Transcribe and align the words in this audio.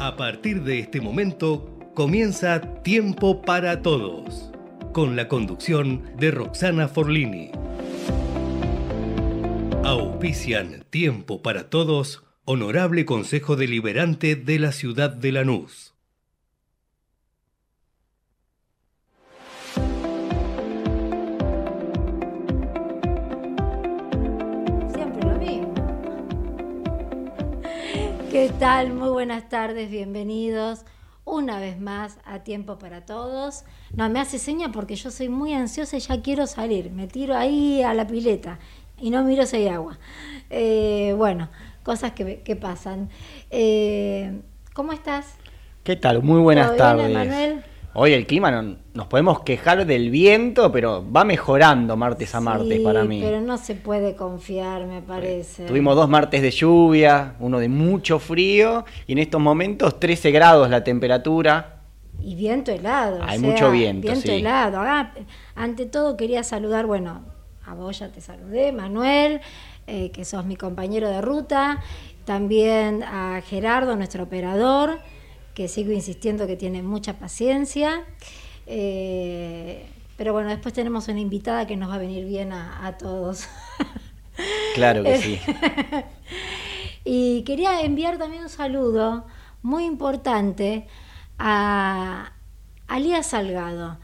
A 0.00 0.14
partir 0.14 0.62
de 0.62 0.78
este 0.78 1.00
momento 1.00 1.76
comienza 1.92 2.60
Tiempo 2.84 3.42
para 3.42 3.82
Todos, 3.82 4.48
con 4.92 5.16
la 5.16 5.26
conducción 5.26 6.04
de 6.16 6.30
Roxana 6.30 6.86
Forlini. 6.86 7.50
Auspician 9.82 10.84
Tiempo 10.88 11.42
para 11.42 11.68
Todos, 11.68 12.22
Honorable 12.44 13.04
Consejo 13.04 13.56
Deliberante 13.56 14.36
de 14.36 14.60
la 14.60 14.70
Ciudad 14.70 15.10
de 15.10 15.32
Lanús. 15.32 15.97
¿Qué 28.48 28.54
tal? 28.54 28.94
Muy 28.94 29.10
buenas 29.10 29.50
tardes, 29.50 29.90
bienvenidos 29.90 30.80
una 31.26 31.60
vez 31.60 31.78
más 31.78 32.16
a 32.24 32.44
Tiempo 32.44 32.78
para 32.78 33.04
Todos. 33.04 33.64
No, 33.94 34.08
me 34.08 34.20
hace 34.20 34.38
seña 34.38 34.72
porque 34.72 34.96
yo 34.96 35.10
soy 35.10 35.28
muy 35.28 35.52
ansiosa 35.52 35.98
y 35.98 36.00
ya 36.00 36.22
quiero 36.22 36.46
salir. 36.46 36.90
Me 36.90 37.06
tiro 37.08 37.36
ahí 37.36 37.82
a 37.82 37.92
la 37.92 38.06
pileta 38.06 38.58
y 38.98 39.10
no 39.10 39.22
miro 39.22 39.44
si 39.44 39.56
hay 39.56 39.68
agua. 39.68 39.98
Eh, 40.48 41.14
bueno, 41.18 41.50
cosas 41.82 42.12
que, 42.12 42.40
que 42.40 42.56
pasan. 42.56 43.10
Eh, 43.50 44.40
¿Cómo 44.72 44.94
estás? 44.94 45.34
¿Qué 45.84 45.96
tal? 45.96 46.22
Muy 46.22 46.40
buenas 46.40 46.74
¿Todo 46.74 46.96
bien, 46.96 47.12
tardes. 47.12 47.64
Hoy 48.00 48.12
el 48.12 48.26
clima 48.26 48.50
no- 48.52 48.76
nos 48.94 49.06
podemos 49.08 49.40
quejar 49.40 49.84
del 49.84 50.10
viento, 50.10 50.70
pero 50.70 51.04
va 51.10 51.24
mejorando 51.24 51.96
martes 51.96 52.32
a 52.32 52.40
martes 52.40 52.78
Sí, 52.78 52.84
para 52.84 53.02
mí. 53.04 53.20
Pero 53.20 53.40
no 53.40 53.58
se 53.58 53.74
puede 53.74 54.14
confiar, 54.14 54.86
me 54.86 55.02
parece. 55.02 55.64
Tuvimos 55.66 55.96
dos 55.96 56.08
martes 56.08 56.40
de 56.40 56.52
lluvia, 56.52 57.34
uno 57.40 57.58
de 57.58 57.68
mucho 57.68 58.20
frío 58.20 58.84
y 59.08 59.12
en 59.12 59.18
estos 59.18 59.40
momentos 59.40 59.98
13 59.98 60.30
grados 60.30 60.70
la 60.70 60.84
temperatura. 60.84 61.80
Y 62.20 62.36
viento 62.36 62.70
helado. 62.70 63.18
o 63.18 63.22
Hay 63.24 63.40
sea, 63.40 63.50
mucho 63.50 63.70
viento, 63.72 64.06
Viento 64.06 64.28
sí. 64.28 64.30
helado. 64.36 64.78
Ah, 64.80 65.12
ante 65.56 65.84
todo 65.86 66.16
quería 66.16 66.44
saludar, 66.44 66.86
bueno, 66.86 67.22
a 67.66 67.74
vos 67.74 67.98
ya 67.98 68.10
te 68.12 68.20
saludé, 68.20 68.70
Manuel, 68.70 69.40
eh, 69.88 70.12
que 70.12 70.24
sos 70.24 70.44
mi 70.44 70.54
compañero 70.54 71.08
de 71.08 71.20
ruta. 71.20 71.80
También 72.24 73.02
a 73.02 73.40
Gerardo, 73.44 73.96
nuestro 73.96 74.22
operador, 74.22 74.98
que 75.58 75.66
sigo 75.66 75.90
insistiendo 75.90 76.46
que 76.46 76.56
tiene 76.56 76.84
mucha 76.84 77.18
paciencia. 77.18 78.04
Eh, 78.66 79.84
pero 80.16 80.32
bueno, 80.32 80.50
después 80.50 80.72
tenemos 80.72 81.08
una 81.08 81.18
invitada 81.18 81.66
que 81.66 81.76
nos 81.76 81.90
va 81.90 81.96
a 81.96 81.98
venir 81.98 82.24
bien 82.26 82.52
a, 82.52 82.86
a 82.86 82.96
todos. 82.96 83.48
Claro 84.76 85.02
que 85.02 85.18
sí. 85.18 85.40
Y 87.04 87.42
quería 87.42 87.80
enviar 87.82 88.18
también 88.18 88.44
un 88.44 88.48
saludo 88.48 89.26
muy 89.62 89.84
importante 89.84 90.86
a, 91.38 92.32
a 92.86 93.00
Lía 93.00 93.24
Salgado. 93.24 93.98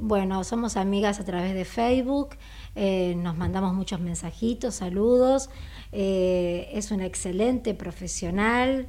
Bueno, 0.00 0.42
somos 0.44 0.78
amigas 0.78 1.20
a 1.20 1.24
través 1.26 1.52
de 1.52 1.66
Facebook, 1.66 2.30
eh, 2.74 3.14
nos 3.18 3.36
mandamos 3.36 3.74
muchos 3.74 4.00
mensajitos, 4.00 4.76
saludos. 4.76 5.50
eh, 5.92 6.70
es 6.72 6.90
una 6.90 7.04
excelente 7.04 7.74
profesional 7.74 8.88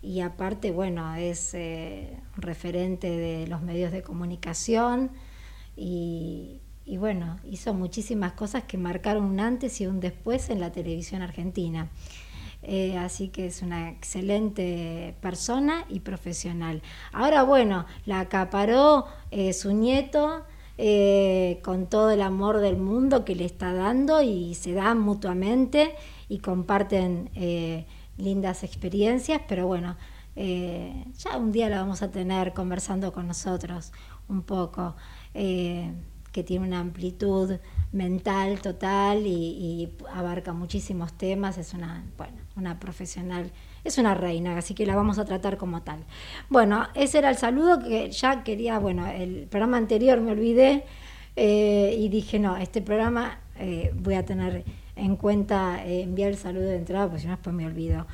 y 0.00 0.20
aparte, 0.20 0.70
bueno, 0.70 1.14
es 1.16 1.54
eh, 1.54 2.20
referente 2.36 3.10
de 3.10 3.46
los 3.48 3.62
medios 3.62 3.90
de 3.90 4.02
comunicación 4.02 5.10
y, 5.76 6.60
bueno, 6.98 7.38
hizo 7.44 7.74
muchísimas 7.74 8.32
cosas 8.32 8.64
que 8.64 8.78
marcaron 8.78 9.24
un 9.24 9.40
antes 9.40 9.80
y 9.80 9.86
un 9.86 10.00
después 10.00 10.50
en 10.50 10.60
la 10.60 10.70
televisión 10.70 11.22
argentina. 11.22 11.88
Eh, 12.62 12.96
así 12.96 13.28
que 13.28 13.46
es 13.46 13.62
una 13.62 13.90
excelente 13.90 15.14
persona 15.20 15.84
y 15.88 16.00
profesional. 16.00 16.82
Ahora, 17.12 17.44
bueno, 17.44 17.86
la 18.04 18.20
acaparó 18.20 19.06
eh, 19.30 19.52
su 19.52 19.72
nieto 19.72 20.44
con 21.62 21.88
todo 21.88 22.12
el 22.12 22.22
amor 22.22 22.60
del 22.60 22.76
mundo 22.76 23.24
que 23.24 23.34
le 23.34 23.44
está 23.44 23.72
dando 23.72 24.22
y 24.22 24.54
se 24.54 24.74
dan 24.74 25.00
mutuamente 25.00 25.96
y 26.28 26.38
comparten 26.38 27.30
lindas 28.18 28.64
experiencias, 28.64 29.40
pero 29.48 29.66
bueno, 29.66 29.96
eh, 30.36 31.04
ya 31.18 31.36
un 31.36 31.50
día 31.50 31.68
la 31.68 31.80
vamos 31.80 32.02
a 32.02 32.10
tener 32.10 32.52
conversando 32.52 33.12
con 33.12 33.26
nosotros 33.26 33.92
un 34.28 34.42
poco, 34.42 34.94
eh, 35.34 35.92
que 36.30 36.44
tiene 36.44 36.66
una 36.66 36.80
amplitud 36.80 37.56
mental 37.90 38.60
total 38.60 39.26
y, 39.26 39.96
abarca 40.12 40.52
muchísimos 40.52 41.12
temas, 41.14 41.58
es 41.58 41.74
una, 41.74 42.04
bueno, 42.16 42.36
una 42.56 42.78
profesional, 42.78 43.50
es 43.82 43.98
una 43.98 44.14
reina, 44.14 44.56
así 44.56 44.74
que 44.74 44.86
la 44.86 44.94
vamos 44.94 45.18
a 45.18 45.24
tratar 45.24 45.56
como 45.56 45.82
tal. 45.82 46.04
Bueno, 46.48 46.86
ese 46.94 47.18
era 47.18 47.30
el 47.30 47.36
saludo 47.36 47.80
que 47.80 48.10
ya 48.10 48.44
quería, 48.44 48.78
bueno, 48.78 49.06
el 49.06 49.48
programa 49.50 49.78
anterior 49.78 50.20
me 50.20 50.32
olvidé 50.32 50.84
eh, 51.34 51.96
y 51.98 52.08
dije, 52.10 52.38
no, 52.38 52.56
este 52.56 52.82
programa 52.82 53.40
voy 53.94 54.14
a 54.14 54.24
tener 54.24 54.64
en 54.98 55.16
cuenta 55.16 55.84
eh, 55.84 56.02
enviar 56.02 56.30
el 56.30 56.36
saludo 56.36 56.66
de 56.66 56.76
entrada, 56.76 57.06
porque 57.06 57.20
si 57.20 57.26
no 57.26 57.32
después 57.32 57.54
me 57.54 57.66
olvido. 57.66 58.06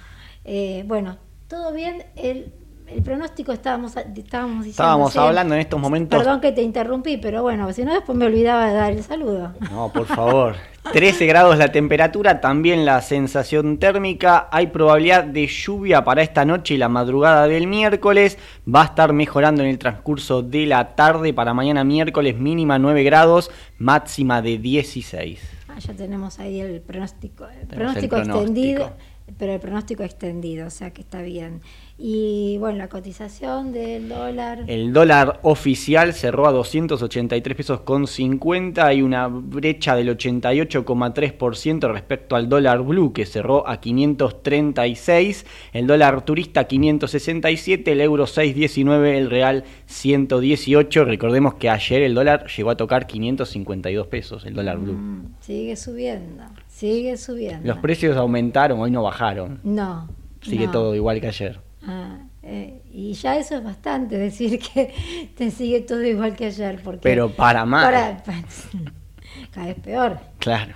Eh, 0.44 0.84
bueno, 0.86 1.16
todo 1.48 1.72
bien, 1.72 2.04
el, 2.16 2.52
el 2.86 3.02
pronóstico 3.02 3.52
estábamos, 3.52 3.96
estábamos 3.96 4.64
diciendo. 4.64 4.70
Estábamos 4.70 5.12
sí. 5.12 5.18
hablando 5.18 5.54
en 5.54 5.60
estos 5.60 5.80
momentos. 5.80 6.18
Perdón 6.18 6.40
que 6.40 6.52
te 6.52 6.62
interrumpí, 6.62 7.16
pero 7.16 7.42
bueno, 7.42 7.72
si 7.72 7.84
no 7.84 7.92
después 7.94 8.16
me 8.16 8.26
olvidaba 8.26 8.68
de 8.68 8.74
dar 8.74 8.92
el 8.92 9.02
saludo. 9.02 9.54
No, 9.70 9.90
por 9.92 10.06
favor. 10.06 10.54
13 10.92 11.24
grados 11.26 11.56
la 11.56 11.72
temperatura, 11.72 12.42
también 12.42 12.84
la 12.84 13.00
sensación 13.00 13.78
térmica. 13.78 14.48
Hay 14.52 14.66
probabilidad 14.66 15.24
de 15.24 15.46
lluvia 15.46 16.04
para 16.04 16.22
esta 16.22 16.44
noche 16.44 16.74
y 16.74 16.76
la 16.76 16.90
madrugada 16.90 17.48
del 17.48 17.66
miércoles. 17.66 18.38
Va 18.72 18.82
a 18.82 18.86
estar 18.86 19.14
mejorando 19.14 19.62
en 19.62 19.70
el 19.70 19.78
transcurso 19.78 20.42
de 20.42 20.66
la 20.66 20.94
tarde. 20.94 21.32
Para 21.32 21.54
mañana 21.54 21.84
miércoles 21.84 22.36
mínima 22.36 22.78
9 22.78 23.02
grados, 23.02 23.50
máxima 23.78 24.42
de 24.42 24.58
16. 24.58 25.53
Ah, 25.74 25.78
ya 25.80 25.92
tenemos 25.94 26.38
ahí 26.38 26.60
el 26.60 26.80
pronóstico, 26.80 27.48
el 27.48 27.66
Tenemos 27.66 27.96
el 27.96 28.08
pronóstico 28.08 28.16
pronóstico. 28.16 28.38
extendido, 28.40 28.92
pero 29.38 29.52
el 29.54 29.60
pronóstico 29.60 30.02
extendido, 30.04 30.66
o 30.68 30.70
sea 30.70 30.92
que 30.92 31.00
está 31.00 31.20
bien. 31.22 31.62
Y 31.96 32.56
bueno, 32.58 32.78
la 32.78 32.88
cotización 32.88 33.70
del 33.72 34.08
dólar. 34.08 34.64
El 34.66 34.92
dólar 34.92 35.38
oficial 35.42 36.12
cerró 36.12 36.48
a 36.48 36.52
283 36.52 37.56
pesos 37.56 37.80
con 37.82 38.08
50 38.08 38.92
y 38.94 39.02
una 39.02 39.28
brecha 39.28 39.94
del 39.94 40.08
88,3% 40.08 41.92
respecto 41.92 42.34
al 42.34 42.48
dólar 42.48 42.82
blue 42.82 43.12
que 43.12 43.26
cerró 43.26 43.68
a 43.68 43.80
536, 43.80 45.46
el 45.72 45.86
dólar 45.86 46.24
turista 46.24 46.64
567, 46.64 47.92
el 47.92 48.00
euro 48.00 48.26
619, 48.26 49.16
el 49.16 49.30
real 49.30 49.62
118. 49.86 51.04
Recordemos 51.04 51.54
que 51.54 51.70
ayer 51.70 52.02
el 52.02 52.14
dólar 52.14 52.48
llegó 52.48 52.70
a 52.70 52.76
tocar 52.76 53.06
552 53.06 54.08
pesos, 54.08 54.44
el 54.46 54.54
dólar 54.54 54.78
blue. 54.78 54.94
Mm, 54.94 55.34
sigue 55.38 55.76
subiendo, 55.76 56.42
sigue 56.66 57.16
subiendo. 57.16 57.68
Los 57.68 57.78
precios 57.78 58.16
aumentaron, 58.16 58.80
hoy 58.80 58.90
no 58.90 59.04
bajaron. 59.04 59.60
No. 59.62 60.08
Sigue 60.42 60.66
no. 60.66 60.72
todo 60.72 60.94
igual 60.96 61.20
que 61.20 61.28
ayer. 61.28 61.63
Ah, 61.86 62.18
eh, 62.42 62.82
y 62.92 63.12
ya 63.14 63.36
eso 63.36 63.56
es 63.56 63.64
bastante, 63.64 64.16
decir 64.28 64.58
que 64.58 64.92
te 65.36 65.50
sigue 65.50 65.80
todo 65.80 66.02
igual 66.04 66.34
que 66.36 66.46
ayer. 66.46 66.80
Porque 66.82 67.00
Pero 67.02 67.30
para 67.30 67.64
para- 67.66 68.22
cada 69.52 69.66
vez 69.66 69.76
peor, 69.80 70.18
Claro. 70.38 70.74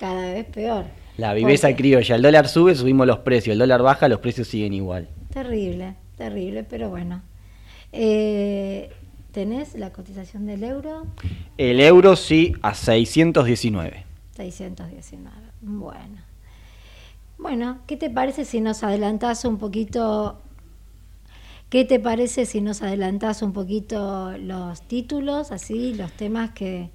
cada 0.00 0.32
vez 0.32 0.46
peor. 0.46 0.84
La 1.16 1.32
viveza 1.34 1.68
Porque- 1.68 1.82
criolla. 1.82 2.16
El 2.16 2.22
dólar 2.22 2.48
sube, 2.48 2.74
subimos 2.74 3.06
los 3.06 3.18
precios. 3.20 3.52
El 3.52 3.58
dólar 3.60 3.82
baja, 3.82 4.08
los 4.08 4.18
precios 4.20 4.48
siguen 4.48 4.72
igual. 4.74 5.08
Terrible, 5.32 5.94
terrible, 6.16 6.64
pero 6.64 6.90
bueno. 6.90 7.22
Eh, 7.92 8.90
¿Tenés 9.32 9.74
la 9.74 9.90
cotización 9.92 10.46
del 10.46 10.62
euro? 10.64 11.06
El 11.58 11.80
euro 11.80 12.14
sí 12.16 12.54
a 12.62 12.74
619. 12.74 14.04
619. 14.36 15.36
Bueno. 15.60 16.18
Bueno, 17.38 17.78
¿qué 17.86 17.96
te 17.96 18.10
parece 18.10 18.44
si 18.44 18.60
nos 18.60 18.82
adelantás 18.84 19.44
un 19.44 19.58
poquito? 19.58 20.38
¿Qué 21.68 21.84
te 21.84 21.98
parece 21.98 22.46
si 22.46 22.60
nos 22.60 22.82
adelantás 22.82 23.42
un 23.42 23.52
poquito 23.52 24.32
los 24.38 24.82
títulos, 24.82 25.50
así, 25.50 25.94
los 25.94 26.12
temas 26.12 26.50
que 26.52 26.90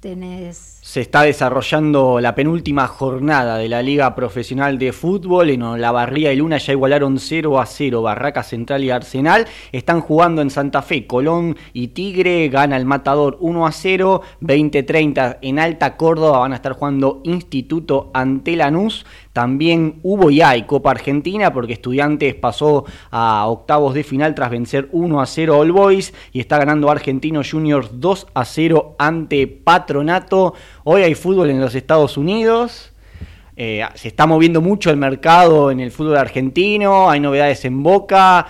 tenés? 0.00 0.80
Se 0.82 1.00
está 1.00 1.22
desarrollando 1.22 2.18
la 2.18 2.34
penúltima 2.34 2.88
jornada 2.88 3.58
de 3.58 3.68
la 3.68 3.80
Liga 3.80 4.14
Profesional 4.16 4.76
de 4.76 4.92
Fútbol. 4.92 5.50
En 5.50 5.62
Olavarría 5.62 6.32
y 6.32 6.36
Luna 6.36 6.58
ya 6.58 6.72
igualaron 6.72 7.20
0 7.20 7.60
a 7.60 7.66
0. 7.66 8.02
Barraca 8.02 8.42
Central 8.42 8.82
y 8.82 8.90
Arsenal 8.90 9.46
están 9.70 10.00
jugando 10.00 10.42
en 10.42 10.50
Santa 10.50 10.82
Fe. 10.82 11.06
Colón 11.06 11.56
y 11.72 11.88
Tigre 11.88 12.48
gana 12.48 12.76
el 12.76 12.84
Matador 12.84 13.36
1 13.38 13.66
a 13.66 13.70
0. 13.70 14.22
20-30 14.40 15.38
en 15.40 15.60
Alta 15.60 15.96
Córdoba 15.96 16.40
van 16.40 16.52
a 16.52 16.56
estar 16.56 16.72
jugando 16.72 17.20
Instituto 17.22 18.10
ante 18.12 18.56
Lanús. 18.56 19.06
También 19.32 19.98
hubo 20.02 20.30
y 20.30 20.42
hay 20.42 20.64
Copa 20.64 20.90
Argentina 20.90 21.52
porque 21.52 21.72
Estudiantes 21.72 22.34
pasó 22.34 22.84
a 23.10 23.46
octavos 23.46 23.94
de 23.94 24.04
final 24.04 24.34
tras 24.34 24.50
vencer 24.50 24.88
1 24.92 25.20
a 25.20 25.26
0 25.26 25.54
a 25.54 25.58
All 25.58 25.72
Boys 25.72 26.12
y 26.32 26.40
está 26.40 26.58
ganando 26.58 26.90
Argentino 26.90 27.40
Juniors 27.48 27.88
2 28.00 28.26
a 28.34 28.44
0 28.44 28.96
ante 28.98 29.46
Patronato. 29.46 30.54
Hoy 30.84 31.02
hay 31.02 31.14
fútbol 31.14 31.48
en 31.48 31.60
los 31.60 31.74
Estados 31.74 32.16
Unidos. 32.18 32.92
eh, 33.56 33.84
se 33.94 34.08
está 34.08 34.26
moviendo 34.26 34.60
mucho 34.60 34.90
el 34.90 34.96
mercado 34.96 35.70
en 35.70 35.80
el 35.80 35.90
fútbol 35.90 36.16
argentino, 36.16 37.10
hay 37.10 37.20
novedades 37.20 37.64
en 37.64 37.82
Boca, 37.82 38.46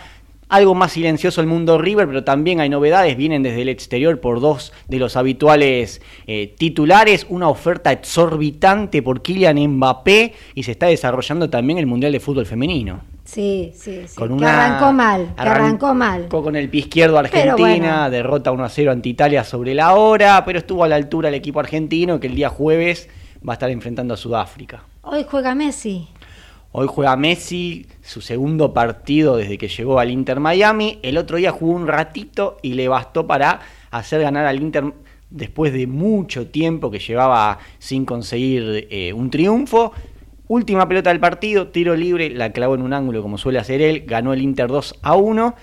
algo 0.53 0.75
más 0.75 0.93
silencioso 0.93 1.41
el 1.41 1.47
mundo 1.47 1.79
River, 1.79 2.07
pero 2.07 2.25
también 2.25 2.61
hay 2.61 2.69
novedades, 2.69 3.17
vienen 3.17 3.43
desde 3.43 3.63
el 3.63 3.71
exterior 3.71 4.21
por 4.21 4.39
dos 4.41 4.75
de 4.87 4.99
los 4.99 5.17
habituales 5.17 6.03
eh, 6.27 6.55
titulares, 6.59 7.25
una 7.31 7.49
oferta 7.49 7.91
exorbitante 7.91 9.01
por 9.01 9.23
Kylian 9.23 9.57
Mbappé 9.57 10.35
y 10.55 10.63
se 10.65 10.73
está 10.73 10.89
desarrollando 10.89 11.49
también 11.49 11.79
el 11.79 11.87
Mundial 11.87 12.13
de 12.13 12.21
Fútbol 12.21 12.45
Femenino. 12.45 13.01
Sí, 13.25 13.73
sí, 13.75 14.03
sí. 14.07 14.17
que 14.17 14.45
arrancó 14.45 14.93
mal, 14.93 15.33
que 15.35 15.41
arrancó 15.41 15.95
mal. 15.95 16.29
Con 16.29 16.55
el 16.55 16.69
pie 16.69 16.83
izquierdo 16.83 17.19
Argentina, 17.19 18.11
derrota 18.11 18.53
1 18.53 18.63
a 18.63 18.69
0 18.69 18.93
ante 18.93 19.09
Italia 19.09 19.45
sobre 19.45 19.75
la 19.75 19.95
hora, 19.95 20.45
pero 20.45 20.59
estuvo 20.59 20.85
a 20.85 20.89
la 20.89 20.97
altura 20.97 21.31
el 21.31 21.35
equipo 21.35 21.61
argentino 21.61 22.21
que 22.21 22.27
el 22.27 22.35
día 22.35 22.51
jueves 22.51 23.09
va 23.49 23.55
a 23.55 23.55
estar 23.55 23.71
enfrentando 23.71 24.13
a 24.13 24.19
Sudáfrica. 24.19 24.83
Hoy 25.01 25.25
juega 25.27 25.55
Messi. 25.55 26.09
Hoy 26.75 26.87
juega 26.89 27.17
Messi, 27.17 27.87
su 28.01 28.23
segundo 28.23 28.73
partido 28.73 29.37
desde 29.37 29.59
que 29.59 29.69
llegó 29.69 29.99
al 29.99 30.11
Inter 30.11 30.41
Miami. 30.41 30.99
El 31.03 31.19
otro 31.19 31.37
día 31.37 31.53
jugó 31.53 31.73
un 31.73 31.87
ratito 31.87 32.57
y 32.63 32.73
le 32.73 32.89
bastó 32.89 33.27
para 33.27 33.61
hacer 33.91 34.23
ganar 34.23 34.47
al 34.47 34.63
Inter 34.63 34.95
después 35.29 35.75
de 35.75 35.87
mucho 35.87 36.47
tiempo 36.47 36.91
que 36.91 36.99
llevaba 36.99 37.59
sin 37.79 38.07
conseguir 38.07 38.89
eh, 38.91 39.13
un 39.13 39.29
triunfo. 39.29 39.93
Última 40.49 40.89
pelota 40.89 41.11
del 41.11 41.21
partido, 41.21 41.69
tiro 41.69 41.95
libre, 41.95 42.31
la 42.31 42.53
clavó 42.53 42.75
en 42.75 42.81
un 42.81 42.95
ángulo 42.95 43.21
como 43.21 43.37
suele 43.37 43.59
hacer 43.59 43.83
él, 43.83 44.05
ganó 44.07 44.33
el 44.33 44.41
Inter 44.41 44.69
2 44.69 45.01
a 45.03 45.15
1 45.15 45.55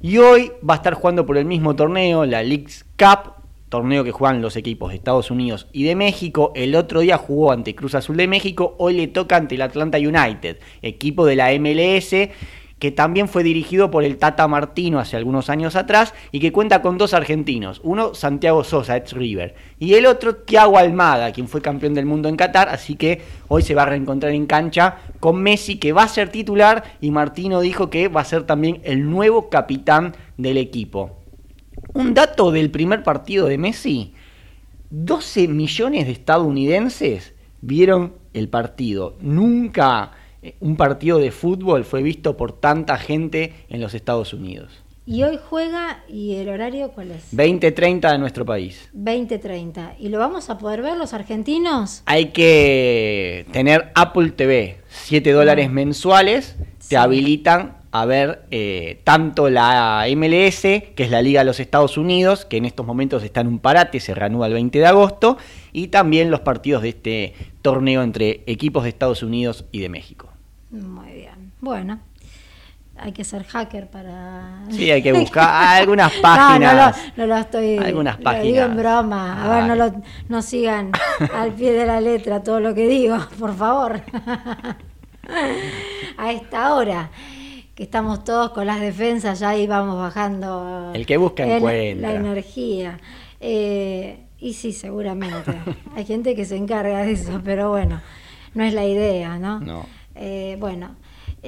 y 0.00 0.18
hoy 0.18 0.52
va 0.68 0.74
a 0.74 0.76
estar 0.76 0.94
jugando 0.94 1.26
por 1.26 1.38
el 1.38 1.44
mismo 1.44 1.74
torneo, 1.74 2.24
la 2.24 2.40
Leagues 2.44 2.84
Cup, 2.96 3.32
torneo 3.72 4.04
que 4.04 4.12
juegan 4.12 4.42
los 4.42 4.56
equipos 4.56 4.90
de 4.90 4.96
Estados 4.96 5.30
Unidos 5.30 5.66
y 5.72 5.84
de 5.84 5.96
México. 5.96 6.52
El 6.54 6.76
otro 6.76 7.00
día 7.00 7.16
jugó 7.16 7.52
ante 7.52 7.74
Cruz 7.74 7.94
Azul 7.94 8.18
de 8.18 8.28
México, 8.28 8.76
hoy 8.78 8.92
le 8.92 9.08
toca 9.08 9.36
ante 9.36 9.54
el 9.54 9.62
Atlanta 9.62 9.96
United, 9.96 10.58
equipo 10.82 11.24
de 11.24 11.36
la 11.36 11.50
MLS 11.58 12.30
que 12.78 12.90
también 12.90 13.28
fue 13.28 13.44
dirigido 13.44 13.92
por 13.92 14.02
el 14.02 14.18
Tata 14.18 14.46
Martino 14.48 14.98
hace 14.98 15.16
algunos 15.16 15.48
años 15.48 15.76
atrás 15.76 16.12
y 16.32 16.40
que 16.40 16.50
cuenta 16.50 16.82
con 16.82 16.98
dos 16.98 17.14
argentinos, 17.14 17.80
uno 17.84 18.12
Santiago 18.12 18.64
Sosa, 18.64 18.96
ex 18.96 19.12
River, 19.12 19.54
y 19.78 19.94
el 19.94 20.04
otro 20.04 20.34
Thiago 20.34 20.76
Almada, 20.76 21.30
quien 21.30 21.46
fue 21.46 21.62
campeón 21.62 21.94
del 21.94 22.06
mundo 22.06 22.28
en 22.28 22.34
Qatar, 22.34 22.68
así 22.68 22.96
que 22.96 23.22
hoy 23.46 23.62
se 23.62 23.76
va 23.76 23.84
a 23.84 23.86
reencontrar 23.86 24.32
en 24.32 24.46
cancha 24.46 24.96
con 25.20 25.40
Messi, 25.40 25.76
que 25.76 25.92
va 25.92 26.02
a 26.02 26.08
ser 26.08 26.30
titular, 26.30 26.82
y 27.00 27.12
Martino 27.12 27.60
dijo 27.60 27.88
que 27.88 28.08
va 28.08 28.20
a 28.20 28.24
ser 28.24 28.42
también 28.42 28.80
el 28.82 29.08
nuevo 29.08 29.48
capitán 29.48 30.16
del 30.36 30.56
equipo. 30.56 31.21
Un 31.94 32.14
dato 32.14 32.50
del 32.50 32.70
primer 32.70 33.02
partido 33.02 33.46
de 33.46 33.58
Messi, 33.58 34.14
12 34.90 35.48
millones 35.48 36.06
de 36.06 36.12
estadounidenses 36.12 37.34
vieron 37.60 38.14
el 38.34 38.48
partido. 38.48 39.16
Nunca 39.20 40.12
eh, 40.42 40.56
un 40.60 40.76
partido 40.76 41.18
de 41.18 41.30
fútbol 41.30 41.84
fue 41.84 42.02
visto 42.02 42.36
por 42.36 42.52
tanta 42.52 42.98
gente 42.98 43.52
en 43.68 43.80
los 43.80 43.94
Estados 43.94 44.34
Unidos. 44.34 44.82
¿Y 45.04 45.24
hoy 45.24 45.38
juega 45.48 46.04
y 46.08 46.36
el 46.36 46.48
horario 46.48 46.92
cuál 46.92 47.10
es? 47.10 47.34
20.30 47.34 48.12
de 48.12 48.18
nuestro 48.18 48.46
país. 48.46 48.88
20.30. 48.94 49.94
¿Y 49.98 50.10
lo 50.10 50.18
vamos 50.18 50.48
a 50.48 50.58
poder 50.58 50.82
ver 50.82 50.96
los 50.96 51.12
argentinos? 51.12 52.02
Hay 52.06 52.26
que 52.26 53.46
tener 53.52 53.90
Apple 53.96 54.30
TV, 54.30 54.78
7 54.88 55.32
dólares 55.32 55.66
ah. 55.68 55.72
mensuales, 55.72 56.56
te 56.88 56.96
habilitan 56.96 57.81
a 57.92 58.06
ver 58.06 58.46
eh, 58.50 59.00
tanto 59.04 59.50
la 59.50 60.06
MLS, 60.16 60.62
que 60.62 60.94
es 60.96 61.10
la 61.10 61.20
Liga 61.20 61.42
de 61.42 61.44
los 61.44 61.60
Estados 61.60 61.98
Unidos, 61.98 62.46
que 62.46 62.56
en 62.56 62.64
estos 62.64 62.86
momentos 62.86 63.22
está 63.22 63.42
en 63.42 63.48
un 63.48 63.58
parate, 63.58 64.00
se 64.00 64.14
reanuda 64.14 64.46
el 64.46 64.54
20 64.54 64.78
de 64.78 64.86
agosto, 64.86 65.36
y 65.72 65.88
también 65.88 66.30
los 66.30 66.40
partidos 66.40 66.82
de 66.82 66.88
este 66.88 67.34
torneo 67.60 68.02
entre 68.02 68.44
equipos 68.46 68.84
de 68.84 68.88
Estados 68.88 69.22
Unidos 69.22 69.66
y 69.72 69.80
de 69.80 69.90
México. 69.90 70.30
Muy 70.70 71.12
bien. 71.12 71.52
Bueno, 71.60 72.00
hay 72.96 73.12
que 73.12 73.24
ser 73.24 73.44
hacker 73.44 73.90
para. 73.90 74.64
Sí, 74.70 74.90
hay 74.90 75.02
que 75.02 75.12
buscar 75.12 75.48
algunas 75.82 76.12
páginas. 76.14 76.96
No, 77.14 77.26
no, 77.26 77.26
lo, 77.26 77.36
estoy. 77.36 77.76
Algunas 77.76 78.16
páginas. 78.16 78.46
digo 78.46 78.62
en 78.62 78.76
broma. 78.76 79.44
A 79.44 79.54
ver, 79.54 79.64
no, 79.68 79.74
lo, 79.74 80.02
no 80.30 80.40
sigan 80.40 80.92
al 81.34 81.52
pie 81.52 81.72
de 81.74 81.84
la 81.84 82.00
letra 82.00 82.42
todo 82.42 82.58
lo 82.58 82.74
que 82.74 82.88
digo, 82.88 83.18
por 83.38 83.54
favor. 83.54 84.00
A 86.18 86.32
esta 86.32 86.74
hora 86.74 87.10
que 87.74 87.82
estamos 87.84 88.24
todos 88.24 88.50
con 88.50 88.66
las 88.66 88.80
defensas, 88.80 89.40
ya 89.40 89.50
ahí 89.50 89.66
vamos 89.66 89.96
bajando. 89.96 90.92
El 90.94 91.06
que 91.06 91.16
busca 91.16 91.44
encuentra. 91.44 92.10
La 92.10 92.16
energía. 92.16 93.00
Eh, 93.40 94.18
y 94.38 94.52
sí, 94.52 94.72
seguramente. 94.72 95.52
Hay 95.96 96.04
gente 96.04 96.34
que 96.34 96.44
se 96.44 96.56
encarga 96.56 97.02
de 97.02 97.12
eso, 97.12 97.40
pero 97.44 97.70
bueno, 97.70 98.00
no 98.54 98.64
es 98.64 98.74
la 98.74 98.86
idea, 98.86 99.38
¿no? 99.38 99.60
No. 99.60 99.86
Eh, 100.14 100.56
bueno, 100.60 100.96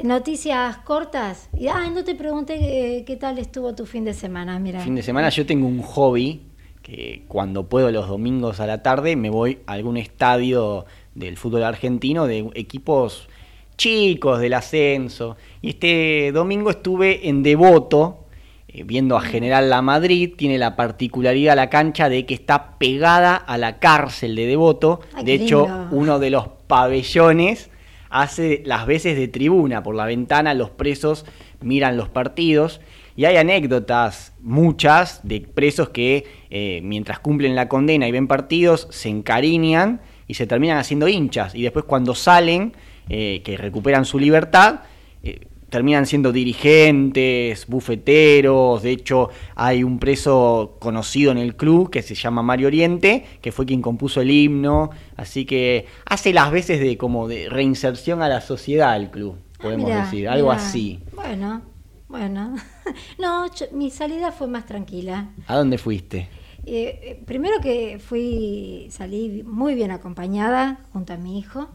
noticias 0.03 0.79
cortas. 0.79 1.50
Y, 1.59 1.69
ah, 1.69 1.91
no 1.93 2.05
te 2.05 2.15
pregunté 2.15 2.99
eh, 2.99 3.05
qué 3.05 3.17
tal 3.17 3.38
estuvo 3.38 3.75
tu 3.75 3.85
fin 3.85 4.05
de 4.05 4.15
semana, 4.15 4.59
mira. 4.59 4.81
Fin 4.81 4.94
de 4.94 5.03
semana 5.03 5.29
yo 5.29 5.44
tengo 5.44 5.67
un 5.67 5.82
hobby 5.82 6.43
que 6.82 7.25
cuando 7.29 7.69
puedo 7.69 7.91
los 7.91 8.09
domingos 8.09 8.61
a 8.61 8.67
la 8.67 8.82
tarde 8.82 9.17
me 9.17 9.31
voy 9.31 9.59
a 9.67 9.73
algún 9.73 9.97
estadio 9.97 10.85
del 11.15 11.37
fútbol 11.37 11.65
argentino 11.65 12.26
de 12.26 12.50
equipos 12.55 13.29
chicos 13.76 14.41
del 14.41 14.55
ascenso. 14.55 15.37
Y 15.62 15.71
este 15.71 16.32
domingo 16.32 16.71
estuve 16.71 17.29
en 17.29 17.43
Devoto, 17.43 18.26
eh, 18.69 18.82
viendo 18.85 19.17
a 19.17 19.21
General 19.21 19.69
La 19.71 19.82
Madrid. 19.82 20.32
Tiene 20.37 20.59
la 20.59 20.76
particularidad 20.76 21.56
la 21.56 21.71
cancha 21.71 22.09
de 22.09 22.26
que 22.26 22.35
está 22.35 22.79
pegada 22.79 23.37
a 23.37 23.59
la 23.59 23.79
cárcel 23.79 24.37
de 24.37 24.47
Devoto. 24.47 25.00
de 25.23 25.35
hecho, 25.35 25.67
uno 25.91 26.19
de 26.19 26.31
los 26.31 26.49
pabellones 26.67 27.71
hace 28.11 28.62
las 28.65 28.87
veces 28.87 29.17
de 29.17 29.29
tribuna. 29.29 29.82
Por 29.82 29.94
la 29.94 30.06
ventana 30.06 30.55
los 30.55 30.71
presos 30.71 31.26
miran 31.61 31.97
los 31.97 32.09
partidos. 32.09 32.81
Y 33.17 33.26
hay 33.26 33.37
anécdotas, 33.37 34.32
muchas, 34.41 35.21
de 35.23 35.41
presos 35.41 35.91
que 35.91 36.26
eh, 36.50 36.81
mientras 36.82 37.21
cumplen 37.21 37.55
la 37.55 37.69
condena 37.69 38.09
y 38.09 38.12
ven 38.12 38.26
partidos, 38.26 38.88
se 38.91 39.09
encariñan 39.09 40.00
y 40.26 40.35
se 40.35 40.47
terminan 40.47 40.79
haciendo 40.79 41.06
hinchas. 41.06 41.55
Y 41.55 41.62
después 41.62 41.85
cuando 41.85 42.15
salen, 42.15 42.75
eh, 43.09 43.43
que 43.45 43.56
recuperan 43.56 44.05
su 44.05 44.19
libertad, 44.19 44.81
eh, 45.23 45.47
terminan 45.75 46.06
siendo 46.06 46.31
dirigentes, 46.31 47.67
bufeteros, 47.67 48.83
de 48.83 48.93
hecho 48.93 49.31
hay 49.56 49.83
un 49.83 49.99
preso 49.99 50.77
conocido 50.79 51.33
en 51.33 51.39
el 51.39 51.56
club 51.56 51.91
que 51.91 52.01
se 52.03 52.15
llama 52.15 52.43
Mario 52.43 52.69
Oriente, 52.69 53.25
que 53.41 53.51
fue 53.51 53.67
quien 53.67 53.83
compuso 53.83 54.21
el 54.21 54.31
himno, 54.31 54.91
así 55.17 55.45
que 55.45 55.87
hace 56.06 56.33
las 56.33 56.53
veces 56.53 56.79
de 56.79 56.97
como 56.97 57.27
de 57.27 57.49
reinserción 57.49 58.23
a 58.23 58.29
la 58.29 58.41
sociedad 58.41 58.97
el 58.97 59.11
club, 59.11 59.37
podemos 59.61 59.91
decir, 59.91 60.29
algo 60.29 60.53
así. 60.53 61.00
Bueno, 61.12 61.62
bueno. 62.09 62.55
no, 63.19 63.47
mi 63.73 63.90
salida 63.90 64.31
fue 64.31 64.47
más 64.47 64.67
tranquila. 64.67 65.31
¿A 65.49 65.57
dónde 65.57 65.78
fuiste? 65.78 66.28
Eh, 66.67 67.21
primero 67.26 67.61
que 67.61 67.99
fui, 67.99 68.87
salí 68.90 69.43
muy 69.43 69.75
bien 69.75 69.90
acompañada 69.90 70.85
junto 70.93 71.12
a 71.12 71.17
mi 71.17 71.38
hijo. 71.38 71.69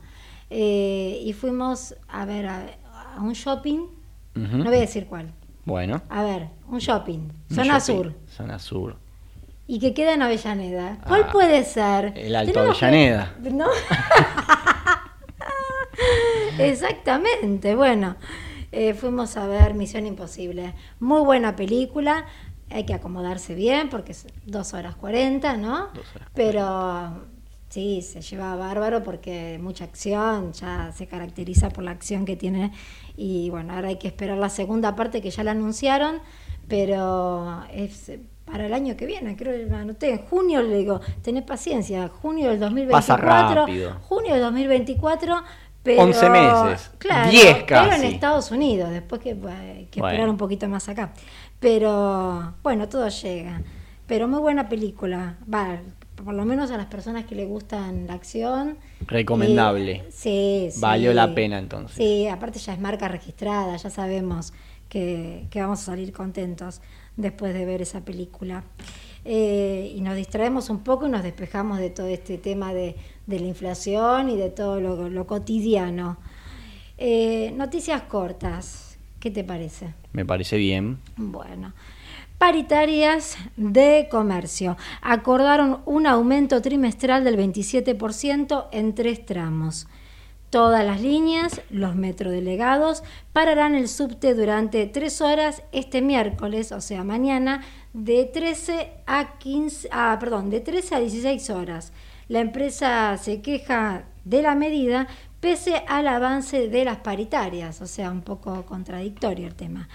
Eh, 0.50 1.22
y 1.24 1.34
fuimos 1.34 1.96
a 2.08 2.25
ver 2.25 2.48
a, 2.48 2.65
un 3.20 3.34
shopping, 3.34 3.79
no 4.36 4.63
voy 4.63 4.77
a 4.77 4.79
decir 4.79 5.08
cuál. 5.08 5.34
Bueno. 5.65 6.01
A 6.10 6.24
ver, 6.24 6.48
un 6.68 6.79
shopping, 6.79 7.29
zona 7.53 7.79
sur. 7.79 8.15
Zona 8.27 8.58
sur. 8.58 8.96
Y 9.68 9.79
que 9.79 9.94
queda 9.94 10.13
en 10.13 10.24
Avellaneda. 10.24 10.98
¿Cuál 11.08 11.25
ah, 11.27 11.32
puede 11.32 11.63
ser? 11.63 12.13
El 12.15 12.36
Alto 12.36 12.60
Avellaneda. 12.60 13.36
¿No? 13.51 13.68
Exactamente, 16.60 17.75
bueno. 17.75 18.15
Eh, 18.72 18.94
fuimos 18.94 19.38
a 19.38 19.48
ver 19.48 19.74
Misión 19.74 20.08
Imposible. 20.08 20.74
Muy 21.00 21.22
buena 21.22 21.56
película. 21.56 22.25
Hay 22.72 22.86
que 22.86 22.94
acomodarse 22.94 23.56
bien 23.56 23.89
porque 23.89 24.12
es 24.12 24.27
dos 24.46 24.74
horas 24.74 24.96
cuarenta, 24.96 25.58
¿no? 25.58 25.89
Pero 26.34 27.25
Sí, 27.70 28.02
se 28.02 28.22
lleva 28.22 28.56
bárbaro 28.56 29.04
porque 29.04 29.60
mucha 29.62 29.84
acción, 29.84 30.54
ya 30.54 30.92
se 30.92 31.06
caracteriza 31.06 31.70
por 31.70 31.84
la 31.84 31.92
acción 31.92 32.26
que 32.26 32.36
tiene 32.36 32.72
y 33.16 33.52
bueno, 33.52 33.74
ahora 33.74 33.90
hay 33.90 33.98
que 33.98 34.08
esperar 34.08 34.38
la 34.38 34.50
segunda 34.50 34.96
parte 34.96 35.22
que 35.22 35.30
ya 35.30 35.44
la 35.44 35.52
anunciaron, 35.52 36.20
pero 36.68 37.64
es 37.72 38.12
para 38.44 38.66
el 38.66 38.74
año 38.74 38.98
que 38.98 39.06
viene, 39.06 39.36
creo 39.36 39.54
que 39.54 39.72
anoté, 39.76 40.10
en 40.10 40.26
junio 40.26 40.64
le 40.64 40.78
digo, 40.78 41.00
tenés 41.22 41.44
paciencia, 41.44 42.08
junio 42.08 42.50
del 42.50 42.60
2024, 42.60 43.68
junio 44.02 44.34
del 44.34 44.42
2024, 44.42 45.44
pero 45.84 46.02
11 46.02 46.30
meses, 46.32 46.92
claro, 46.98 47.30
10 47.30 47.64
casi. 47.66 47.90
Pero 47.90 48.02
en 48.02 48.14
Estados 48.14 48.50
Unidos, 48.50 48.90
después 48.90 49.22
que 49.22 49.38
hay 49.48 49.86
que 49.92 50.00
esperar 50.00 50.28
un 50.28 50.38
poquito 50.38 50.68
más 50.68 50.90
acá. 50.90 51.14
Pero 51.60 52.56
bueno, 52.64 52.90
todo 52.90 53.08
llega. 53.10 53.62
Pero 54.08 54.28
muy 54.28 54.40
buena 54.40 54.68
película, 54.68 55.38
va, 55.54 55.78
por 56.24 56.34
lo 56.34 56.46
menos 56.46 56.72
a 56.72 56.78
las 56.78 56.88
personas 56.88 57.26
que 57.26 57.36
le 57.36 57.46
gustan 57.46 58.08
la 58.08 58.14
acción. 58.14 58.78
Recomendable. 59.08 60.06
sí, 60.12 60.70
sí. 60.72 60.80
Valió 60.80 61.14
la 61.14 61.34
pena 61.34 61.58
entonces. 61.60 61.98
Sí, 61.98 62.28
aparte 62.28 62.60
ya 62.60 62.74
es 62.74 62.80
marca 62.80 63.08
registrada, 63.08 63.76
ya 63.76 63.90
sabemos 63.90 64.54
que, 64.90 65.46
que 65.50 65.62
vamos 65.62 65.82
a 65.82 65.86
salir 65.86 66.12
contentos 66.12 66.82
después 67.16 67.54
de 67.54 67.66
ver 67.66 67.82
esa 67.82 68.02
película. 68.02 68.64
Eh, 69.26 69.94
y 69.96 70.02
nos 70.02 70.16
distraemos 70.16 70.70
un 70.70 70.80
poco 70.80 71.06
y 71.08 71.10
nos 71.10 71.24
despejamos 71.24 71.78
de 71.78 71.90
todo 71.90 72.08
este 72.08 72.38
tema 72.38 72.74
de, 72.74 72.96
de 73.28 73.40
la 73.40 73.48
inflación 73.48 74.30
y 74.30 74.38
de 74.38 74.50
todo 74.50 74.80
lo, 74.80 75.10
lo 75.10 75.28
cotidiano. 75.28 76.18
Eh, 76.98 77.54
noticias 77.56 78.02
cortas, 78.04 78.98
¿qué 79.20 79.32
te 79.32 79.44
parece? 79.44 79.94
Me 80.14 80.26
parece 80.26 80.58
bien. 80.58 81.00
Bueno. 81.18 81.74
Paritarias 82.39 83.36
de 83.58 84.08
comercio. 84.10 84.77
Acordaron 85.01 85.81
un 85.86 86.08
aumento 86.08 86.62
trimestral 86.62 87.25
del 87.25 87.38
27% 87.38 88.67
en 88.72 88.96
tres 88.96 89.25
tramos. 89.25 89.88
Todas 90.50 90.86
las 90.86 91.01
líneas, 91.01 91.62
los 91.69 91.96
metrodelegados, 91.96 93.03
pararán 93.34 93.75
el 93.75 93.89
subte 93.89 94.36
durante 94.36 94.86
tres 94.86 95.19
horas 95.19 95.63
este 95.74 96.01
miércoles, 96.01 96.72
o 96.72 96.79
sea, 96.79 97.03
mañana, 97.03 97.62
de 97.91 98.24
13 98.24 98.89
a 99.05 99.38
15, 99.38 99.89
ah, 99.91 100.15
perdón, 100.17 100.50
de 100.50 100.62
13 100.62 100.96
a 100.96 101.00
16 101.01 101.50
horas. 101.50 101.91
La 102.29 102.39
empresa 102.39 103.17
se 103.17 103.41
queja 103.41 104.05
de 104.24 104.41
la 104.43 104.55
medida 104.55 105.08
pese 105.41 105.84
al 105.89 106.08
avance 106.08 106.69
de 106.69 106.86
las 106.86 107.00
paritarias, 107.00 107.81
o 107.81 107.88
sea, 107.88 108.10
un 108.10 108.22
poco 108.22 108.65
contradictorio 108.65 109.46
el 109.46 109.55
tema. 109.55 109.89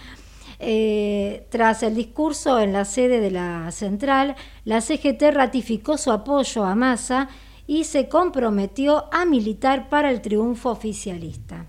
Eh, 0.59 1.47
tras 1.51 1.83
el 1.83 1.95
discurso 1.95 2.61
en 2.61 2.73
la 2.73 2.85
sede 2.85 3.21
de 3.21 3.31
la 3.31 3.71
central, 3.71 4.37
la 4.65 4.81
CGT 4.81 5.33
ratificó 5.33 5.99
su 5.99 6.13
apoyo 6.13 6.65
a 6.65 6.75
Massa 6.75 7.29
y 7.67 7.85
se 7.85 8.09
comprometió 8.09 9.05
a 9.13 9.25
militar 9.25 9.89
para 9.89 10.11
el 10.11 10.21
triunfo 10.21 10.71
oficialista. 10.71 11.67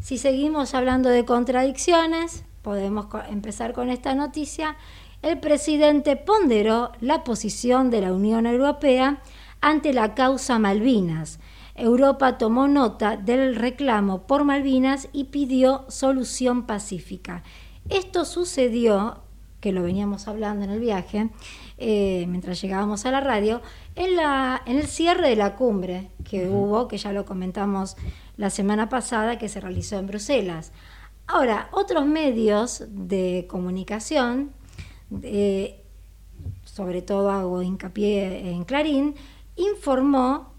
Si 0.00 0.18
seguimos 0.18 0.74
hablando 0.74 1.08
de 1.08 1.24
contradicciones, 1.24 2.44
podemos 2.62 3.06
empezar 3.28 3.72
con 3.72 3.90
esta 3.90 4.14
noticia. 4.14 4.76
El 5.22 5.40
presidente 5.40 6.16
ponderó 6.16 6.92
la 7.00 7.24
posición 7.24 7.90
de 7.90 8.02
la 8.02 8.12
Unión 8.12 8.46
Europea 8.46 9.22
ante 9.60 9.92
la 9.92 10.14
causa 10.14 10.58
Malvinas. 10.58 11.40
Europa 11.74 12.38
tomó 12.38 12.68
nota 12.68 13.16
del 13.16 13.56
reclamo 13.56 14.26
por 14.26 14.44
Malvinas 14.44 15.08
y 15.12 15.24
pidió 15.24 15.86
solución 15.88 16.66
pacífica. 16.66 17.42
Esto 17.88 18.24
sucedió, 18.24 19.22
que 19.60 19.72
lo 19.72 19.82
veníamos 19.82 20.28
hablando 20.28 20.64
en 20.64 20.70
el 20.70 20.80
viaje, 20.80 21.30
eh, 21.78 22.26
mientras 22.28 22.60
llegábamos 22.60 23.06
a 23.06 23.10
la 23.10 23.20
radio, 23.20 23.62
en, 23.94 24.16
la, 24.16 24.62
en 24.66 24.78
el 24.78 24.86
cierre 24.86 25.28
de 25.28 25.36
la 25.36 25.56
cumbre 25.56 26.10
que 26.28 26.48
hubo, 26.48 26.88
que 26.88 26.98
ya 26.98 27.12
lo 27.12 27.24
comentamos 27.24 27.96
la 28.36 28.50
semana 28.50 28.88
pasada, 28.88 29.38
que 29.38 29.48
se 29.48 29.60
realizó 29.60 29.98
en 29.98 30.06
Bruselas. 30.06 30.72
Ahora, 31.26 31.68
otros 31.72 32.04
medios 32.06 32.84
de 32.88 33.46
comunicación, 33.48 34.52
sobre 36.64 37.02
todo 37.02 37.30
hago 37.30 37.62
hincapié 37.62 38.50
en 38.50 38.64
Clarín, 38.64 39.14
informó 39.56 40.52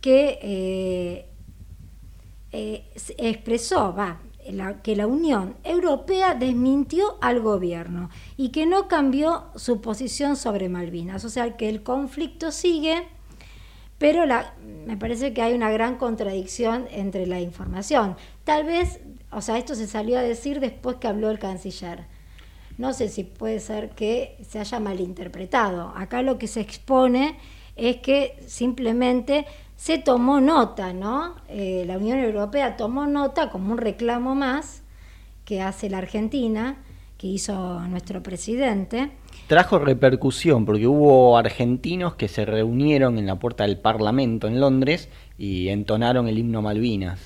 que 0.00 0.38
eh, 0.42 1.26
eh, 2.52 2.90
expresó, 3.18 3.94
va, 3.94 4.20
que 4.82 4.96
la 4.96 5.06
Unión 5.06 5.56
Europea 5.64 6.34
desmintió 6.34 7.16
al 7.20 7.40
gobierno 7.40 8.10
y 8.36 8.50
que 8.50 8.66
no 8.66 8.88
cambió 8.88 9.44
su 9.56 9.80
posición 9.80 10.36
sobre 10.36 10.68
Malvinas. 10.68 11.24
O 11.24 11.28
sea, 11.28 11.56
que 11.56 11.68
el 11.68 11.82
conflicto 11.82 12.50
sigue, 12.50 13.06
pero 13.98 14.24
me 14.86 14.96
parece 14.96 15.32
que 15.32 15.42
hay 15.42 15.54
una 15.54 15.70
gran 15.70 15.96
contradicción 15.96 16.86
entre 16.90 17.26
la 17.26 17.40
información. 17.40 18.16
Tal 18.44 18.64
vez, 18.64 19.00
o 19.30 19.42
sea, 19.42 19.58
esto 19.58 19.74
se 19.74 19.86
salió 19.86 20.18
a 20.18 20.22
decir 20.22 20.60
después 20.60 20.96
que 20.96 21.08
habló 21.08 21.30
el 21.30 21.38
canciller. 21.38 22.06
No 22.78 22.94
sé 22.94 23.10
si 23.10 23.24
puede 23.24 23.60
ser 23.60 23.90
que 23.90 24.38
se 24.48 24.58
haya 24.58 24.80
malinterpretado. 24.80 25.92
Acá 25.94 26.22
lo 26.22 26.38
que 26.38 26.46
se 26.46 26.60
expone 26.60 27.36
es 27.76 27.98
que 27.98 28.38
simplemente 28.46 29.46
se 29.80 29.96
tomó 29.96 30.42
nota, 30.42 30.92
¿no? 30.92 31.36
Eh, 31.48 31.84
la 31.86 31.96
Unión 31.96 32.18
Europea 32.18 32.76
tomó 32.76 33.06
nota 33.06 33.48
como 33.48 33.72
un 33.72 33.78
reclamo 33.78 34.34
más 34.34 34.82
que 35.46 35.62
hace 35.62 35.88
la 35.88 35.96
Argentina, 35.96 36.76
que 37.16 37.28
hizo 37.28 37.80
nuestro 37.88 38.22
presidente. 38.22 39.10
Trajo 39.46 39.78
repercusión 39.78 40.66
porque 40.66 40.86
hubo 40.86 41.38
argentinos 41.38 42.14
que 42.14 42.28
se 42.28 42.44
reunieron 42.44 43.16
en 43.16 43.24
la 43.24 43.38
puerta 43.38 43.64
del 43.64 43.78
Parlamento 43.78 44.48
en 44.48 44.60
Londres 44.60 45.08
y 45.38 45.68
entonaron 45.68 46.28
el 46.28 46.36
himno 46.36 46.60
Malvinas. 46.60 47.18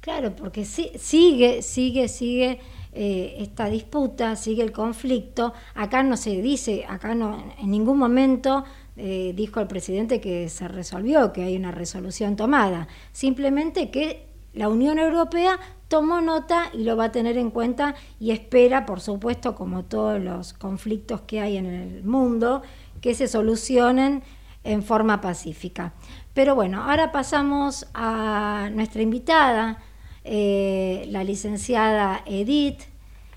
Claro, 0.00 0.34
porque 0.34 0.64
sigue, 0.64 1.62
sigue, 1.62 2.08
sigue 2.08 2.58
eh, 2.92 3.36
esta 3.38 3.70
disputa, 3.70 4.34
sigue 4.34 4.64
el 4.64 4.72
conflicto. 4.72 5.54
Acá 5.76 6.02
no 6.02 6.16
se 6.16 6.42
dice, 6.42 6.84
acá 6.88 7.14
no, 7.14 7.40
en 7.60 7.70
ningún 7.70 7.98
momento 7.98 8.64
eh, 8.98 9.32
dijo 9.34 9.60
el 9.60 9.68
presidente 9.68 10.20
que 10.20 10.48
se 10.48 10.66
resolvió, 10.66 11.32
que 11.32 11.44
hay 11.44 11.56
una 11.56 11.70
resolución 11.70 12.34
tomada. 12.34 12.88
Simplemente 13.12 13.90
que 13.90 14.26
la 14.52 14.68
Unión 14.68 14.98
Europea 14.98 15.60
tomó 15.86 16.20
nota 16.20 16.70
y 16.74 16.82
lo 16.82 16.96
va 16.96 17.04
a 17.04 17.12
tener 17.12 17.38
en 17.38 17.50
cuenta 17.50 17.94
y 18.18 18.32
espera, 18.32 18.86
por 18.86 19.00
supuesto, 19.00 19.54
como 19.54 19.84
todos 19.84 20.20
los 20.20 20.52
conflictos 20.52 21.20
que 21.22 21.40
hay 21.40 21.56
en 21.56 21.66
el 21.66 22.02
mundo, 22.02 22.62
que 23.00 23.14
se 23.14 23.28
solucionen 23.28 24.22
en 24.64 24.82
forma 24.82 25.20
pacífica. 25.20 25.94
Pero 26.34 26.56
bueno, 26.56 26.82
ahora 26.82 27.12
pasamos 27.12 27.86
a 27.94 28.68
nuestra 28.72 29.02
invitada, 29.02 29.78
eh, 30.24 31.06
la 31.08 31.22
licenciada 31.22 32.22
Edith, 32.26 32.82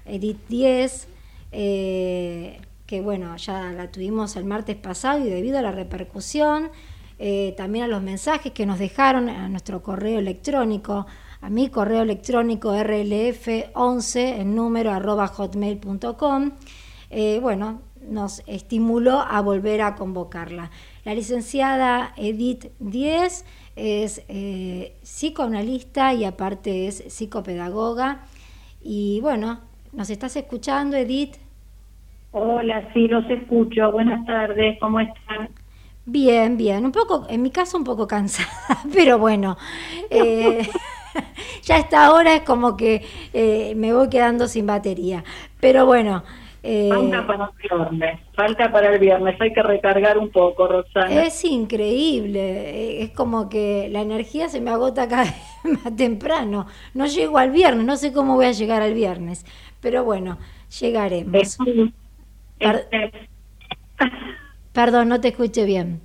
Edith 0.06 0.40
Diez, 0.50 1.08
eh, 1.52 2.60
que 2.92 3.00
bueno, 3.00 3.38
ya 3.38 3.72
la 3.72 3.90
tuvimos 3.90 4.36
el 4.36 4.44
martes 4.44 4.76
pasado 4.76 5.26
y 5.26 5.30
debido 5.30 5.58
a 5.58 5.62
la 5.62 5.72
repercusión, 5.72 6.72
eh, 7.20 7.54
también 7.56 7.86
a 7.86 7.88
los 7.88 8.02
mensajes 8.02 8.52
que 8.52 8.66
nos 8.66 8.80
dejaron 8.80 9.30
a 9.30 9.48
nuestro 9.48 9.82
correo 9.82 10.20
electrónico, 10.20 11.06
a 11.40 11.50
mi 11.50 11.70
correo 11.70 12.02
electrónico 12.02 12.76
rlf11 12.76 14.42
en 14.42 14.56
número 14.56 14.92
arroba 14.92 15.28
hotmail.com, 15.28 16.52
eh, 17.10 17.40
bueno, 17.42 17.82
nos 18.10 18.44
estimuló 18.46 19.22
a 19.22 19.40
volver 19.40 19.84
a 19.84 19.96
convocarla. 19.96 20.70
La 21.06 21.14
licenciada 21.14 22.14
Edith 22.18 22.74
Díez 22.80 23.46
es 23.78 24.22
eh, 24.28 24.98
psicoanalista 25.02 26.14
y 26.14 26.26
aparte 26.26 26.88
es 26.88 27.06
psicopedagoga. 27.08 28.26
Y 28.82 29.22
bueno, 29.22 29.62
¿nos 29.94 30.10
estás 30.10 30.36
escuchando, 30.36 30.98
Edith? 30.98 31.38
Hola, 32.32 32.90
sí, 32.94 33.08
los 33.08 33.30
escucho. 33.30 33.92
Buenas 33.92 34.26
tardes, 34.26 34.78
¿cómo 34.80 35.02
están? 35.02 35.50
Bien, 36.06 36.56
bien. 36.56 36.86
Un 36.86 36.92
poco, 36.92 37.26
en 37.30 37.42
mi 37.42 37.52
caso, 37.52 37.78
un 37.78 37.84
poco 37.84 38.08
cansada, 38.08 38.50
pero 38.94 39.20
bueno. 39.20 39.58
Eh, 40.10 40.62
ya 41.64 41.76
a 41.76 41.80
esta 41.80 42.14
hora 42.14 42.36
es 42.36 42.42
como 42.44 42.78
que 42.78 43.06
eh, 43.34 43.74
me 43.76 43.94
voy 43.94 44.10
quedando 44.10 44.48
sin 44.48 44.66
batería. 44.66 45.24
Pero 45.60 45.86
bueno. 45.86 46.24
Eh, 46.64 46.90
falta 46.90 47.26
para 47.26 47.46
el 47.46 47.70
viernes, 47.70 48.20
falta 48.36 48.72
para 48.72 48.94
el 48.94 49.00
viernes, 49.00 49.42
hay 49.42 49.52
que 49.52 49.64
recargar 49.64 50.20
un 50.20 50.30
poco, 50.30 50.68
Roxana. 50.68 51.24
Es 51.24 51.44
increíble, 51.44 53.02
es 53.02 53.10
como 53.12 53.50
que 53.50 53.90
la 53.90 54.02
energía 54.02 54.48
se 54.48 54.62
me 54.62 54.70
agota 54.70 55.08
cada 55.08 55.24
vez 55.24 55.34
más 55.84 55.96
temprano. 55.96 56.68
No 56.94 57.08
llego 57.08 57.40
al 57.40 57.52
viernes, 57.52 57.84
no 57.86 57.98
sé 57.98 58.14
cómo 58.14 58.36
voy 58.36 58.46
a 58.46 58.52
llegar 58.52 58.84
al 58.84 58.94
viernes, 58.94 59.44
pero 59.82 60.04
bueno, 60.04 60.38
llegaremos. 60.80 61.58
Perdón, 64.74 65.10
no 65.10 65.20
te 65.20 65.30
escuché 65.30 65.66
bien. 65.66 66.02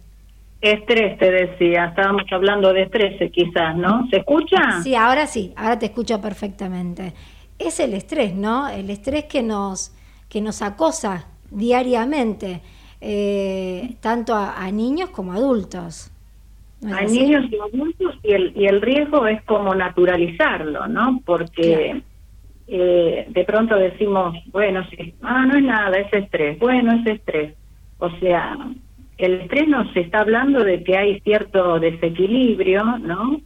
Estrés, 0.60 1.18
te 1.18 1.30
decía. 1.30 1.86
Estábamos 1.86 2.24
hablando 2.30 2.72
de 2.72 2.82
estrés, 2.82 3.30
quizás, 3.30 3.76
¿no? 3.76 4.08
¿Se 4.10 4.18
escucha? 4.18 4.80
Sí, 4.82 4.94
ahora 4.94 5.26
sí, 5.26 5.52
ahora 5.56 5.78
te 5.78 5.86
escucho 5.86 6.20
perfectamente. 6.20 7.12
Es 7.58 7.78
el 7.80 7.94
estrés, 7.94 8.34
¿no? 8.34 8.68
El 8.68 8.90
estrés 8.90 9.24
que 9.24 9.42
nos, 9.42 9.94
que 10.28 10.40
nos 10.40 10.62
acosa 10.62 11.26
diariamente, 11.50 12.60
eh, 13.00 13.94
tanto 14.00 14.34
a, 14.34 14.70
niños 14.70 15.10
como 15.10 15.32
a 15.32 15.36
adultos. 15.36 16.10
a 16.84 17.02
niños 17.02 17.44
y 17.50 17.56
adultos, 17.56 18.16
y 18.22 18.32
el, 18.32 18.52
y 18.56 18.66
el 18.66 18.80
riesgo 18.80 19.26
es 19.26 19.42
como 19.44 19.74
naturalizarlo, 19.74 20.88
¿no? 20.88 21.20
Porque 21.24 22.02
eh, 22.68 23.26
de 23.28 23.44
pronto 23.44 23.76
decimos, 23.76 24.36
bueno, 24.52 24.84
sí, 24.90 25.14
ah, 25.22 25.46
no 25.46 25.56
es 25.56 25.64
nada, 25.64 25.98
es 25.98 26.12
estrés, 26.12 26.58
bueno, 26.58 26.92
es 26.94 27.06
estrés. 27.06 27.54
O 27.98 28.10
sea, 28.18 28.56
el 29.18 29.34
estrés 29.40 29.68
nos 29.68 29.94
está 29.96 30.20
hablando 30.20 30.62
de 30.62 30.82
que 30.84 30.96
hay 30.96 31.20
cierto 31.20 31.78
desequilibrio, 31.80 32.98
¿no? 32.98 33.40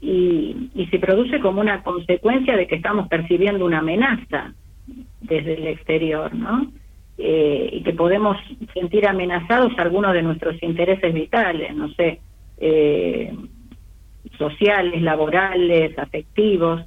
Y, 0.00 0.70
y 0.74 0.86
se 0.86 0.98
produce 0.98 1.40
como 1.40 1.60
una 1.60 1.82
consecuencia 1.82 2.56
de 2.56 2.66
que 2.66 2.76
estamos 2.76 3.08
percibiendo 3.08 3.64
una 3.64 3.78
amenaza 3.78 4.52
desde 5.20 5.54
el 5.54 5.66
exterior, 5.66 6.34
¿no? 6.34 6.70
eh, 7.18 7.70
y 7.72 7.82
que 7.82 7.92
podemos 7.92 8.36
sentir 8.74 9.06
amenazados 9.06 9.72
algunos 9.78 10.12
de 10.12 10.22
nuestros 10.22 10.62
intereses 10.62 11.14
vitales, 11.14 11.74
no 11.74 11.88
sé, 11.94 12.20
eh, 12.58 13.34
sociales, 14.38 15.00
laborales, 15.02 15.98
afectivos. 15.98 16.82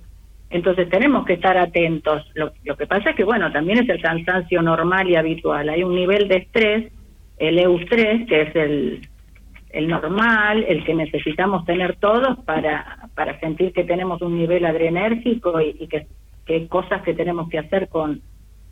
Entonces 0.50 0.90
tenemos 0.90 1.26
que 1.26 1.34
estar 1.34 1.58
atentos. 1.58 2.26
Lo, 2.34 2.52
lo, 2.64 2.76
que 2.76 2.88
pasa 2.88 3.12
es 3.12 3.16
que, 3.16 3.24
bueno, 3.24 3.52
también 3.52 3.80
es 3.80 3.90
el 3.90 4.02
cansancio 4.02 4.62
normal 4.62 5.10
y 5.10 5.16
habitual. 5.16 5.70
Hay 5.70 5.84
un 5.84 5.96
nivel 5.96 6.28
de 6.28 6.38
estrés, 6.38 6.92
el 7.38 7.60
EU3, 7.60 8.28
que 8.28 8.42
es 8.42 8.56
el, 8.56 9.08
el 9.70 9.88
normal, 9.88 10.66
el 10.68 10.84
que 10.84 10.96
necesitamos 10.96 11.66
tener 11.66 11.98
todos 11.98 12.40
para, 12.46 13.10
para 13.14 13.40
sentir 13.40 13.74
que 13.74 13.84
tenemos 13.84 14.22
un 14.22 14.38
nivel 14.38 14.66
adrenérgico 14.66 15.62
y, 15.62 15.76
y 15.80 15.88
que, 15.88 16.08
que 16.46 16.56
hay 16.56 16.68
cosas 16.68 17.04
que 17.04 17.14
tenemos 17.14 17.48
que 17.50 17.60
hacer 17.60 17.88
con, 17.88 18.22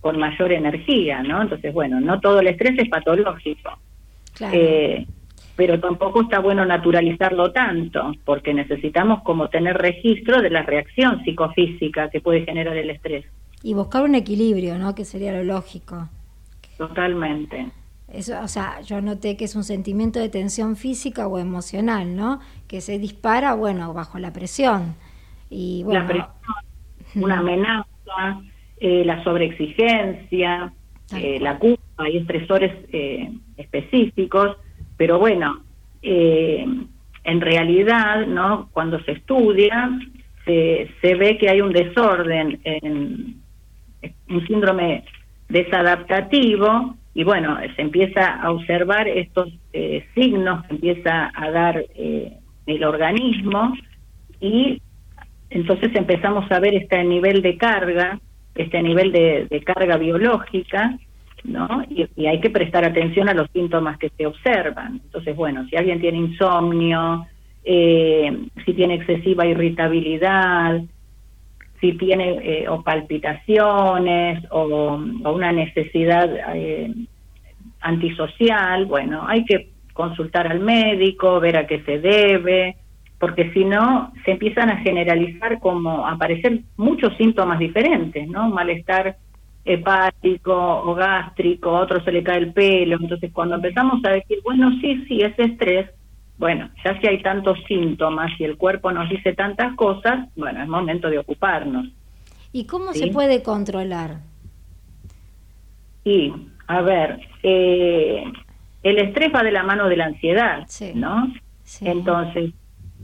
con 0.01 0.17
mayor 0.17 0.51
energía, 0.51 1.21
¿no? 1.21 1.41
Entonces, 1.41 1.73
bueno, 1.73 1.99
no 1.99 2.19
todo 2.19 2.39
el 2.39 2.47
estrés 2.47 2.79
es 2.79 2.89
patológico. 2.89 3.77
Eh, 4.51 5.05
pero 5.57 5.79
tampoco 5.79 6.21
está 6.21 6.39
bueno 6.39 6.63
naturalizarlo 6.65 7.51
tanto, 7.51 8.13
porque 8.23 8.53
necesitamos 8.53 9.23
como 9.23 9.49
tener 9.49 9.75
registro 9.75 10.39
de 10.41 10.51
la 10.51 10.61
reacción 10.61 11.23
psicofísica 11.25 12.09
que 12.11 12.21
puede 12.21 12.45
generar 12.45 12.77
el 12.77 12.91
estrés. 12.91 13.25
Y 13.63 13.73
buscar 13.73 14.03
un 14.03 14.13
equilibrio, 14.13 14.77
¿no? 14.77 14.93
Que 14.93 15.03
sería 15.03 15.33
lo 15.33 15.43
lógico. 15.43 16.07
Totalmente. 16.77 17.71
Eso, 18.13 18.39
o 18.41 18.47
sea, 18.47 18.81
yo 18.81 19.01
noté 19.01 19.35
que 19.35 19.45
es 19.45 19.55
un 19.55 19.63
sentimiento 19.63 20.19
de 20.19 20.29
tensión 20.29 20.75
física 20.75 21.27
o 21.27 21.39
emocional, 21.39 22.15
¿no? 22.15 22.39
Que 22.67 22.79
se 22.79 22.99
dispara, 22.99 23.55
bueno, 23.55 23.93
bajo 23.95 24.19
la 24.19 24.31
presión. 24.31 24.95
Y 25.49 25.81
bueno, 25.83 26.01
la 26.01 26.07
presión, 26.07 26.27
una 27.15 27.39
amenaza, 27.39 28.41
eh, 28.79 29.03
la 29.03 29.23
sobreexigencia, 29.23 30.71
eh, 31.15 31.39
la 31.41 31.57
culpa, 31.57 31.81
hay 31.97 32.17
estresores 32.17 32.71
eh, 32.93 33.31
específicos, 33.57 34.57
pero 34.97 35.19
bueno, 35.19 35.63
eh, 36.01 36.65
en 37.23 37.41
realidad, 37.41 38.25
¿no? 38.25 38.69
Cuando 38.71 38.99
se 39.03 39.11
estudia, 39.13 39.89
se, 40.45 40.89
se 41.01 41.15
ve 41.15 41.37
que 41.37 41.49
hay 41.49 41.61
un 41.61 41.71
desorden, 41.71 42.59
en, 42.63 43.41
un 44.29 44.47
síndrome 44.47 45.03
desadaptativo, 45.49 46.95
y 47.13 47.23
bueno, 47.23 47.57
se 47.75 47.81
empieza 47.81 48.41
a 48.41 48.51
observar 48.51 49.07
estos 49.07 49.49
eh, 49.73 50.05
signos 50.13 50.65
que 50.65 50.75
empieza 50.75 51.31
a 51.33 51.51
dar 51.51 51.83
eh, 51.95 52.37
el 52.67 52.83
organismo 52.83 53.73
y 54.39 54.81
entonces 55.49 55.95
empezamos 55.95 56.51
a 56.51 56.59
ver 56.59 56.75
este 56.75 57.03
nivel 57.03 57.41
de 57.41 57.57
carga, 57.57 58.19
este 58.53 58.83
nivel 58.83 59.11
de, 59.11 59.47
de 59.49 59.63
carga 59.63 59.97
biológica, 59.97 60.97
¿no? 61.47 61.67
Y, 61.89 62.25
hay 62.25 62.39
que 62.39 62.49
prestar 62.49 62.85
atención 62.85 63.29
a 63.29 63.33
los 63.33 63.49
síntomas 63.51 63.97
que 63.97 64.09
se 64.09 64.25
observan. 64.25 65.01
Entonces, 65.03 65.35
bueno, 65.35 65.65
si 65.69 65.75
alguien 65.75 65.99
tiene 65.99 66.17
insomnio, 66.17 67.25
eh, 67.63 68.47
si 68.65 68.73
tiene 68.73 68.95
excesiva 68.95 69.45
irritabilidad, 69.45 70.81
si 71.79 71.93
tiene 71.93 72.39
eh, 72.41 72.69
o 72.69 72.81
palpitaciones 72.81 74.43
o, 74.51 74.95
una 74.95 75.51
necesidad 75.51 76.29
eh, 76.55 76.93
antisocial, 77.81 78.85
bueno, 78.85 79.23
hay 79.27 79.45
que 79.45 79.69
consultar 79.93 80.47
al 80.47 80.59
médico, 80.59 81.39
ver 81.39 81.57
a 81.57 81.67
qué 81.67 81.81
se 81.83 81.99
debe, 81.99 82.77
porque 83.19 83.51
si 83.51 83.65
no 83.65 84.11
se 84.25 84.31
empiezan 84.31 84.69
a 84.69 84.77
generalizar 84.77 85.59
como 85.59 86.05
a 86.05 86.11
aparecer 86.11 86.59
muchos 86.77 87.15
síntomas 87.17 87.57
diferentes, 87.57 88.27
¿no? 88.27 88.49
Malestar 88.49 89.17
hepático 89.67 90.53
o 90.55 90.95
gástrico, 90.95 91.75
a 91.75 91.81
otro 91.81 92.03
se 92.03 92.11
le 92.11 92.23
cae 92.23 92.37
el 92.37 92.53
pelo. 92.53 92.97
Entonces, 92.99 93.31
cuando 93.33 93.55
empezamos 93.55 94.03
a 94.05 94.11
decir, 94.11 94.39
bueno, 94.43 94.71
sí, 94.81 95.03
sí, 95.07 95.21
es 95.21 95.37
estrés, 95.37 95.89
bueno, 96.37 96.69
ya 96.83 96.99
si 96.99 97.07
hay 97.07 97.21
tantos 97.21 97.57
síntomas 97.67 98.31
y 98.39 98.43
el 98.43 98.57
cuerpo 98.57 98.91
nos 98.91 99.09
dice 99.09 99.33
tantas 99.33 99.75
cosas, 99.75 100.29
bueno, 100.35 100.61
es 100.61 100.67
momento 100.67 101.09
de 101.09 101.19
ocuparnos. 101.19 101.87
¿Y 102.53 102.65
cómo 102.65 102.93
se 102.93 103.07
puede 103.07 103.43
controlar? 103.43 104.19
Y, 106.03 106.33
a 106.67 106.81
ver, 106.81 107.19
eh, 107.43 108.23
el 108.83 108.97
estrés 108.99 109.33
va 109.35 109.43
de 109.43 109.51
la 109.51 109.63
mano 109.63 109.89
de 109.89 109.97
la 109.97 110.05
ansiedad, 110.05 110.65
¿no? 110.93 111.33
Entonces, 111.81 112.53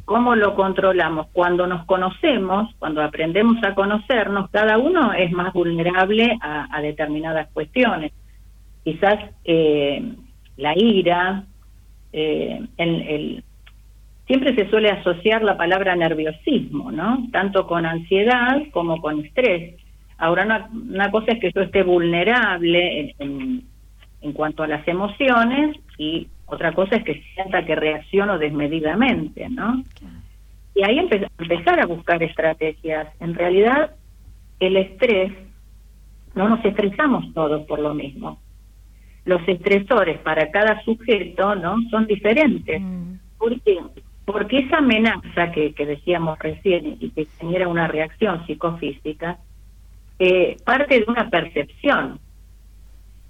¿Cómo 0.05 0.35
lo 0.35 0.55
controlamos? 0.55 1.27
Cuando 1.31 1.65
nos 1.65 1.85
conocemos, 1.85 2.73
cuando 2.77 3.01
aprendemos 3.01 3.63
a 3.63 3.73
conocernos, 3.73 4.49
cada 4.49 4.77
uno 4.77 5.13
es 5.13 5.31
más 5.31 5.53
vulnerable 5.53 6.37
a, 6.41 6.81
determinadas 6.81 7.49
cuestiones. 7.53 8.11
Quizás 8.83 9.17
eh, 9.45 10.03
la 10.57 10.73
ira, 10.75 11.45
eh, 12.11 12.67
el, 12.77 13.43
siempre 14.27 14.55
se 14.55 14.69
suele 14.69 14.89
asociar 14.89 15.41
la 15.41 15.55
palabra 15.55 15.95
nerviosismo, 15.95 16.91
¿no? 16.91 17.27
Tanto 17.31 17.65
con 17.65 17.85
ansiedad 17.85 18.61
como 18.71 19.01
con 19.01 19.23
estrés. 19.23 19.75
Ahora, 20.17 20.69
una, 20.73 21.11
cosa 21.11 21.31
es 21.31 21.39
que 21.39 21.51
yo 21.55 21.61
esté 21.61 21.83
vulnerable 21.83 23.15
en, 23.19 23.63
en 24.19 24.33
cuanto 24.33 24.63
a 24.63 24.67
las 24.67 24.85
emociones 24.85 25.77
y 25.97 26.27
otra 26.45 26.73
cosa 26.73 26.97
es 26.97 27.03
que 27.03 27.23
sienta 27.33 27.65
que 27.65 27.75
reacciono 27.75 28.37
desmedidamente, 28.37 29.49
¿no? 29.49 29.83
Y 30.75 30.83
ahí 30.83 30.99
empezar 30.99 31.79
a 31.79 31.85
buscar 31.85 32.21
estrategias. 32.23 33.07
En 33.19 33.35
realidad, 33.35 33.91
el 34.59 34.77
estrés, 34.77 35.31
no 36.35 36.49
nos 36.49 36.63
estresamos 36.65 37.31
todos 37.33 37.65
por 37.67 37.79
lo 37.79 37.93
mismo. 37.93 38.39
Los 39.25 39.47
estresores 39.47 40.19
para 40.19 40.51
cada 40.51 40.83
sujeto, 40.83 41.55
¿no? 41.55 41.77
Son 41.89 42.05
diferentes. 42.07 42.81
Mm. 42.81 43.13
¿Por 43.37 43.61
qué? 43.61 43.79
Porque 44.25 44.59
esa 44.59 44.77
amenaza 44.77 45.51
que, 45.51 45.73
que 45.73 45.85
decíamos 45.85 46.39
recién 46.39 46.97
y 46.99 47.09
que 47.11 47.25
genera 47.39 47.67
una 47.67 47.87
reacción 47.87 48.45
psicofísica, 48.47 49.37
eh, 50.19 50.57
parte 50.65 50.99
de 50.99 51.05
una 51.07 51.29
percepción 51.29 52.19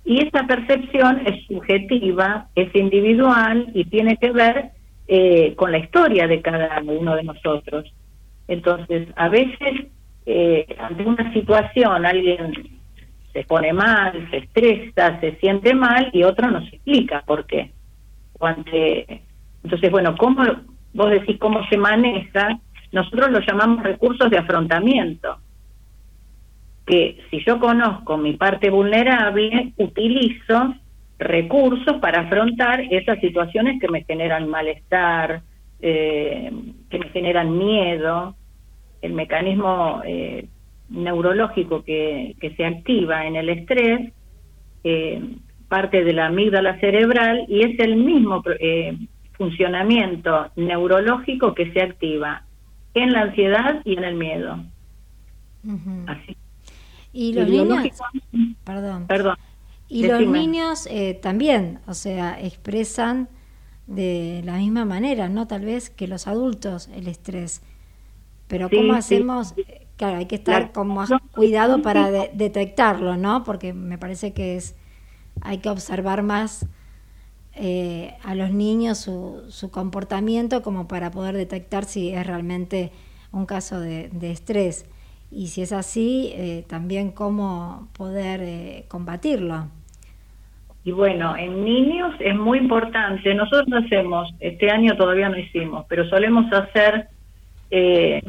y 0.06 0.20
esa 0.28 0.46
percepción 0.46 1.26
es 1.26 1.46
subjetiva, 1.48 2.48
es 2.56 2.74
individual 2.76 3.70
y 3.74 3.86
tiene 3.86 4.18
que 4.18 4.32
ver 4.32 4.72
eh, 5.08 5.54
con 5.56 5.72
la 5.72 5.78
historia 5.78 6.28
de 6.28 6.42
cada 6.42 6.82
uno 6.82 7.16
de 7.16 7.24
nosotros. 7.24 7.94
Entonces, 8.48 9.08
a 9.16 9.30
veces, 9.30 9.88
eh, 10.26 10.76
ante 10.78 11.06
una 11.06 11.32
situación, 11.32 12.06
alguien 12.06 12.82
se 13.32 13.44
pone 13.46 13.72
mal, 13.72 14.28
se 14.30 14.38
estresa, 14.38 15.20
se 15.22 15.38
siente 15.38 15.74
mal 15.74 16.10
y 16.12 16.24
otro 16.24 16.52
no 16.52 16.62
se 16.62 16.76
explica 16.76 17.24
por 17.26 17.46
qué. 17.46 17.72
entonces, 19.64 19.90
bueno, 19.90 20.16
¿cómo, 20.18 20.44
vos 20.94 21.12
decís 21.12 21.38
cómo 21.40 21.66
se 21.70 21.78
maneja? 21.78 22.60
Nosotros 22.92 23.32
lo 23.32 23.40
llamamos 23.40 23.84
recursos 23.84 24.30
de 24.30 24.38
afrontamiento 24.38 25.38
que 26.86 27.18
si 27.30 27.44
yo 27.46 27.60
conozco 27.60 28.18
mi 28.18 28.34
parte 28.34 28.70
vulnerable, 28.70 29.74
utilizo 29.78 30.76
recursos 31.18 31.98
para 32.02 32.22
afrontar 32.22 32.82
esas 32.82 33.20
situaciones 33.20 33.80
que 33.80 33.88
me 33.88 34.04
generan 34.04 34.50
malestar, 34.50 35.42
eh, 35.82 36.52
que 36.90 37.00
me 37.00 37.10
generan 37.10 37.58
miedo, 37.58 38.36
el 39.02 39.14
mecanismo 39.14 40.02
eh, 40.06 40.48
neurológico 40.90 41.84
que, 41.84 42.36
que, 42.40 42.56
se 42.56 42.66
activa 42.66 43.26
en 43.26 43.36
el 43.38 43.50
estrés, 43.50 44.12
eh, 44.84 45.22
parte 45.70 46.04
de 46.04 46.14
la 46.14 46.28
amígdala 46.28 46.80
cerebral 46.80 47.46
y 47.48 47.64
es 47.64 47.80
el 47.80 47.96
mismo 47.96 48.44
funcionamiento 49.34 50.52
neurológico 50.56 51.56
que 51.56 51.72
se 51.72 51.82
activa 51.82 52.44
en 52.94 53.12
la 53.12 53.22
ansiedad 53.22 53.82
y 53.84 53.98
en 53.98 54.04
el 54.04 54.16
miedo. 54.16 54.58
Así 56.08 56.36
y 57.14 57.34
los 57.34 57.48
niños, 57.48 57.88
perdón, 58.66 59.08
perdón 59.08 59.38
y 59.94 60.08
los 60.08 60.26
niños 60.26 60.88
eh, 60.90 61.14
también, 61.14 61.80
o 61.86 61.94
sea, 61.94 62.42
expresan 62.42 63.30
de 63.86 64.42
la 64.44 64.58
misma 64.58 64.86
manera, 64.86 65.30
¿no? 65.30 65.46
Tal 65.46 65.66
vez 65.66 65.92
que 65.92 66.08
los 66.08 66.26
adultos 66.26 66.90
el 66.96 67.08
estrés. 67.08 67.62
Pero 68.48 68.72
¿cómo 68.72 68.94
hacemos? 68.94 69.54
Claro, 69.96 70.18
hay 70.18 70.26
que 70.26 70.36
estar 70.36 70.72
con 70.72 70.88
más 70.88 71.12
cuidado 71.36 71.84
para 71.84 72.10
detectarlo, 72.10 73.18
¿no? 73.18 73.44
Porque 73.44 73.74
me 73.74 74.00
parece 74.00 74.34
que 74.34 74.56
es 74.56 74.76
hay 75.42 75.60
que 75.60 75.70
observar 75.70 76.24
más 76.24 76.66
eh, 77.54 78.16
a 78.24 78.34
los 78.34 78.52
niños 78.52 78.98
su, 78.98 79.44
su 79.50 79.70
comportamiento 79.70 80.64
como 80.64 80.88
para 80.88 81.12
poder 81.12 81.38
detectar 81.38 81.86
si 81.86 82.10
es 82.10 82.26
realmente 82.26 82.92
un 83.32 83.46
caso 83.46 83.80
de, 83.80 84.10
de 84.10 84.32
estrés 84.32 84.86
y 85.36 85.48
si 85.48 85.62
es 85.62 85.72
así, 85.74 86.32
eh, 86.36 86.64
también 86.68 87.12
cómo 87.12 87.90
poder 87.98 88.42
eh, 88.44 88.86
combatirlo. 88.88 89.68
Y 90.86 90.92
bueno, 90.92 91.36
en 91.38 91.64
niños 91.64 92.14
es 92.20 92.36
muy 92.36 92.58
importante, 92.58 93.34
nosotros 93.34 93.84
hacemos, 93.86 94.34
este 94.40 94.70
año 94.70 94.98
todavía 94.98 95.30
no 95.30 95.38
hicimos, 95.38 95.86
pero 95.88 96.08
solemos 96.10 96.52
hacer 96.52 97.08
eh, 97.72 98.22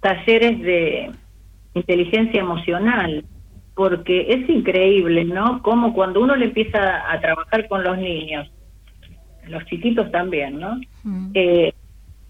talleres 0.00 0.60
de 0.60 1.10
inteligencia 1.72 2.40
emocional 2.40 3.24
porque 3.74 4.26
es 4.28 4.48
increíble, 4.48 5.24
¿no? 5.24 5.62
Como 5.62 5.94
cuando 5.94 6.20
uno 6.20 6.36
le 6.36 6.46
empieza 6.46 7.10
a 7.10 7.20
trabajar 7.20 7.66
con 7.68 7.82
los 7.82 7.98
niños, 7.98 8.48
los 9.48 9.64
chiquitos 9.66 10.10
también, 10.12 10.60
¿no? 10.60 10.78
Mm. 11.02 11.30
Eh, 11.34 11.72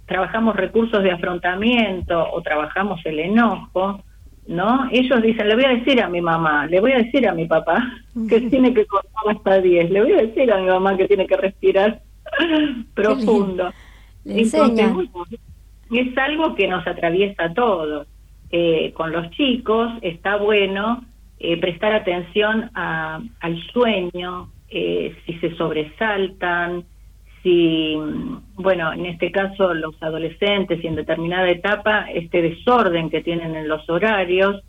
trabajamos 0.06 0.56
recursos 0.56 1.02
de 1.02 1.10
afrontamiento 1.10 2.32
o 2.32 2.40
trabajamos 2.42 3.04
el 3.04 3.18
enojo, 3.18 4.02
¿no? 4.46 4.88
Ellos 4.90 5.22
dicen, 5.22 5.48
le 5.48 5.54
voy 5.54 5.64
a 5.64 5.76
decir 5.76 6.02
a 6.02 6.08
mi 6.08 6.20
mamá, 6.20 6.66
le 6.66 6.80
voy 6.80 6.92
a 6.92 6.98
decir 6.98 7.26
a 7.28 7.34
mi 7.34 7.46
papá 7.46 7.82
que 8.28 8.40
tiene 8.42 8.74
que 8.74 8.86
contar 8.86 9.36
hasta 9.36 9.60
10, 9.60 9.90
le 9.90 10.02
voy 10.02 10.12
a 10.12 10.22
decir 10.22 10.52
a 10.52 10.58
mi 10.58 10.66
mamá 10.66 10.96
que 10.96 11.08
tiene 11.08 11.26
que 11.26 11.36
respirar 11.36 12.00
profundo. 12.94 13.72
es 15.90 16.18
algo 16.18 16.54
que 16.54 16.68
nos 16.68 16.86
atraviesa 16.86 17.44
a 17.44 17.54
todos. 17.54 18.06
Eh, 18.50 18.92
con 18.94 19.10
los 19.10 19.30
chicos 19.30 19.90
está 20.00 20.36
bueno 20.36 21.04
eh, 21.40 21.60
prestar 21.60 21.92
atención 21.92 22.70
a, 22.74 23.20
al 23.40 23.62
sueño, 23.72 24.50
eh, 24.68 25.16
si 25.26 25.34
se 25.40 25.54
sobresaltan, 25.56 26.84
si, 27.44 27.94
bueno, 28.54 28.94
en 28.94 29.04
este 29.04 29.30
caso 29.30 29.74
los 29.74 30.02
adolescentes 30.02 30.82
y 30.82 30.86
en 30.86 30.96
determinada 30.96 31.48
etapa, 31.50 32.06
este 32.10 32.40
desorden 32.40 33.10
que 33.10 33.20
tienen 33.20 33.54
en 33.54 33.68
los 33.68 33.88
horarios 33.90 34.62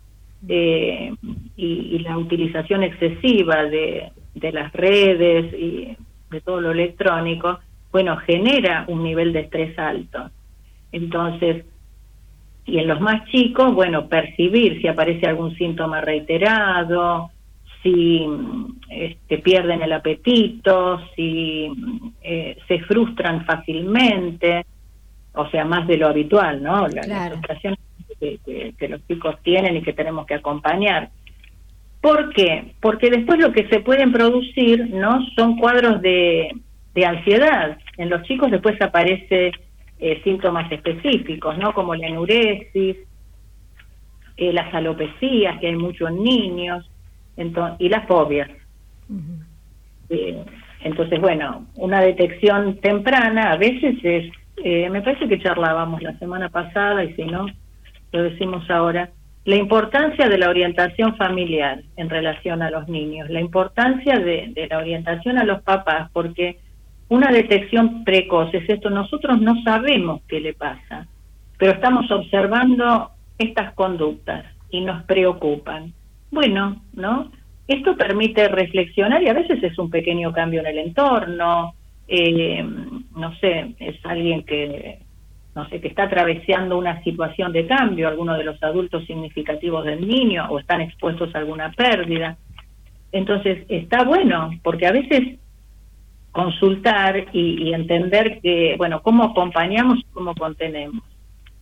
eh, 0.46 1.12
y, 1.56 1.98
la 2.00 2.18
utilización 2.18 2.82
excesiva 2.82 3.64
de, 3.64 4.12
de 4.34 4.52
las 4.52 4.72
redes 4.74 5.54
y 5.54 5.96
de 6.30 6.40
todo 6.42 6.60
lo 6.60 6.72
electrónico, 6.72 7.58
bueno, 7.90 8.18
genera 8.18 8.84
un 8.88 9.02
nivel 9.02 9.32
de 9.32 9.40
estrés 9.40 9.76
alto. 9.78 10.30
Entonces, 10.92 11.64
y 12.66 12.78
en 12.78 12.88
los 12.88 13.00
más 13.00 13.24
chicos, 13.30 13.74
bueno, 13.74 14.06
percibir 14.06 14.82
si 14.82 14.88
aparece 14.88 15.26
algún 15.26 15.56
síntoma 15.56 16.02
reiterado, 16.02 17.30
si 17.86 18.26
este, 18.90 19.38
pierden 19.38 19.80
el 19.80 19.92
apetito, 19.92 21.00
si 21.14 21.70
eh, 22.20 22.58
se 22.66 22.80
frustran 22.80 23.44
fácilmente, 23.44 24.66
o 25.34 25.48
sea, 25.50 25.64
más 25.64 25.86
de 25.86 25.96
lo 25.96 26.08
habitual, 26.08 26.60
¿no? 26.60 26.88
La, 26.88 27.28
frustración 27.28 27.76
que, 28.18 28.40
que, 28.76 28.88
los 28.88 29.06
chicos 29.06 29.36
tienen 29.44 29.76
y 29.76 29.82
que 29.82 29.92
tenemos 29.92 30.26
que 30.26 30.34
acompañar. 30.34 31.10
¿Por 32.00 32.32
qué? 32.32 32.74
Porque 32.80 33.08
después 33.08 33.38
lo 33.38 33.52
que 33.52 33.68
se 33.68 33.78
pueden 33.80 34.10
producir, 34.10 34.90
¿no? 34.90 35.24
Son 35.36 35.56
cuadros 35.56 36.02
de, 36.02 36.50
de 36.92 37.06
ansiedad. 37.06 37.78
En 37.98 38.10
los 38.10 38.22
chicos 38.24 38.50
después 38.50 38.80
aparece 38.82 39.52
eh, 40.00 40.20
síntomas 40.24 40.70
específicos, 40.72 41.56
¿no? 41.56 41.72
Como 41.72 41.94
la 41.94 42.08
enuresis, 42.08 42.96
eh, 44.36 44.52
las 44.52 44.74
alopecias, 44.74 45.60
que 45.60 45.68
hay 45.68 45.76
mucho 45.76 46.08
en 46.08 46.24
niños, 46.24 46.90
entonces, 47.36 47.76
y 47.80 47.88
las 47.88 48.06
fobias. 48.06 48.50
Eh, 50.08 50.44
entonces, 50.82 51.20
bueno, 51.20 51.66
una 51.76 52.00
detección 52.00 52.78
temprana 52.80 53.52
a 53.52 53.56
veces 53.56 53.96
es, 54.02 54.32
eh, 54.62 54.88
me 54.90 55.02
parece 55.02 55.28
que 55.28 55.40
charlábamos 55.40 56.02
la 56.02 56.18
semana 56.18 56.48
pasada 56.48 57.04
y 57.04 57.14
si 57.14 57.24
no, 57.24 57.46
lo 58.12 58.22
decimos 58.22 58.68
ahora, 58.70 59.10
la 59.44 59.56
importancia 59.56 60.28
de 60.28 60.38
la 60.38 60.48
orientación 60.48 61.16
familiar 61.16 61.82
en 61.96 62.10
relación 62.10 62.62
a 62.62 62.70
los 62.70 62.88
niños, 62.88 63.30
la 63.30 63.40
importancia 63.40 64.18
de, 64.18 64.50
de 64.54 64.66
la 64.66 64.78
orientación 64.78 65.38
a 65.38 65.44
los 65.44 65.62
papás, 65.62 66.10
porque 66.12 66.58
una 67.08 67.30
detección 67.30 68.02
precoz 68.02 68.52
es 68.52 68.68
esto, 68.68 68.90
nosotros 68.90 69.40
no 69.40 69.62
sabemos 69.62 70.22
qué 70.26 70.40
le 70.40 70.54
pasa, 70.54 71.06
pero 71.58 71.72
estamos 71.72 72.10
observando 72.10 73.10
estas 73.38 73.72
conductas 73.74 74.44
y 74.70 74.80
nos 74.80 75.04
preocupan. 75.04 75.92
Bueno, 76.30 76.82
¿no? 76.92 77.30
Esto 77.68 77.96
permite 77.96 78.48
reflexionar 78.48 79.22
y 79.22 79.28
a 79.28 79.34
veces 79.34 79.62
es 79.62 79.78
un 79.78 79.90
pequeño 79.90 80.32
cambio 80.32 80.60
en 80.60 80.66
el 80.66 80.78
entorno, 80.78 81.74
eh, 82.08 82.64
no 83.16 83.34
sé, 83.36 83.74
es 83.80 83.96
alguien 84.04 84.44
que, 84.44 85.00
no 85.54 85.68
sé, 85.68 85.80
que 85.80 85.88
está 85.88 86.04
atravesando 86.04 86.78
una 86.78 87.02
situación 87.02 87.52
de 87.52 87.66
cambio, 87.66 88.06
alguno 88.06 88.36
de 88.36 88.44
los 88.44 88.62
adultos 88.62 89.04
significativos 89.06 89.84
del 89.84 90.06
niño 90.06 90.46
o 90.50 90.58
están 90.58 90.80
expuestos 90.80 91.34
a 91.34 91.38
alguna 91.38 91.72
pérdida. 91.72 92.36
Entonces, 93.10 93.64
está 93.68 94.04
bueno, 94.04 94.50
porque 94.62 94.86
a 94.86 94.92
veces 94.92 95.38
consultar 96.36 97.28
y, 97.32 97.72
entender 97.72 98.40
que, 98.42 98.74
bueno, 98.76 99.00
cómo 99.00 99.24
acompañamos 99.24 100.00
y 100.00 100.04
cómo 100.12 100.34
contenemos. 100.34 101.02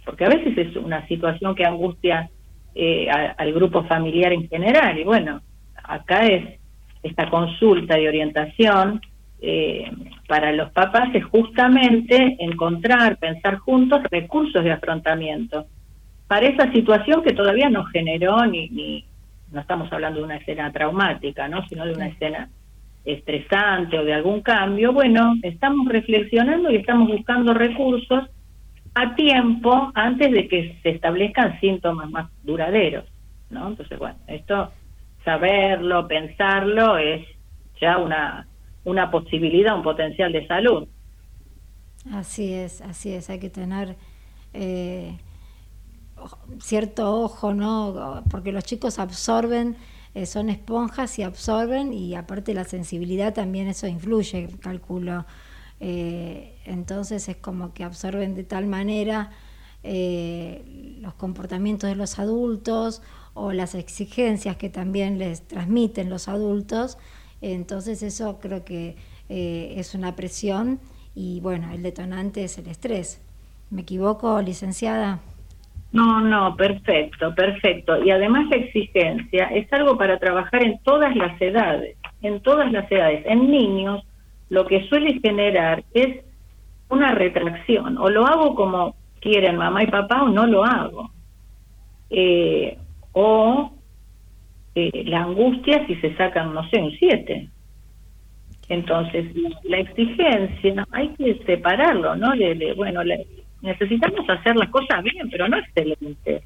Porque 0.04 0.24
a 0.24 0.28
veces 0.28 0.58
es 0.58 0.76
una 0.76 1.06
situación 1.06 1.54
que 1.54 1.64
angustia 1.64 2.28
eh, 2.74 3.08
al 3.10 3.52
grupo 3.52 3.84
familiar 3.84 4.32
en 4.32 4.48
general. 4.48 4.98
Y 4.98 5.04
bueno, 5.04 5.40
acá 5.82 6.26
es 6.26 6.58
esta 7.02 7.28
consulta 7.28 7.96
de 7.96 8.08
orientación 8.08 9.00
eh, 9.40 9.90
para 10.26 10.52
los 10.52 10.70
papás 10.72 11.14
es 11.14 11.24
justamente 11.26 12.36
encontrar, 12.38 13.18
pensar 13.18 13.58
juntos 13.58 14.02
recursos 14.10 14.64
de 14.64 14.72
afrontamiento 14.72 15.66
para 16.26 16.46
esa 16.46 16.72
situación 16.72 17.22
que 17.22 17.34
todavía 17.34 17.68
no 17.68 17.84
generó 17.84 18.46
ni, 18.46 18.70
ni 18.70 19.04
no 19.52 19.60
estamos 19.60 19.92
hablando 19.92 20.20
de 20.20 20.24
una 20.24 20.36
escena 20.36 20.72
traumática, 20.72 21.46
¿no? 21.48 21.66
sino 21.68 21.84
de 21.84 21.92
una 21.92 22.06
escena 22.06 22.48
estresante 23.04 23.98
o 23.98 24.04
de 24.04 24.14
algún 24.14 24.40
cambio, 24.40 24.94
bueno, 24.94 25.34
estamos 25.42 25.86
reflexionando 25.88 26.70
y 26.70 26.76
estamos 26.76 27.08
buscando 27.08 27.52
recursos 27.52 28.24
a 28.94 29.14
tiempo 29.14 29.90
antes 29.94 30.30
de 30.30 30.48
que 30.48 30.78
se 30.82 30.90
establezcan 30.90 31.58
síntomas 31.60 32.10
más 32.10 32.30
duraderos, 32.42 33.04
¿no? 33.50 33.68
Entonces, 33.68 33.98
bueno, 33.98 34.16
esto 34.26 34.72
saberlo, 35.24 36.06
pensarlo 36.06 36.98
es 36.98 37.26
ya 37.80 37.98
una 37.98 38.46
una 38.84 39.10
posibilidad, 39.10 39.74
un 39.74 39.82
potencial 39.82 40.32
de 40.32 40.46
salud. 40.46 40.86
Así 42.12 42.52
es, 42.52 42.82
así 42.82 43.12
es, 43.12 43.30
hay 43.30 43.38
que 43.38 43.48
tener 43.48 43.96
eh, 44.52 45.16
cierto 46.60 47.22
ojo, 47.22 47.54
¿no? 47.54 48.22
Porque 48.30 48.52
los 48.52 48.64
chicos 48.64 48.98
absorben 48.98 49.76
eh, 50.14 50.26
son 50.26 50.50
esponjas 50.50 51.18
y 51.18 51.22
absorben 51.22 51.92
y 51.92 52.14
aparte 52.14 52.54
la 52.54 52.64
sensibilidad 52.64 53.32
también 53.32 53.68
eso 53.68 53.86
influye, 53.86 54.48
calculo. 54.60 55.24
Eh, 55.86 56.56
entonces 56.64 57.28
es 57.28 57.36
como 57.36 57.74
que 57.74 57.84
absorben 57.84 58.34
de 58.34 58.42
tal 58.42 58.66
manera 58.66 59.28
eh, 59.82 60.96
los 61.02 61.12
comportamientos 61.12 61.90
de 61.90 61.94
los 61.94 62.18
adultos 62.18 63.02
o 63.34 63.52
las 63.52 63.74
exigencias 63.74 64.56
que 64.56 64.70
también 64.70 65.18
les 65.18 65.46
transmiten 65.46 66.08
los 66.08 66.28
adultos. 66.28 66.96
Entonces 67.42 68.02
eso 68.02 68.38
creo 68.40 68.64
que 68.64 68.96
es 69.28 69.94
una 69.94 70.16
presión 70.16 70.80
y 71.14 71.40
bueno, 71.40 71.70
el 71.72 71.82
detonante 71.82 72.44
es 72.44 72.56
el 72.56 72.68
estrés. 72.68 73.20
¿Me 73.70 73.82
equivoco, 73.82 74.40
licenciada? 74.40 75.20
No, 75.92 76.20
no, 76.20 76.56
perfecto, 76.56 77.34
perfecto. 77.34 78.02
Y 78.02 78.10
además 78.10 78.48
la 78.48 78.56
exigencia 78.56 79.44
es 79.46 79.72
algo 79.72 79.98
para 79.98 80.18
trabajar 80.18 80.64
en 80.64 80.78
todas 80.80 81.14
las 81.14 81.40
edades, 81.40 81.96
en 82.22 82.40
todas 82.40 82.72
las 82.72 82.90
edades. 82.90 83.24
En 83.26 83.50
niños 83.50 84.02
lo 84.50 84.66
que 84.66 84.86
suele 84.88 85.20
generar 85.20 85.84
es 85.92 86.24
una 86.88 87.12
retracción, 87.12 87.98
o 87.98 88.08
lo 88.08 88.26
hago 88.26 88.54
como 88.54 88.96
quieren 89.20 89.56
mamá 89.56 89.82
y 89.82 89.86
papá 89.86 90.22
o 90.22 90.28
no 90.28 90.46
lo 90.46 90.64
hago. 90.64 91.10
Eh, 92.10 92.78
o 93.12 93.72
eh, 94.74 95.04
la 95.06 95.22
angustia 95.22 95.86
si 95.86 95.96
se 95.96 96.14
sacan, 96.16 96.52
no 96.52 96.68
sé, 96.68 96.80
un 96.80 96.92
7. 96.92 97.48
Entonces, 98.68 99.26
la 99.64 99.78
exigencia 99.78 100.86
hay 100.92 101.08
que 101.10 101.42
separarlo, 101.46 102.16
¿no? 102.16 102.32
bueno, 102.76 103.04
la, 103.04 103.16
Necesitamos 103.64 104.28
hacer 104.28 104.56
las 104.56 104.68
cosas 104.68 105.02
bien, 105.02 105.30
pero 105.30 105.48
no 105.48 105.56
excelente. 105.56 106.42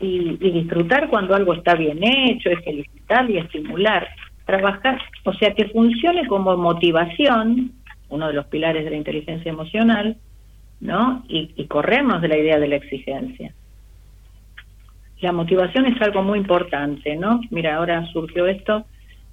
Y, 0.00 0.36
disfrutar 0.38 1.10
cuando 1.10 1.34
algo 1.34 1.52
está 1.52 1.74
bien 1.74 2.02
hecho, 2.02 2.48
es 2.48 2.64
felicitar 2.64 3.30
y 3.30 3.36
estimular. 3.36 4.08
Trabajar, 4.46 4.98
o 5.24 5.32
sea, 5.34 5.52
que 5.52 5.68
funcione 5.68 6.26
como 6.26 6.56
motivación, 6.56 7.72
uno 8.08 8.28
de 8.28 8.32
los 8.32 8.46
pilares 8.46 8.84
de 8.84 8.90
la 8.90 8.96
inteligencia 8.96 9.50
emocional, 9.50 10.16
¿no? 10.80 11.24
Y, 11.28 11.50
y 11.56 11.66
corremos 11.66 12.22
de 12.22 12.28
la 12.28 12.38
idea 12.38 12.58
de 12.58 12.68
la 12.68 12.76
exigencia. 12.76 13.52
La 15.20 15.32
motivación 15.32 15.86
es 15.86 16.00
algo 16.00 16.22
muy 16.22 16.38
importante, 16.38 17.16
¿no? 17.16 17.40
Mira, 17.50 17.76
ahora 17.76 18.06
surgió 18.12 18.46
esto 18.46 18.86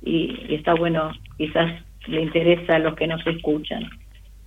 y, 0.04 0.36
y 0.50 0.56
está 0.56 0.74
bueno, 0.74 1.12
quizás 1.38 1.72
le 2.08 2.22
interesa 2.22 2.76
a 2.76 2.80
los 2.80 2.96
que 2.96 3.08
nos 3.08 3.26
escuchan. 3.26 3.90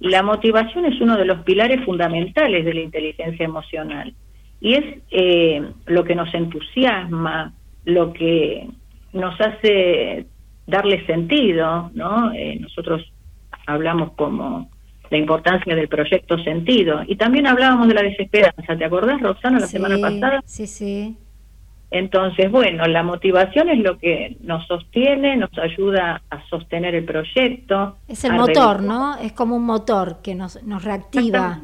La 0.00 0.22
motivación 0.22 0.84
es 0.84 1.00
uno 1.00 1.16
de 1.16 1.24
los 1.24 1.40
pilares 1.40 1.84
fundamentales 1.84 2.64
de 2.64 2.74
la 2.74 2.80
inteligencia 2.80 3.44
emocional 3.44 4.12
y 4.60 4.74
es 4.74 4.84
eh, 5.10 5.62
lo 5.86 6.04
que 6.04 6.14
nos 6.14 6.32
entusiasma, 6.34 7.52
lo 7.84 8.12
que 8.12 8.68
nos 9.12 9.40
hace 9.40 10.26
darle 10.66 11.04
sentido, 11.06 11.90
¿no? 11.94 12.32
Eh, 12.32 12.58
nosotros 12.60 13.02
hablamos 13.66 14.12
como 14.12 14.70
la 15.10 15.18
importancia 15.18 15.74
del 15.74 15.88
proyecto 15.88 16.38
sentido 16.38 17.02
y 17.06 17.16
también 17.16 17.46
hablábamos 17.46 17.88
de 17.88 17.94
la 17.94 18.02
desesperanza, 18.02 18.76
¿te 18.76 18.84
acordás, 18.84 19.20
Roxana, 19.20 19.60
la 19.60 19.66
semana 19.66 19.98
pasada? 19.98 20.42
Sí, 20.44 20.66
sí. 20.66 21.16
Entonces, 21.90 22.50
bueno, 22.50 22.84
la 22.86 23.04
motivación 23.04 23.68
es 23.68 23.78
lo 23.78 23.96
que 23.98 24.36
nos 24.40 24.66
sostiene, 24.66 25.36
nos 25.36 25.56
ayuda 25.56 26.20
a 26.30 26.44
sostener 26.48 26.96
el 26.96 27.04
proyecto. 27.04 27.96
Es 28.08 28.24
el 28.24 28.32
motor, 28.32 28.82
¿no? 28.82 29.16
Es 29.18 29.32
como 29.32 29.54
un 29.54 29.64
motor 29.64 30.18
que 30.22 30.34
nos, 30.34 30.60
nos 30.64 30.82
reactiva. 30.82 31.60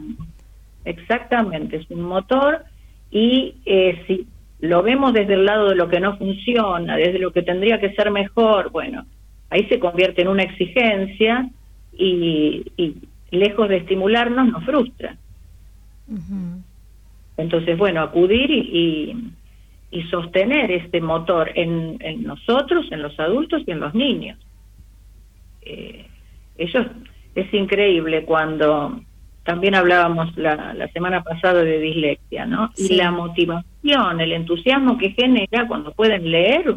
Exactamente, 0.84 1.76
es 1.76 1.90
un 1.90 2.02
motor 2.02 2.64
y 3.10 3.56
eh, 3.66 4.02
si 4.06 4.26
lo 4.62 4.80
vemos 4.82 5.12
desde 5.12 5.34
el 5.34 5.44
lado 5.44 5.70
de 5.70 5.74
lo 5.74 5.88
que 5.88 5.98
no 5.98 6.16
funciona, 6.16 6.96
desde 6.96 7.18
lo 7.18 7.32
que 7.32 7.42
tendría 7.42 7.80
que 7.80 7.92
ser 7.94 8.12
mejor, 8.12 8.70
bueno, 8.70 9.04
ahí 9.50 9.66
se 9.68 9.80
convierte 9.80 10.22
en 10.22 10.28
una 10.28 10.44
exigencia 10.44 11.50
y, 11.92 12.64
lejos 13.32 13.68
de 13.68 13.78
estimularnos 13.78 14.48
nos 14.48 14.64
frustra. 14.64 15.16
Entonces, 17.36 17.76
bueno, 17.76 18.02
acudir 18.02 18.50
y, 18.52 19.32
y, 19.90 20.02
sostener 20.04 20.70
este 20.70 21.00
motor 21.00 21.50
en, 21.56 21.96
en, 21.98 22.22
nosotros, 22.22 22.86
en 22.92 23.02
los 23.02 23.18
adultos 23.18 23.62
y 23.66 23.70
en 23.72 23.80
los 23.80 23.94
niños. 23.94 24.38
Eh, 25.62 26.06
ellos, 26.56 26.86
es 27.34 27.52
increíble 27.52 28.24
cuando 28.24 29.00
también 29.42 29.74
hablábamos 29.74 30.36
la, 30.36 30.72
la 30.74 30.86
semana 30.88 31.24
pasada 31.24 31.64
de 31.64 31.80
dislexia, 31.80 32.46
¿no? 32.46 32.70
Y 32.76 32.94
la 32.94 33.10
motivación, 33.10 33.71
el 33.84 34.32
entusiasmo 34.32 34.98
que 34.98 35.10
genera 35.10 35.66
cuando 35.66 35.92
pueden 35.92 36.30
leer 36.30 36.76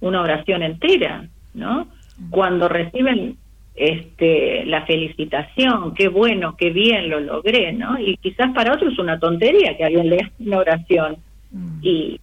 una 0.00 0.20
oración 0.20 0.62
entera, 0.62 1.28
¿no? 1.54 1.86
Cuando 2.30 2.68
reciben 2.68 3.36
este 3.74 4.64
la 4.66 4.84
felicitación, 4.84 5.94
qué 5.94 6.08
bueno, 6.08 6.56
qué 6.56 6.70
bien 6.70 7.08
lo 7.08 7.20
logré, 7.20 7.72
¿no? 7.72 7.98
Y 7.98 8.16
quizás 8.18 8.52
para 8.52 8.74
otros 8.74 8.92
es 8.92 8.98
una 8.98 9.18
tontería 9.18 9.76
que 9.76 9.84
alguien 9.84 10.10
lea 10.10 10.30
una 10.40 10.58
oración. 10.58 11.16
Mm. 11.50 11.78
Y 11.82 12.20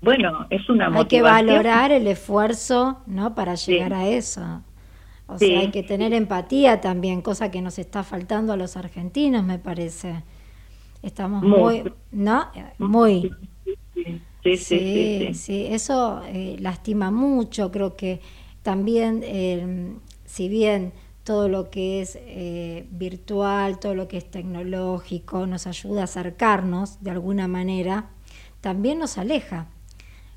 bueno, 0.00 0.46
es 0.50 0.68
una 0.68 0.88
motivación. 0.88 0.98
Hay 0.98 1.06
que 1.06 1.52
valorar 1.52 1.92
el 1.92 2.06
esfuerzo, 2.06 3.00
¿no? 3.06 3.34
Para 3.34 3.54
llegar 3.54 3.92
a 3.92 4.08
eso. 4.08 4.62
O 5.26 5.36
sea, 5.36 5.60
hay 5.60 5.70
que 5.70 5.82
tener 5.82 6.14
empatía 6.14 6.80
también, 6.80 7.20
cosa 7.20 7.50
que 7.50 7.60
nos 7.60 7.78
está 7.78 8.02
faltando 8.02 8.54
a 8.54 8.56
los 8.56 8.78
argentinos, 8.78 9.44
me 9.44 9.58
parece. 9.58 10.22
Estamos 11.02 11.42
muy, 11.42 11.84
¿no? 12.10 12.46
Muy. 12.78 13.32
Sí, 14.42 14.56
sí, 14.56 15.34
sí. 15.34 15.66
eso 15.70 16.22
eh, 16.26 16.56
lastima 16.60 17.10
mucho. 17.10 17.70
Creo 17.70 17.96
que 17.96 18.20
también, 18.62 19.20
eh, 19.24 19.94
si 20.24 20.48
bien 20.48 20.92
todo 21.24 21.48
lo 21.48 21.70
que 21.70 22.00
es 22.00 22.18
eh, 22.20 22.86
virtual, 22.90 23.78
todo 23.78 23.94
lo 23.94 24.08
que 24.08 24.16
es 24.16 24.30
tecnológico, 24.30 25.46
nos 25.46 25.66
ayuda 25.66 26.02
a 26.02 26.04
acercarnos 26.04 27.02
de 27.02 27.10
alguna 27.10 27.48
manera, 27.48 28.10
también 28.60 28.98
nos 28.98 29.18
aleja 29.18 29.66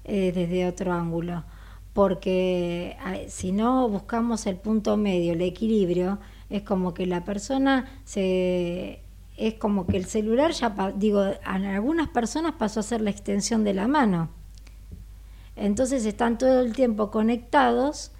desde 0.04 0.66
otro 0.68 0.92
ángulo 0.94 1.44
porque 1.94 2.98
si 3.28 3.52
no 3.52 3.88
buscamos 3.90 4.46
el 4.48 4.56
punto 4.56 4.98
medio, 4.98 5.34
el 5.34 5.42
equilibrio, 5.42 6.20
es 6.50 6.64
como 6.64 6.94
que 6.94 7.06
la 7.06 7.24
persona 7.24 7.86
se 8.04 9.02
es 9.42 9.56
como 9.56 9.88
que 9.88 9.98
el 9.98 10.06
celular 10.06 10.52
ya 10.52 10.74
digo, 10.96 11.24
en 11.26 11.66
algunas 11.66 12.10
personas 12.10 12.54
pasó 12.60 12.80
a 12.80 12.84
ser 12.84 13.02
la 13.02 13.10
extensión 13.10 13.64
de 13.64 13.74
la 13.74 13.88
mano. 13.88 14.30
Entonces 15.56 16.06
están 16.06 16.38
todo 16.38 16.62
el 16.62 16.74
tiempo 16.74 17.10
conectados 17.10 18.12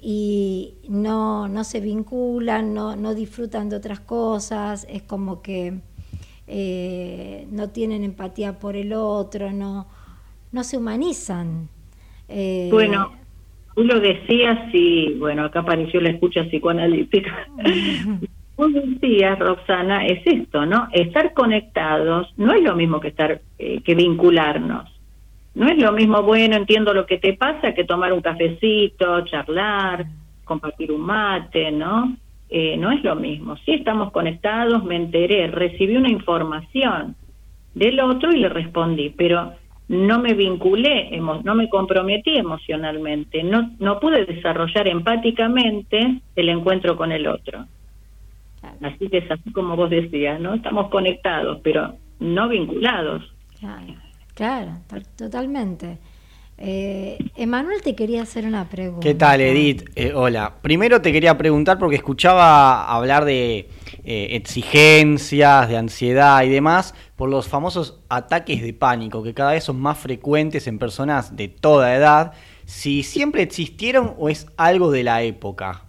y 0.00 0.74
no, 0.88 1.48
no 1.48 1.62
se 1.62 1.80
vinculan, 1.80 2.74
no, 2.74 2.96
no 2.96 3.14
disfrutan 3.14 3.68
de 3.68 3.76
otras 3.76 4.00
cosas, 4.00 4.84
es 4.90 5.02
como 5.02 5.42
que 5.42 5.80
eh, 6.48 7.46
no 7.50 7.70
tienen 7.70 8.02
empatía 8.02 8.58
por 8.58 8.74
el 8.74 8.92
otro, 8.92 9.52
no, 9.52 9.86
no 10.50 10.64
se 10.64 10.76
humanizan. 10.76 11.68
Eh, 12.28 12.68
bueno, 12.72 13.12
tú 13.76 13.84
lo 13.84 14.00
decías 14.00 14.74
y, 14.74 15.14
bueno, 15.14 15.44
acá 15.44 15.60
apareció 15.60 16.00
la 16.00 16.10
escucha 16.10 16.42
psicoanalítica. 16.48 17.48
Vos 18.56 18.72
decías, 18.72 19.38
Roxana, 19.38 20.06
es 20.06 20.24
esto, 20.26 20.64
¿no? 20.64 20.88
Estar 20.92 21.32
conectados 21.34 22.32
no 22.36 22.52
es 22.52 22.62
lo 22.62 22.76
mismo 22.76 23.00
que 23.00 23.08
estar, 23.08 23.40
eh, 23.58 23.80
que 23.82 23.94
vincularnos. 23.94 24.90
No 25.54 25.68
es 25.68 25.78
lo 25.78 25.92
mismo, 25.92 26.22
bueno, 26.22 26.56
entiendo 26.56 26.94
lo 26.94 27.06
que 27.06 27.18
te 27.18 27.34
pasa, 27.34 27.74
que 27.74 27.84
tomar 27.84 28.12
un 28.12 28.20
cafecito, 28.20 29.24
charlar, 29.24 30.06
compartir 30.44 30.92
un 30.92 31.00
mate, 31.00 31.72
¿no? 31.72 32.16
Eh, 32.48 32.76
no 32.76 32.92
es 32.92 33.02
lo 33.02 33.16
mismo. 33.16 33.56
Si 33.58 33.72
estamos 33.72 34.12
conectados, 34.12 34.84
me 34.84 34.96
enteré, 34.96 35.48
recibí 35.48 35.96
una 35.96 36.10
información 36.10 37.16
del 37.74 37.98
otro 38.00 38.32
y 38.32 38.38
le 38.38 38.48
respondí, 38.48 39.10
pero 39.10 39.54
no 39.88 40.18
me 40.20 40.34
vinculé, 40.34 41.10
no 41.18 41.54
me 41.54 41.68
comprometí 41.68 42.36
emocionalmente, 42.36 43.42
no, 43.42 43.72
no 43.78 44.00
pude 44.00 44.24
desarrollar 44.24 44.88
empáticamente 44.88 46.20
el 46.36 46.48
encuentro 46.48 46.96
con 46.96 47.12
el 47.12 47.26
otro. 47.26 47.66
Así 48.82 49.08
que 49.08 49.18
es 49.18 49.30
así 49.30 49.52
como 49.52 49.76
vos 49.76 49.90
decías, 49.90 50.40
¿no? 50.40 50.54
Estamos 50.54 50.90
conectados, 50.90 51.60
pero 51.62 51.94
no 52.20 52.48
vinculados. 52.48 53.22
Claro, 54.34 54.72
totalmente. 55.16 55.98
Eh, 56.56 57.18
Emanuel 57.34 57.82
te 57.82 57.96
quería 57.96 58.22
hacer 58.22 58.46
una 58.46 58.68
pregunta. 58.68 59.00
¿Qué 59.00 59.14
tal, 59.14 59.40
Edith? 59.40 59.90
Eh, 59.96 60.12
hola. 60.14 60.54
Primero 60.62 61.02
te 61.02 61.12
quería 61.12 61.36
preguntar 61.36 61.78
porque 61.78 61.96
escuchaba 61.96 62.86
hablar 62.86 63.24
de 63.24 63.68
eh, 64.04 64.28
exigencias, 64.32 65.68
de 65.68 65.76
ansiedad 65.76 66.42
y 66.44 66.48
demás 66.48 66.94
por 67.16 67.28
los 67.28 67.48
famosos 67.48 68.00
ataques 68.08 68.62
de 68.62 68.72
pánico 68.72 69.22
que 69.22 69.34
cada 69.34 69.52
vez 69.52 69.64
son 69.64 69.80
más 69.80 69.98
frecuentes 69.98 70.66
en 70.68 70.78
personas 70.78 71.36
de 71.36 71.48
toda 71.48 71.94
edad. 71.94 72.32
Si 72.66 73.02
siempre 73.02 73.42
existieron 73.42 74.14
o 74.16 74.28
es 74.28 74.46
algo 74.56 74.90
de 74.90 75.02
la 75.02 75.22
época. 75.22 75.82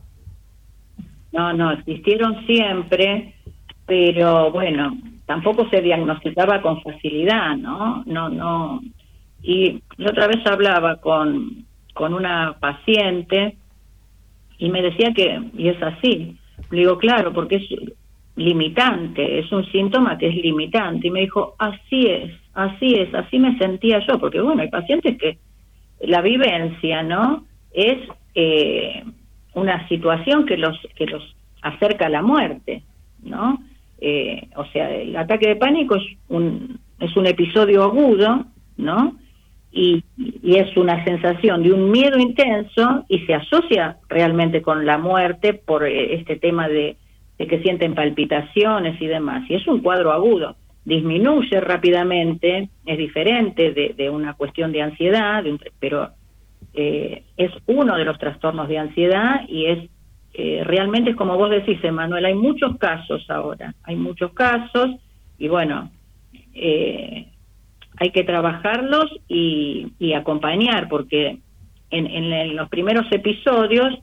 No, 1.36 1.52
no, 1.52 1.72
existieron 1.72 2.46
siempre, 2.46 3.34
pero 3.86 4.52
bueno, 4.52 4.98
tampoco 5.26 5.68
se 5.70 5.82
diagnosticaba 5.82 6.62
con 6.62 6.82
facilidad, 6.82 7.58
¿no? 7.58 8.04
No, 8.06 8.30
no, 8.30 8.82
y 9.44 9.82
la 9.98 10.12
otra 10.12 10.28
vez 10.28 10.46
hablaba 10.48 10.96
con, 10.96 11.66
con 11.94 12.14
una 12.14 12.56
paciente 12.60 13.58
y 14.58 14.70
me 14.70 14.82
decía 14.82 15.12
que, 15.14 15.42
y 15.58 15.68
es 15.68 15.82
así, 15.84 16.38
le 16.72 16.80
digo, 16.80 16.98
claro, 16.98 17.34
porque 17.34 17.58
es 17.58 17.68
limitante, 18.38 19.40
es 19.40 19.52
un 19.52 19.66
síntoma 19.72 20.18
que 20.18 20.28
es 20.28 20.36
limitante. 20.36 21.08
Y 21.08 21.12
me 21.12 21.22
dijo, 21.22 21.56
así 21.60 22.08
es, 22.08 22.32
así 22.54 22.96
es, 22.96 23.14
así 23.14 23.40
me 23.40 23.58
sentía 23.58 24.00
yo, 24.08 24.20
porque 24.20 24.40
bueno, 24.40 24.62
hay 24.62 24.70
pacientes 24.70 25.18
que 25.18 25.38
la 26.00 26.22
vivencia, 26.22 27.04
¿no? 27.04 27.46
Es 27.72 27.98
eh, 28.36 29.04
una 29.56 29.88
situación 29.88 30.46
que 30.46 30.58
los, 30.58 30.80
que 30.96 31.08
los 31.08 31.36
acerca 31.62 32.06
a 32.06 32.10
la 32.10 32.22
muerte, 32.22 32.84
¿no? 33.24 33.60
Eh, 34.00 34.48
o 34.56 34.66
sea, 34.68 34.94
el 34.94 35.16
ataque 35.16 35.48
de 35.48 35.56
pánico 35.56 35.96
es 35.96 36.04
un, 36.30 36.80
es 37.00 37.16
un 37.18 37.26
episodio 37.26 37.84
agudo, 37.84 38.46
¿no? 38.78 39.16
y, 39.76 40.04
es 40.44 40.76
una 40.78 41.04
sensación 41.04 41.62
de 41.62 41.74
un 41.74 41.92
miedo 41.92 42.18
intenso 42.18 43.04
y 43.10 43.20
se 43.26 43.34
asocia 43.34 43.98
realmente 44.08 44.62
con 44.62 44.86
la 44.86 44.98
muerte 44.98 45.54
por 45.54 45.86
eh, 45.86 46.16
este 46.16 46.38
tema 46.38 46.70
de, 46.70 46.96
que 47.38 47.62
sienten 47.62 47.94
palpitaciones 47.94 49.00
y 49.02 49.08
demás. 49.08 49.44
Y 49.50 49.56
es 49.56 49.68
un 49.68 49.82
cuadro 49.82 50.14
agudo. 50.14 50.56
Disminuye 50.86 51.60
rápidamente, 51.60 52.70
es 52.86 52.98
diferente 52.98 53.74
de, 53.74 54.10
una 54.10 54.36
cuestión 54.36 54.72
de 54.72 54.84
ansiedad, 54.84 55.44
pero 55.80 56.12
eh, 56.76 57.24
es 57.38 57.52
uno 57.68 57.96
de 57.96 58.06
los 58.06 58.18
trastornos 58.18 58.68
de 58.68 58.78
ansiedad 58.78 59.42
y 59.48 59.66
es 59.66 59.90
eh, 60.38 60.64
realmente 60.66 61.12
es 61.12 61.16
como 61.16 61.38
vos 61.38 61.50
decís, 61.50 61.82
Emanuel, 61.82 62.26
hay 62.26 62.34
muchos 62.36 62.78
casos 62.78 63.26
ahora, 63.30 63.74
hay 63.84 63.96
muchos 63.96 64.34
casos 64.34 64.92
y 65.38 65.48
bueno, 65.48 65.92
eh, 66.54 67.28
hay 67.98 68.10
que 68.12 68.24
trabajarlos 68.26 69.06
y, 69.30 70.14
acompañar, 70.14 70.90
porque 70.90 71.40
en, 71.90 72.56
los 72.56 72.68
primeros 72.68 73.06
episodios 73.12 73.98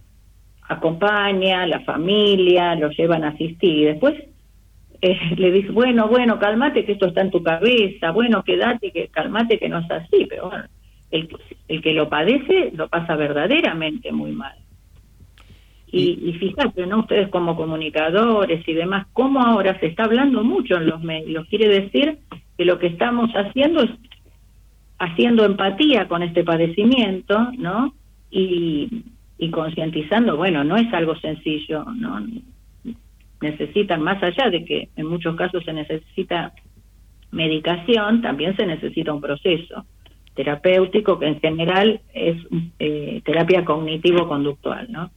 acompaña, 0.68 1.66
la 1.66 1.80
familia, 1.80 2.74
los 2.76 2.96
llevan 2.96 3.24
a 3.24 3.28
asistir 3.28 3.78
y 3.78 3.84
después 3.84 4.14
eh, 5.02 5.18
le 5.36 5.52
dice, 5.52 5.70
bueno, 5.70 6.08
bueno, 6.08 6.38
cálmate 6.38 6.86
que 6.86 6.92
esto 6.92 7.08
está 7.08 7.20
en 7.20 7.30
tu 7.30 7.42
cabeza, 7.42 8.10
bueno, 8.10 8.42
quédate, 8.42 8.90
que 8.90 9.08
cálmate 9.08 9.58
que 9.58 9.68
no 9.68 9.80
es 9.80 9.90
así, 9.90 10.26
pero 10.30 10.48
bueno, 10.48 10.64
el, 11.12 11.28
el 11.68 11.82
que 11.82 11.92
lo 11.92 12.08
padece 12.08 12.72
lo 12.74 12.88
pasa 12.88 13.14
verdaderamente 13.14 14.10
muy 14.10 14.32
mal. 14.32 14.56
Y, 15.86 16.18
y 16.30 16.32
fíjate, 16.34 16.86
¿no? 16.86 17.00
Ustedes 17.00 17.28
como 17.28 17.54
comunicadores 17.54 18.66
y 18.66 18.72
demás, 18.72 19.06
cómo 19.12 19.40
ahora 19.40 19.78
se 19.78 19.86
está 19.86 20.04
hablando 20.04 20.42
mucho 20.42 20.76
en 20.76 20.86
los 20.86 21.02
medios. 21.02 21.46
Quiere 21.48 21.68
decir 21.68 22.18
que 22.56 22.64
lo 22.64 22.78
que 22.78 22.86
estamos 22.88 23.30
haciendo 23.32 23.82
es 23.82 23.90
haciendo 24.98 25.44
empatía 25.44 26.06
con 26.08 26.22
este 26.22 26.44
padecimiento, 26.44 27.50
¿no? 27.58 27.92
Y, 28.30 29.04
y 29.36 29.50
concientizando, 29.50 30.36
bueno, 30.36 30.62
no 30.62 30.76
es 30.76 30.92
algo 30.94 31.16
sencillo, 31.16 31.84
¿no? 31.96 32.24
Necesitan, 33.40 34.00
más 34.00 34.22
allá 34.22 34.48
de 34.48 34.64
que 34.64 34.88
en 34.94 35.06
muchos 35.06 35.34
casos 35.34 35.64
se 35.64 35.72
necesita 35.72 36.52
medicación, 37.32 38.22
también 38.22 38.56
se 38.56 38.64
necesita 38.64 39.12
un 39.12 39.20
proceso. 39.20 39.84
Terapéutico 40.34 41.18
que 41.18 41.26
en 41.26 41.40
general 41.40 42.00
es 42.14 42.36
eh, 42.78 43.20
terapia 43.24 43.64
cognitivo-conductual, 43.64 44.90
¿no? 44.90 45.10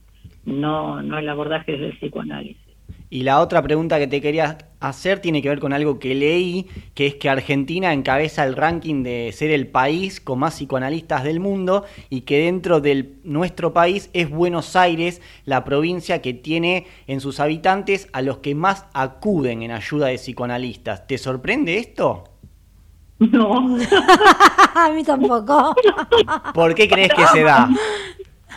No, 0.45 1.01
no 1.01 1.17
el 1.17 1.29
abordaje 1.29 1.77
del 1.77 1.97
psicoanálisis. 1.97 2.65
Y 3.09 3.23
la 3.23 3.39
otra 3.39 3.61
pregunta 3.61 3.99
que 3.99 4.07
te 4.07 4.19
quería 4.19 4.57
hacer 4.79 5.19
tiene 5.19 5.41
que 5.41 5.49
ver 5.49 5.59
con 5.59 5.73
algo 5.73 5.99
que 5.99 6.15
leí, 6.15 6.67
que 6.95 7.05
es 7.05 7.15
que 7.15 7.29
Argentina 7.29 7.93
encabeza 7.93 8.43
el 8.43 8.55
ranking 8.55 9.03
de 9.03 9.31
ser 9.31 9.51
el 9.51 9.67
país 9.67 10.19
con 10.19 10.39
más 10.39 10.55
psicoanalistas 10.55 11.23
del 11.23 11.39
mundo 11.39 11.85
y 12.09 12.21
que 12.21 12.39
dentro 12.39 12.81
de 12.81 13.13
nuestro 13.23 13.73
país 13.73 14.09
es 14.13 14.29
Buenos 14.29 14.75
Aires 14.75 15.21
la 15.45 15.63
provincia 15.63 16.21
que 16.21 16.33
tiene 16.33 16.87
en 17.07 17.21
sus 17.21 17.39
habitantes 17.39 18.09
a 18.11 18.21
los 18.21 18.39
que 18.39 18.55
más 18.55 18.85
acuden 18.93 19.61
en 19.61 19.71
ayuda 19.71 20.07
de 20.07 20.15
psicoanalistas. 20.15 21.07
¿Te 21.07 21.17
sorprende 21.17 21.77
esto? 21.77 22.34
No. 23.19 23.77
a 24.75 24.89
mí 24.91 25.03
tampoco. 25.03 25.75
¿Por 26.53 26.75
qué 26.75 26.87
crees 26.87 27.13
que 27.13 27.25
se 27.27 27.43
da? 27.43 27.69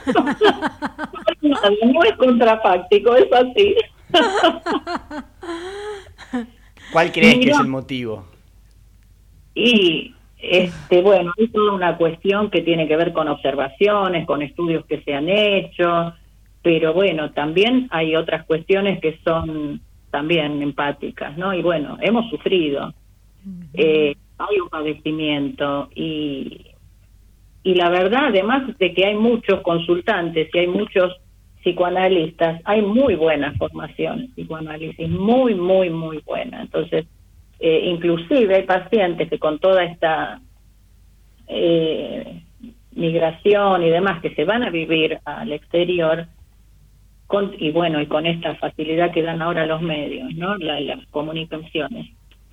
no 1.43 2.03
es 2.05 2.17
contrafáctico, 2.17 3.15
es 3.15 3.33
así. 3.33 3.77
¿Cuál 6.93 7.13
crees 7.13 7.35
que 7.37 7.51
es 7.51 7.61
el 7.61 7.69
motivo? 7.69 8.27
Y 9.55 10.15
este, 10.41 11.03
bueno, 11.03 11.33
es 11.37 11.53
toda 11.53 11.73
una 11.73 11.97
cuestión 11.97 12.51
que 12.51 12.63
tiene 12.63 12.87
que 12.89 12.97
ver 12.97 13.13
con 13.13 13.29
observaciones, 13.29 14.27
con 14.27 14.43
estudios 14.43 14.87
que 14.87 15.03
se 15.03 15.15
han 15.15 15.29
hecho, 15.29 16.15
pero 16.63 16.95
bueno, 16.95 17.33
también 17.33 17.89
hay 17.91 18.15
otras 18.17 18.45
cuestiones 18.47 19.01
que 19.01 19.19
son 19.25 19.81
también 20.11 20.63
empáticas, 20.63 21.37
¿no? 21.37 21.53
Y 21.55 21.63
bueno, 21.63 21.99
hemos 22.01 22.31
sufrido, 22.31 22.95
eh, 23.75 24.15
hay 24.39 24.61
un 24.61 24.69
padecimiento 24.69 25.89
y, 25.95 26.67
y 27.63 27.75
la 27.75 27.91
verdad, 27.91 28.27
además 28.29 28.77
de 28.79 28.95
que 28.95 29.07
hay 29.07 29.15
muchos 29.15 29.61
consultantes 29.63 30.49
y 30.53 30.59
hay 30.59 30.67
muchos 30.67 31.21
psicoanalistas, 31.63 32.61
hay 32.65 32.83
muy 32.83 33.15
buena 33.15 33.53
formación 33.55 34.21
en 34.21 34.33
psicoanálisis, 34.33 35.09
muy, 35.09 35.55
muy, 35.55 35.91
muy 35.91 36.19
buena. 36.25 36.63
Entonces, 36.63 37.07
eh, 37.61 37.83
inclusive 37.87 38.55
hay 38.55 38.63
pacientes 38.63 39.29
que 39.29 39.39
con 39.39 39.59
toda 39.59 39.85
esta 39.85 40.41
eh, 41.49 42.43
migración 42.93 43.83
y 43.83 43.91
demás 43.91 44.21
que 44.23 44.35
se 44.35 44.45
van 44.45 44.63
a 44.63 44.71
vivir 44.71 45.19
al 45.25 45.53
exterior, 45.53 46.27
con, 47.27 47.53
y 47.59 47.71
bueno, 47.71 48.01
y 48.01 48.07
con 48.07 48.27
esta 48.27 48.55
facilidad 48.57 49.13
que 49.13 49.23
dan 49.23 49.43
ahora 49.43 49.67
los 49.67 49.83
medios, 49.83 50.35
¿no? 50.35 50.57
las 50.57 51.07
comunicaciones, 51.09 52.09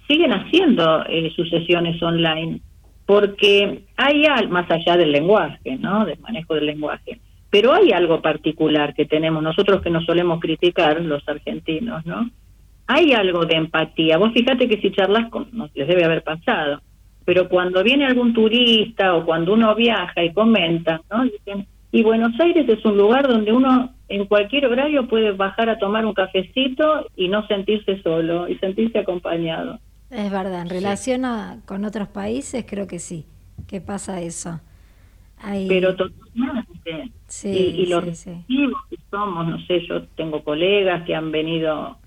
siguen 0.08 0.32
haciendo 0.32 1.06
eh, 1.08 1.32
sus 1.36 1.50
sesiones 1.50 2.02
online 2.02 2.62
porque 3.06 3.84
hay, 3.98 4.26
más 4.50 4.70
allá 4.70 4.98
del 4.98 5.12
lenguaje, 5.12 5.78
¿no? 5.78 6.06
Del 6.06 6.20
manejo 6.20 6.56
del 6.56 6.66
lenguaje, 6.66 7.20
pero 7.50 7.74
hay 7.74 7.92
algo 7.92 8.22
particular 8.22 8.94
que 8.94 9.06
tenemos 9.06 9.44
nosotros 9.44 9.82
que 9.82 9.92
nos 9.92 10.06
solemos 10.06 10.40
criticar, 10.40 11.02
los 11.02 11.28
argentinos, 11.28 12.06
¿no? 12.06 12.30
Hay 12.88 13.14
algo 13.14 13.46
de 13.46 13.56
empatía. 13.56 14.18
Vos 14.18 14.34
fíjate 14.34 14.68
que 14.68 14.82
si 14.82 14.92
charlas 14.92 15.30
con, 15.30 15.50
no, 15.54 15.70
les 15.74 15.88
debe 15.88 16.04
haber 16.04 16.24
pasado, 16.24 16.82
pero 17.24 17.48
cuando 17.50 17.84
viene 17.84 18.06
algún 18.06 18.34
turista 18.34 19.16
o 19.16 19.26
cuando 19.26 19.54
uno 19.54 19.74
viaja 19.76 20.24
y 20.24 20.34
comenta, 20.34 21.02
¿no? 21.10 21.24
Dicen, 21.24 21.68
y 21.92 22.04
Buenos 22.04 22.38
Aires 22.40 22.68
es 22.68 22.84
un 22.84 22.98
lugar 22.98 23.28
donde 23.28 23.54
uno 23.54 23.94
en 24.10 24.26
cualquier 24.26 24.66
horario 24.66 25.08
puede 25.08 25.32
bajar 25.32 25.70
a 25.70 25.80
tomar 25.80 26.06
un 26.06 26.14
cafecito 26.14 27.08
y 27.16 27.28
no 27.30 27.48
sentirse 27.48 28.02
solo 28.02 28.48
y 28.48 28.56
sentirse 28.58 29.00
acompañado. 29.00 29.80
Es 30.10 30.32
verdad, 30.32 30.62
en 30.62 30.70
relación 30.70 31.26
a, 31.26 31.60
con 31.66 31.84
otros 31.86 32.08
países 32.08 32.66
creo 32.68 32.88
que 32.88 33.00
sí, 33.00 33.26
que 33.68 33.82
pasa 33.82 34.22
eso. 34.22 34.60
Pero 35.68 35.96
totalmente. 35.96 37.12
Sí, 37.28 37.50
y, 37.50 37.82
y 37.82 37.86
lo 37.88 38.02
que 38.02 38.98
somos, 39.10 39.48
no 39.48 39.60
sé, 39.66 39.86
yo 39.88 40.04
tengo 40.10 40.44
colegas 40.44 41.04
que 41.06 41.16
han 41.16 41.32
venido 41.32 41.74
a 41.74 41.98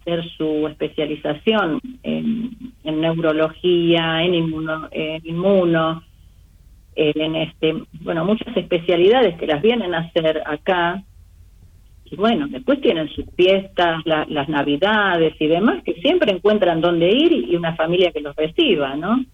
hacer 0.00 0.24
su 0.36 0.66
especialización 0.68 1.80
en, 2.02 2.56
neurología, 2.84 4.22
en 4.22 4.34
inmuno, 4.34 4.88
en 4.90 5.26
inmuno, 5.26 6.02
en 6.94 7.36
este, 7.36 7.82
bueno, 8.00 8.24
muchas 8.24 8.56
especialidades 8.56 9.36
que 9.38 9.46
las 9.46 9.60
vienen 9.60 9.94
a 9.94 9.98
hacer 9.98 10.42
acá. 10.46 11.02
Y 12.08 12.16
bueno, 12.16 12.46
después 12.48 12.80
tienen 12.80 13.08
sus 13.08 13.24
fiestas, 13.36 14.02
las 14.04 14.48
navidades 14.48 15.34
y 15.40 15.46
demás, 15.46 15.82
que 15.84 15.94
siempre 15.94 16.32
encuentran 16.32 16.80
dónde 16.80 17.10
ir 17.10 17.32
y 17.32 17.56
una 17.56 17.74
familia 17.74 18.12
que 18.12 18.20
los 18.20 18.36
reciba, 18.36 18.94
¿no? 18.96 19.24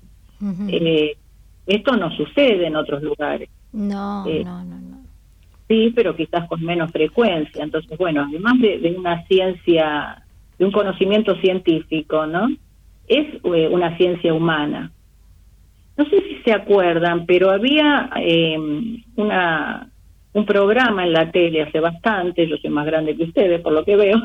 Esto 1.67 1.97
no 1.97 2.11
sucede 2.17 2.67
en 2.67 2.77
otros 2.77 3.03
lugares. 3.03 3.49
No, 3.73 4.27
eh, 4.27 4.43
no, 4.45 4.65
no, 4.65 4.81
no. 4.81 5.03
Sí, 5.69 5.93
pero 5.95 6.17
quizás 6.17 6.49
con 6.49 6.63
menos 6.63 6.91
frecuencia. 6.91 7.63
Entonces, 7.63 7.97
bueno, 7.97 8.27
además 8.29 8.55
de, 8.61 8.95
una 8.99 9.25
ciencia, 9.27 10.23
de 10.59 10.65
un 10.65 10.73
conocimiento 10.73 11.37
científico, 11.37 12.27
¿no? 12.27 12.49
Es 13.07 13.27
eh, 13.45 13.69
una 13.69 13.97
ciencia 13.97 14.35
humana. 14.35 14.91
No 15.97 16.05
sé 16.07 16.23
si 16.23 16.43
se 16.45 16.53
acuerdan, 16.53 17.27
pero 17.27 17.51
había 17.51 18.11
eh, 18.17 18.57
una 19.17 19.92
un 20.35 20.47
programa 20.47 21.05
en 21.05 21.13
la 21.13 21.31
tele 21.31 21.63
hace 21.63 21.81
bastante, 21.81 22.49
yo 22.49 22.57
soy 22.57 22.71
más 22.71 22.87
grande 22.87 23.17
que 23.17 23.25
ustedes 23.25 23.61
por 23.61 23.73
lo 23.73 23.85
que 23.85 23.97
veo, 23.97 24.21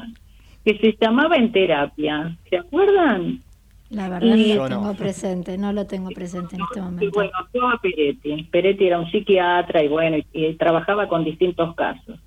que 0.64 0.78
se 0.78 0.98
llamaba 1.00 1.36
En 1.36 1.52
Terapia. 1.52 2.38
¿Se 2.50 2.58
acuerdan? 2.58 3.42
La 3.90 4.10
verdad 4.10 4.36
no 4.36 4.56
lo 4.56 4.68
tengo 4.68 4.94
presente, 4.96 5.58
no 5.58 5.74
lo 5.74 5.88
tengo 5.88 6.10
presente 6.10 6.56
en 6.56 6.62
este 6.62 6.82
momento. 6.82 7.06
Y 7.06 7.10
bueno, 7.10 7.32
yo 7.54 7.68
a 7.68 7.80
Peretti. 7.82 8.44
Peretti 8.44 8.88
era 8.88 9.00
un 9.00 9.10
psiquiatra 9.10 9.84
y 9.84 9.88
bueno, 9.88 10.18
y, 10.34 10.54
trabajaba 10.56 11.08
con 11.08 11.24
distintos 11.24 11.74
casos. 11.76 12.20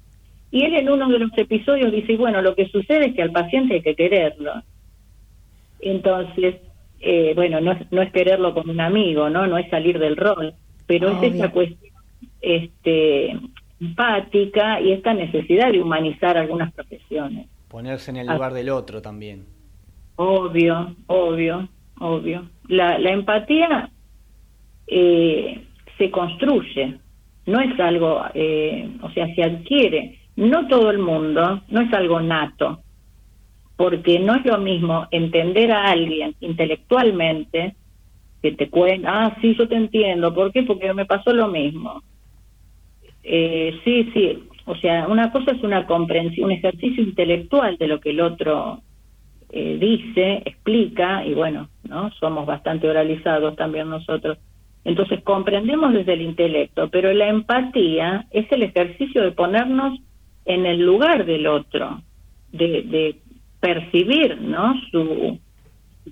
Y 0.51 0.65
él 0.65 0.75
en 0.75 0.91
uno 0.91 1.09
de 1.09 1.19
los 1.19 1.31
episodios 1.37 1.93
dice, 1.93 2.17
bueno, 2.17 2.43
lo 2.43 2.55
que 2.55 2.69
sucede 2.69 3.09
es 3.09 3.15
que 3.15 3.23
al 3.23 3.31
paciente 3.31 3.75
hay 3.75 3.83
que 3.83 3.95
quererlo. 3.95 4.63
Entonces, 5.81 6.57
eh, 7.01 7.33
bueno, 7.35 7.61
no 7.61 7.73
es, 7.73 7.93
no 7.93 8.03
es 8.03 8.11
quererlo 8.13 8.53
como 8.53 8.73
un 8.73 8.81
amigo, 8.81 9.31
¿no? 9.31 9.47
No 9.47 9.59
es 9.59 9.69
salir 9.71 9.99
del 9.99 10.17
rol, 10.17 10.55
pero 10.87 11.11
es 11.11 11.23
esta 11.23 11.51
cuestión 11.51 11.91
este, 12.41 13.39
empática 13.81 14.81
y 14.81 14.93
esta 14.93 15.15
necesidad 15.15 15.73
de 15.73 15.81
humanizar 15.81 16.37
algunas 16.37 16.73
profesiones. 16.73 17.49
Ponerse 17.69 18.11
en 18.11 18.19
el 18.19 18.27
lugar 18.27 18.53
del 18.53 18.69
otro 18.69 19.01
también. 19.01 19.47
Obvio, 20.17 20.95
obvio, 21.07 21.69
obvio. 21.99 22.49
La, 22.69 22.99
la 22.99 23.11
empatía 23.11 23.91
eh, 24.87 25.67
se 25.97 26.11
construye, 26.11 26.99
no 27.47 27.61
es 27.61 27.79
algo, 27.81 28.23
eh, 28.35 28.91
o 29.03 29.11
sea, 29.11 29.33
se 29.35 29.43
adquiere. 29.43 30.19
No 30.37 30.69
todo 30.69 30.91
el 30.91 30.99
mundo, 30.99 31.63
no 31.69 31.81
es 31.81 31.93
algo 31.93 32.21
nato, 32.21 32.81
porque 33.77 34.19
no 34.19 34.35
es 34.35 34.45
lo 34.45 34.59
mismo 34.59 35.07
entender 35.11 35.73
a 35.73 35.91
alguien 35.91 36.35
intelectualmente 36.41 37.75
que 38.43 38.53
te 38.53 38.71
cuenta, 38.71 39.09
ah, 39.27 39.37
sí, 39.41 39.55
yo 39.59 39.69
te 39.69 39.75
entiendo, 39.75 40.35
¿por 40.35 40.51
qué? 40.53 40.63
Porque 40.63 40.93
me 40.95 41.05
pasó 41.05 41.33
lo 41.33 41.49
mismo. 41.49 42.03
Eh, 43.33 43.79
sí, 43.85 44.11
sí, 44.13 44.43
o 44.65 44.75
sea, 44.75 45.07
una 45.07 45.31
cosa 45.31 45.53
es 45.53 45.63
una 45.63 45.87
comprensión, 45.87 46.47
un 46.47 46.51
ejercicio 46.51 47.01
intelectual 47.01 47.77
de 47.77 47.87
lo 47.87 48.01
que 48.01 48.11
el 48.11 48.21
otro 48.21 48.83
eh, 49.51 49.79
dice, 49.81 50.43
explica, 50.45 51.25
y 51.25 51.35
bueno, 51.35 51.69
¿no? 51.89 52.11
Somos 52.15 52.45
bastante 52.45 52.89
oralizados 52.89 53.55
también 53.55 53.89
nosotros. 53.89 54.37
Entonces 54.85 55.23
comprendemos 55.23 55.93
desde 55.93 56.15
el 56.15 56.23
intelecto, 56.23 56.89
pero 56.89 57.13
la 57.13 57.29
empatía 57.29 58.27
es 58.33 58.51
el 58.51 58.65
ejercicio 58.65 59.23
de 59.23 59.31
ponernos 59.31 60.01
en 60.45 60.67
el 60.67 60.85
lugar 60.85 61.25
del 61.25 61.47
otro, 61.47 62.03
de, 62.51 62.83
de 62.83 63.17
percibir, 63.61 64.41
¿no? 64.41 64.75
Su, 64.91 65.39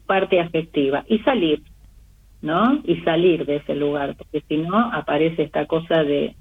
parte 0.06 0.38
afectiva 0.38 1.04
y 1.08 1.18
salir, 1.18 1.62
¿no? 2.42 2.80
Y 2.84 2.98
salir 3.00 3.44
de 3.44 3.56
ese 3.56 3.74
lugar, 3.74 4.14
porque 4.16 4.40
si 4.46 4.58
no 4.58 4.78
aparece 4.92 5.42
esta 5.42 5.66
cosa 5.66 6.04
de 6.04 6.36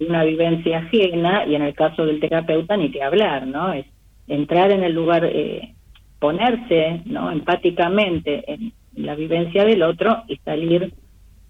una 0.00 0.24
vivencia 0.24 0.78
ajena 0.78 1.44
y 1.46 1.54
en 1.54 1.62
el 1.62 1.74
caso 1.74 2.06
del 2.06 2.20
terapeuta 2.20 2.76
ni 2.76 2.90
que 2.90 3.02
hablar, 3.02 3.46
¿no? 3.46 3.72
Es 3.72 3.86
entrar 4.26 4.70
en 4.70 4.82
el 4.82 4.92
lugar 4.92 5.24
eh, 5.24 5.74
ponerse 6.18 7.02
no 7.06 7.30
empáticamente 7.30 8.44
en 8.52 8.72
la 8.94 9.14
vivencia 9.14 9.64
del 9.64 9.82
otro 9.82 10.24
y 10.28 10.36
salir 10.38 10.92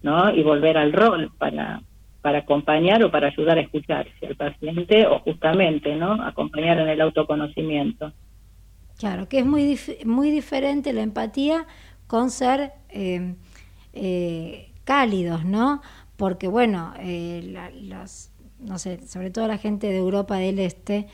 no 0.01 0.33
y 0.33 0.43
volver 0.43 0.77
al 0.77 0.93
rol 0.93 1.31
para 1.37 1.81
para 2.21 2.39
acompañar 2.39 3.03
o 3.03 3.11
para 3.11 3.27
ayudar 3.27 3.57
a 3.57 3.61
escucharse 3.61 4.27
al 4.27 4.35
paciente 4.35 5.07
o 5.07 5.19
justamente 5.19 5.95
no 5.95 6.21
acompañar 6.21 6.79
en 6.79 6.89
el 6.89 7.01
autoconocimiento. 7.01 8.11
Claro 8.97 9.29
que 9.29 9.39
es 9.39 9.45
muy 9.45 9.79
muy 10.05 10.29
diferente 10.29 10.91
la 10.91 11.01
empatía 11.01 11.65
con 12.07 12.29
ser 12.29 12.73
eh, 12.89 13.35
eh, 13.93 14.71
cálidos 14.83 15.45
no 15.45 15.81
porque 16.17 16.47
bueno 16.47 16.93
eh, 16.99 17.55
los 17.81 18.31
no 18.59 18.79
sé 18.79 18.99
sobre 19.07 19.31
todo 19.31 19.47
la 19.47 19.57
gente 19.57 19.87
de 19.87 19.97
Europa 19.97 20.37
del 20.37 20.59
Este 20.59 21.07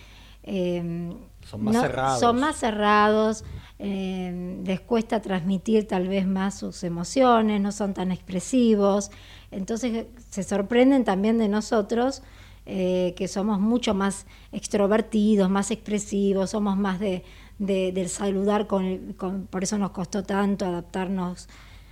Son 0.44 1.64
más 1.64 1.82
cerrados. 1.82 2.20
Son 2.20 2.40
más 2.40 2.56
cerrados, 2.56 3.44
eh, 3.80 4.62
les 4.66 4.80
cuesta 4.82 5.22
transmitir 5.22 5.88
tal 5.88 6.08
vez 6.08 6.26
más 6.26 6.58
sus 6.58 6.84
emociones, 6.84 7.62
no 7.62 7.72
son 7.72 7.94
tan 7.94 8.12
expresivos. 8.12 9.12
Entonces 9.52 10.08
se 10.30 10.44
sorprenden 10.44 11.04
también 11.04 11.38
de 11.38 11.48
nosotros 11.48 12.24
eh, 12.68 13.14
que 13.16 13.28
somos 13.28 13.60
mucho 13.60 13.94
más 13.94 14.26
extrovertidos, 14.52 15.52
más 15.52 15.70
expresivos, 15.70 16.50
somos 16.50 16.76
más 16.76 17.00
de, 17.00 17.24
del 17.60 18.10
saludar, 18.10 18.66
con, 18.66 19.16
por 19.52 19.64
eso 19.64 19.78
nos 19.78 19.92
costó 19.92 20.24
tanto 20.24 20.66
adaptarnos 20.66 21.48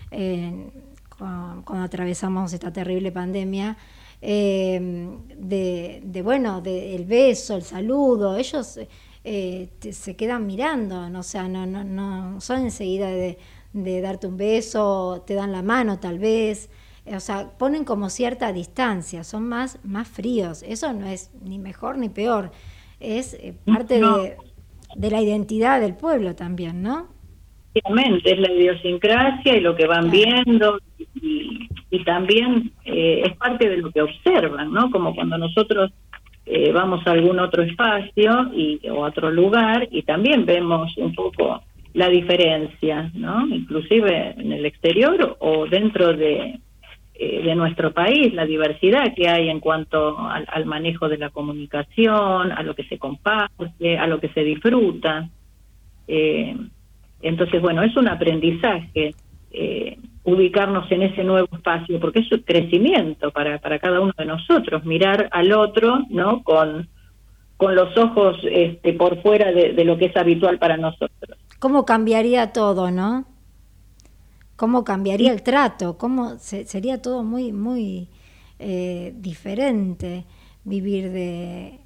eh, 0.10 0.72
cuando, 1.16 1.84
atravesamos 1.84 2.54
esta 2.54 2.74
terrible 2.74 3.12
pandemia. 3.12 3.78
Eh, 4.26 5.18
de, 5.38 6.22
bueno, 6.24 6.62
del 6.62 7.06
beso, 7.06 7.56
el 7.56 7.64
saludo, 7.64 8.38
ellos 8.38 8.80
se 9.24 10.16
quedan 10.16 10.46
mirando, 10.46 11.10
¿no? 11.10 11.20
o 11.20 11.24
sea, 11.24 11.48
no, 11.48 11.66
no, 11.66 11.84
no 11.84 12.40
son 12.40 12.62
enseguida 12.62 13.08
de, 13.08 13.38
de 13.74 14.02
darte 14.02 14.28
un 14.28 14.38
beso, 14.38 15.24
te 15.26 15.34
dan 15.34 15.52
la 15.52 15.62
mano 15.62 16.00
tal 16.00 16.20
vez, 16.20 16.70
o 17.06 17.20
sea, 17.20 17.52
ponen 17.58 17.84
como 17.84 18.10
cierta 18.10 18.54
distancia, 18.54 19.24
son 19.24 19.48
más, 19.48 19.80
más 19.84 20.08
fríos. 20.08 20.64
Eso 20.64 20.94
no 20.94 21.08
es 21.08 21.32
ni 21.42 21.60
mejor 21.60 21.98
ni 21.98 22.10
peor, 22.10 22.52
es 23.00 23.34
eh, 23.34 23.56
parte 23.66 24.00
de, 24.00 25.10
la 25.10 25.22
identidad 25.22 25.82
del 25.82 25.96
pueblo 25.96 26.36
también, 26.36 26.82
¿no? 26.82 27.08
Obviamente, 27.84 28.32
es 28.32 28.40
la 28.40 28.52
idiosincrasia 28.52 29.58
y 29.58 29.62
lo 29.62 29.76
que 29.76 29.88
van 29.88 30.12
viendo 30.12 30.80
y, 31.22 31.70
también 32.06 32.72
eh, 32.86 33.22
es 33.26 33.38
parte 33.38 33.70
de 33.70 33.78
lo 33.78 33.92
que 33.92 34.02
observan, 34.02 34.74
¿no? 34.74 34.92
Como 34.92 35.16
cuando 35.16 35.38
nosotros 35.38 35.92
eh, 36.46 36.72
vamos 36.72 37.06
a 37.08 37.12
algún 37.12 37.40
otro 37.40 37.64
espacio 37.64 38.52
y, 38.54 38.82
o 38.90 39.06
a 39.06 39.10
otro 39.10 39.32
lugar 39.32 39.88
y 39.90 40.02
también 40.02 40.46
vemos 40.46 40.98
un 40.98 41.16
poco 41.16 41.64
la 41.94 42.10
diferencia, 42.10 43.10
¿no? 43.14 43.48
Inclusive 43.48 44.34
en 44.38 44.52
el 44.52 44.66
exterior 44.66 45.38
o 45.40 45.68
dentro 45.68 46.14
de, 46.14 46.60
eh, 47.16 47.44
de 47.44 47.56
nuestro 47.56 47.94
país, 47.94 48.34
la 48.34 48.46
diversidad 48.46 49.14
que 49.16 49.30
hay 49.30 49.48
en 49.48 49.60
cuanto 49.60 50.18
al, 50.18 50.66
manejo 50.66 51.08
de 51.08 51.20
la 51.20 51.30
comunicación, 51.30 52.52
a 52.52 52.64
lo 52.64 52.74
que 52.74 52.86
se 52.86 52.98
comparte, 52.98 54.00
a 54.00 54.08
lo 54.08 54.20
que 54.20 54.30
se 54.30 54.44
disfruta. 54.44 55.30
Eh, 56.08 56.58
entonces, 57.24 57.62
bueno, 57.62 57.82
es 57.84 57.96
un 57.98 58.08
aprendizaje 58.08 59.16
eh, 59.52 59.98
ubicarnos 60.24 60.92
en 60.92 61.04
ese 61.04 61.24
nuevo 61.24 61.48
espacio, 61.52 62.00
porque 62.00 62.20
es 62.20 62.32
un 62.32 62.40
crecimiento 62.42 63.32
para, 63.32 63.60
para 63.60 63.80
cada 63.80 64.00
uno 64.00 64.14
de 64.18 64.26
nosotros, 64.26 64.86
mirar 64.86 65.30
al 65.32 65.52
otro, 65.52 66.00
¿no? 66.10 66.44
Con, 66.44 66.88
con 67.58 67.76
los 67.76 67.98
ojos 67.98 68.38
este, 68.44 68.94
por 68.94 69.22
fuera 69.22 69.52
de, 69.52 69.74
de 69.74 69.86
lo 69.86 69.98
que 69.98 70.06
es 70.06 70.18
habitual 70.18 70.60
para 70.60 70.78
nosotros. 70.78 71.38
¿Cómo 71.60 71.86
cambiaría 71.86 72.54
todo, 72.54 72.92
no? 72.92 73.26
cómo 74.56 74.84
cambiaría 74.84 75.32
el 75.32 75.44
trato, 75.44 75.98
cómo 75.98 76.38
sería 76.40 77.02
todo 77.02 77.24
muy, 77.24 77.52
muy 77.52 78.08
eh, 78.60 79.14
diferente 79.18 80.26
vivir 80.64 81.12
de, 81.12 81.82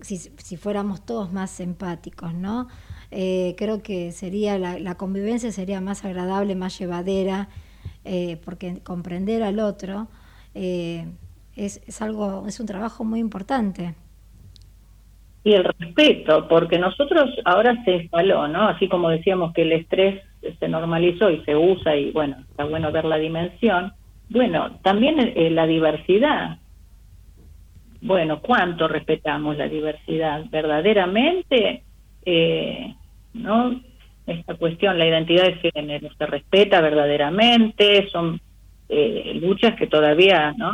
si, 0.00 0.56
fuéramos 0.56 1.04
todos 1.04 1.32
más 1.32 1.58
empáticos, 1.60 2.32
¿no? 2.34 2.68
Eh, 3.16 3.54
creo 3.56 3.82
que 3.82 4.10
sería 4.12 4.58
la, 4.58 4.94
convivencia 4.96 5.52
sería 5.52 5.80
más 5.80 6.04
agradable, 6.04 6.56
más 6.56 6.78
llevadera, 6.78 7.48
eh, 8.04 8.38
porque 8.44 8.80
comprender 8.82 9.42
al 9.42 9.60
otro 9.60 10.08
es, 10.54 11.06
es 11.56 12.02
algo, 12.02 12.44
es 12.46 12.60
un 12.60 12.66
trabajo 12.66 13.04
muy 13.04 13.20
importante 13.20 13.94
y 15.44 15.52
el 15.52 15.64
respeto, 15.64 16.48
porque 16.48 16.78
nosotros 16.78 17.30
ahora 17.44 17.76
se 17.84 17.96
instaló, 17.96 18.48
¿no? 18.48 18.66
Así 18.66 18.88
como 18.88 19.10
decíamos 19.10 19.52
que 19.52 19.62
el 19.62 19.72
estrés 19.72 20.22
se 20.58 20.68
normalizó 20.68 21.30
y 21.30 21.44
se 21.44 21.54
usa 21.54 21.94
y 21.96 22.10
bueno, 22.12 22.36
está 22.50 22.64
bueno 22.64 22.90
ver 22.90 23.04
la 23.04 23.18
dimensión. 23.18 23.92
Bueno, 24.30 24.78
también 24.82 25.20
eh, 25.20 25.50
la 25.50 25.66
diversidad. 25.66 26.58
Bueno, 28.00 28.40
¿cuánto 28.40 28.88
respetamos 28.88 29.58
la 29.58 29.68
diversidad? 29.68 30.44
Verdaderamente, 30.50 31.82
eh, 32.24 32.94
¿no? 33.34 33.80
Esta 34.26 34.54
cuestión, 34.54 34.98
la 34.98 35.06
identidad 35.06 35.44
de 35.44 35.70
género, 35.70 36.08
se 36.16 36.26
respeta 36.26 36.80
verdaderamente, 36.80 38.08
son 38.10 38.40
eh, 38.88 39.38
luchas 39.42 39.76
que 39.76 39.86
todavía, 39.86 40.54
¿no? 40.56 40.72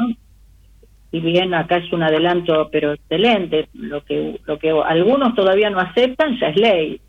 y 1.13 1.21
bien 1.21 1.55
acá 1.55 1.79
es 1.79 1.93
un 1.93 2.03
adelanto 2.03 2.69
pero 2.71 2.93
excelente, 2.93 3.69
lo 3.75 4.05
que 4.05 4.41
lo 4.47 4.59
que 4.59 4.71
algunos 4.71 5.35
todavía 5.35 5.71
no 5.71 5.81
aceptan 5.81 6.39
ya 6.39 6.49
es 6.49 6.57
ley. 6.57 7.01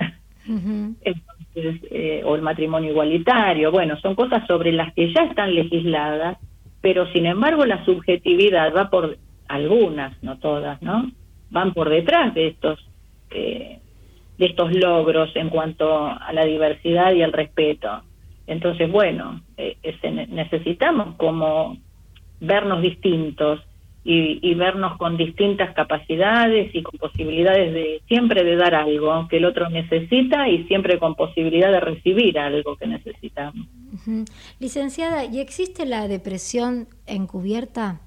Eh, 1.54 2.24
o 2.26 2.36
el 2.36 2.42
matrimonio 2.42 2.92
igualitario, 2.92 3.72
bueno, 3.72 4.00
son 4.00 4.16
cosas 4.16 4.48
sobre 4.48 4.72
las 4.72 4.94
que 4.94 5.14
ya 5.14 5.24
están 5.24 5.54
legisladas, 5.54 6.38
pero 6.80 7.12
sin 7.12 7.26
embargo 7.26 7.66
la 7.66 7.84
subjetividad 7.84 8.74
va 8.74 8.90
por 8.90 9.18
algunas, 9.50 10.22
no 10.24 10.40
todas, 10.40 10.82
¿no? 10.82 11.12
Van 11.50 11.74
por 11.74 11.90
detrás 11.90 12.34
de 12.34 12.48
estos 12.48 12.80
eh, 13.32 13.80
de 14.42 14.48
estos 14.48 14.74
logros 14.74 15.30
en 15.36 15.50
cuanto 15.50 16.08
a 16.08 16.34
la 16.34 16.46
diversidad 16.46 17.14
y 17.14 17.22
el 17.22 17.32
respeto. 17.32 18.02
Entonces, 18.48 18.92
bueno, 18.92 19.40
eh, 19.56 19.78
necesitamos 20.30 21.16
como 21.16 21.78
vernos 22.40 22.82
distintos, 22.82 23.60
y, 24.04 24.56
vernos 24.56 24.98
con 24.98 25.16
distintas 25.16 25.76
capacidades 25.76 26.74
y 26.74 26.82
con 26.82 26.98
posibilidades 26.98 27.72
de 27.72 28.02
siempre 28.08 28.44
de 28.44 28.56
dar 28.56 28.74
algo 28.74 29.28
que 29.28 29.38
el 29.38 29.46
otro 29.46 29.70
necesita 29.70 30.50
y 30.50 30.64
siempre 30.64 30.98
con 30.98 31.14
posibilidad 31.14 31.72
de 31.72 31.82
recibir 31.82 32.40
algo 32.40 32.78
que 32.78 32.88
necesitamos. 32.88 33.68
Licenciada, 34.60 35.26
¿y 35.26 35.40
existe 35.40 35.86
la 35.86 36.08
depresión 36.08 36.88
encubierta? 37.06 38.02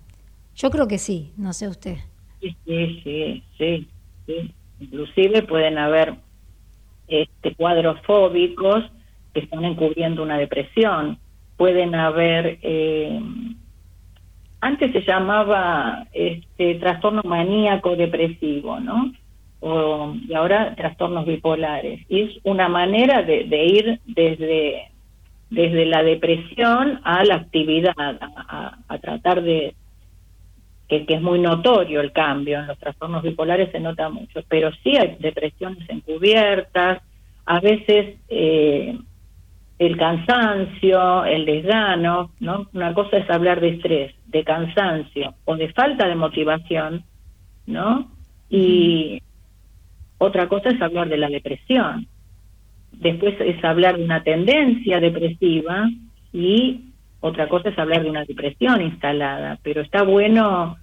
Yo 0.56 0.70
creo 0.70 0.88
que 0.88 0.98
sí, 0.98 1.30
no 1.36 1.52
sé 1.52 1.68
usted. 1.68 1.98
Sí, 2.40 2.56
sí, 3.04 3.44
sí, 3.56 3.88
sí. 4.26 4.54
Inclusive 4.80 5.42
pueden 5.42 5.78
haber 5.78 6.14
este, 7.08 7.54
cuadros 7.54 8.00
fóbicos 8.02 8.84
que 9.32 9.40
están 9.40 9.64
encubriendo 9.64 10.22
una 10.22 10.38
depresión. 10.38 11.18
Pueden 11.56 11.94
haber 11.94 12.58
eh, 12.62 13.20
antes 14.64 14.92
se 14.92 15.02
llamaba 15.02 16.06
este, 16.14 16.76
trastorno 16.76 17.20
maníaco 17.22 17.96
depresivo, 17.96 18.80
¿no? 18.80 19.12
y 19.62 20.32
ahora 20.34 20.74
trastornos 20.74 21.26
bipolares. 21.26 22.00
Y 22.08 22.22
es 22.22 22.30
una 22.44 22.68
manera 22.68 23.22
de, 23.22 23.66
ir 23.66 24.00
desde, 24.06 24.90
desde 25.50 25.84
la 25.84 26.02
depresión 26.02 27.00
a 27.04 27.24
la 27.24 27.36
actividad, 27.36 27.94
a, 27.96 28.98
tratar 29.02 29.42
de, 29.42 29.74
que, 30.88 31.04
es 31.08 31.22
muy 31.22 31.38
notorio 31.38 32.00
el 32.00 32.12
cambio, 32.12 32.60
en 32.60 32.66
los 32.66 32.78
trastornos 32.78 33.22
bipolares 33.22 33.72
se 33.72 33.80
nota 33.80 34.08
mucho, 34.08 34.40
pero 34.48 34.70
sí 34.82 34.96
hay 34.96 35.16
depresiones 35.18 35.88
encubiertas, 35.88 37.02
a 37.46 37.60
veces 37.60 38.16
eh, 38.28 38.98
el 39.78 39.96
cansancio, 39.96 41.24
el 41.24 41.44
desgano, 41.44 42.32
¿no? 42.40 42.68
Una 42.72 42.94
cosa 42.94 43.18
es 43.18 43.28
hablar 43.28 43.60
de 43.60 43.70
estrés, 43.70 44.14
de 44.26 44.44
cansancio 44.44 45.34
o 45.44 45.56
de 45.56 45.72
falta 45.72 46.06
de 46.06 46.14
motivación, 46.14 47.04
¿no? 47.66 48.10
Y 48.48 49.20
otra 50.18 50.48
cosa 50.48 50.70
es 50.70 50.80
hablar 50.80 51.08
de 51.08 51.18
la 51.18 51.28
depresión. 51.28 52.06
Después 52.92 53.34
es 53.40 53.62
hablar 53.64 53.98
de 53.98 54.04
una 54.04 54.22
tendencia 54.22 55.00
depresiva 55.00 55.88
y 56.32 56.93
otra 57.24 57.48
cosa 57.48 57.70
es 57.70 57.78
hablar 57.78 58.02
de 58.02 58.10
una 58.10 58.26
depresión 58.26 58.82
instalada. 58.82 59.58
Pero 59.62 59.80
está 59.80 60.02
bueno, 60.02 60.76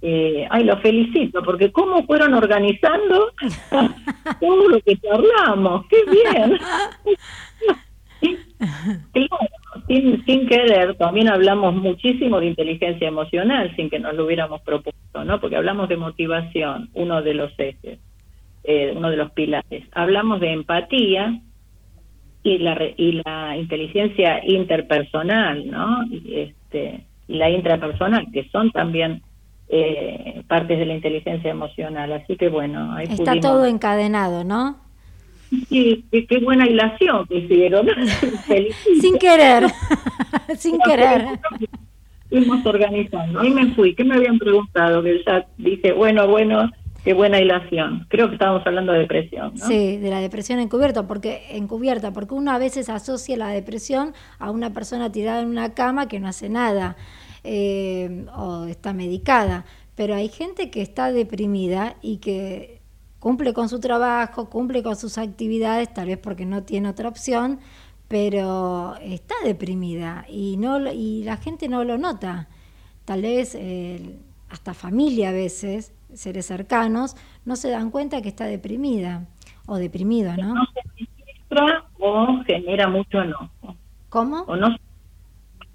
eh, 0.00 0.46
ay, 0.48 0.62
lo 0.62 0.78
felicito, 0.78 1.42
porque 1.42 1.72
cómo 1.72 2.06
fueron 2.06 2.34
organizando 2.34 3.32
todo 4.40 4.68
lo 4.68 4.80
que 4.82 4.96
hablamos, 5.12 5.86
qué 5.88 5.96
bien. 6.08 6.60
sin, 9.88 10.24
sin 10.24 10.46
querer, 10.46 10.94
también 10.94 11.28
hablamos 11.28 11.74
muchísimo 11.74 12.38
de 12.38 12.46
inteligencia 12.46 13.08
emocional 13.08 13.74
sin 13.74 13.90
que 13.90 13.98
nos 13.98 14.14
lo 14.14 14.26
hubiéramos 14.26 14.60
propuesto, 14.62 15.24
¿no? 15.24 15.40
Porque 15.40 15.56
hablamos 15.56 15.88
de 15.88 15.96
motivación, 15.96 16.88
uno 16.94 17.20
de 17.20 17.34
los 17.34 17.50
ejes, 17.58 17.98
eh, 18.62 18.92
uno 18.94 19.10
de 19.10 19.16
los 19.16 19.32
pilares. 19.32 19.88
Hablamos 19.90 20.38
de 20.38 20.52
empatía 20.52 21.40
y 22.42 22.58
la, 22.58 22.78
y 22.96 23.22
la 23.24 23.56
inteligencia 23.56 24.40
interpersonal, 24.44 25.70
¿no? 25.70 26.04
Y, 26.10 26.40
este, 26.40 27.04
y 27.28 27.36
la 27.36 27.50
intrapersonal, 27.50 28.26
que 28.32 28.48
son 28.50 28.70
también 28.70 29.22
eh, 29.68 30.42
partes 30.48 30.78
de 30.78 30.86
la 30.86 30.94
inteligencia 30.94 31.50
emocional. 31.50 32.12
Así 32.12 32.36
que 32.36 32.48
bueno, 32.48 32.92
ahí 32.94 33.06
Está 33.10 33.38
todo 33.38 33.66
encadenado, 33.66 34.42
¿no? 34.44 34.76
Sí, 35.68 36.04
qué, 36.10 36.38
buena 36.38 36.66
hilación 36.68 37.26
que 37.26 37.38
hicieron. 37.38 37.86
Sin 39.00 39.18
querer, 39.18 39.64
sin 40.56 40.78
querer. 40.78 41.24
Fuimos 42.28 42.64
organizando. 42.64 43.40
Ahí 43.40 43.50
me 43.50 43.74
fui. 43.74 43.94
¿Qué 43.94 44.04
me 44.04 44.14
habían 44.14 44.38
preguntado? 44.38 45.02
Que 45.02 45.22
ya 45.26 45.44
dije, 45.58 45.92
bueno, 45.92 46.28
bueno, 46.28 46.70
Qué 47.04 47.14
buena 47.14 47.40
hilación. 47.40 48.06
Creo 48.08 48.28
que 48.28 48.34
estábamos 48.34 48.66
hablando 48.66 48.92
de 48.92 49.00
depresión. 49.00 49.54
¿no? 49.54 49.66
Sí, 49.66 49.96
de 49.96 50.10
la 50.10 50.20
depresión 50.20 50.58
encubierta, 50.58 51.06
porque 51.06 51.56
encubierta, 51.56 52.12
porque 52.12 52.34
uno 52.34 52.50
a 52.50 52.58
veces 52.58 52.88
asocia 52.88 53.36
la 53.36 53.48
depresión 53.48 54.12
a 54.38 54.50
una 54.50 54.72
persona 54.72 55.10
tirada 55.10 55.40
en 55.40 55.48
una 55.48 55.72
cama 55.72 56.08
que 56.08 56.20
no 56.20 56.28
hace 56.28 56.48
nada 56.48 56.96
eh, 57.42 58.26
o 58.36 58.64
está 58.64 58.92
medicada. 58.92 59.64
Pero 59.94 60.14
hay 60.14 60.28
gente 60.28 60.70
que 60.70 60.82
está 60.82 61.10
deprimida 61.10 61.96
y 62.02 62.18
que 62.18 62.80
cumple 63.18 63.52
con 63.54 63.68
su 63.68 63.80
trabajo, 63.80 64.50
cumple 64.50 64.82
con 64.82 64.96
sus 64.96 65.18
actividades, 65.18 65.92
tal 65.92 66.08
vez 66.08 66.18
porque 66.18 66.44
no 66.44 66.64
tiene 66.64 66.88
otra 66.88 67.08
opción, 67.08 67.60
pero 68.08 68.96
está 68.96 69.34
deprimida 69.44 70.26
y 70.28 70.56
no 70.56 70.90
y 70.90 71.22
la 71.24 71.36
gente 71.36 71.68
no 71.68 71.84
lo 71.84 71.96
nota. 71.96 72.48
Tal 73.04 73.22
vez 73.22 73.54
eh, 73.54 74.18
hasta 74.48 74.74
familia 74.74 75.30
a 75.30 75.32
veces, 75.32 75.92
seres 76.14 76.46
cercanos, 76.46 77.16
no 77.44 77.56
se 77.56 77.70
dan 77.70 77.90
cuenta 77.90 78.22
que 78.22 78.28
está 78.28 78.46
deprimida 78.46 79.26
o 79.66 79.76
deprimido, 79.76 80.36
¿no? 80.36 80.54
No 80.54 80.64
se 80.74 80.80
registra 80.98 81.84
o 81.98 82.42
genera 82.46 82.88
mucho 82.88 83.22
enojo. 83.22 83.76
¿Cómo? 84.08 84.42
O 84.42 84.56
no, 84.56 84.76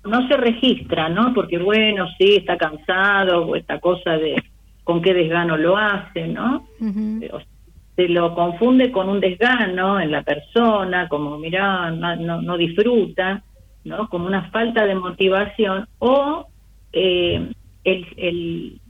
no 0.04 0.28
se 0.28 0.38
registra, 0.38 1.10
¿no? 1.10 1.34
Porque 1.34 1.58
bueno, 1.58 2.06
sí, 2.18 2.36
está 2.36 2.58
cansado 2.58 3.48
o 3.48 3.56
esta 3.56 3.80
cosa 3.80 4.12
de 4.12 4.36
con 4.84 5.02
qué 5.02 5.14
desgano 5.14 5.58
lo 5.58 5.78
hace, 5.78 6.28
¿no? 6.28 6.68
se 7.96 8.10
lo 8.10 8.36
confunde 8.36 8.92
con 8.92 9.08
un 9.08 9.22
desgano 9.22 10.00
en 10.00 10.12
la 10.12 10.22
persona, 10.22 11.08
como 11.08 11.38
mirá, 11.38 11.92
no, 11.92 12.42
no, 12.42 12.58
disfruta, 12.58 13.42
¿no? 13.86 14.10
Como 14.10 14.28
una 14.28 14.50
falta 14.52 14.86
de 14.86 14.96
motivación, 14.96 15.88
o 16.00 16.46
eh, 16.92 17.52
el, 17.86 18.08
el, 18.18 18.82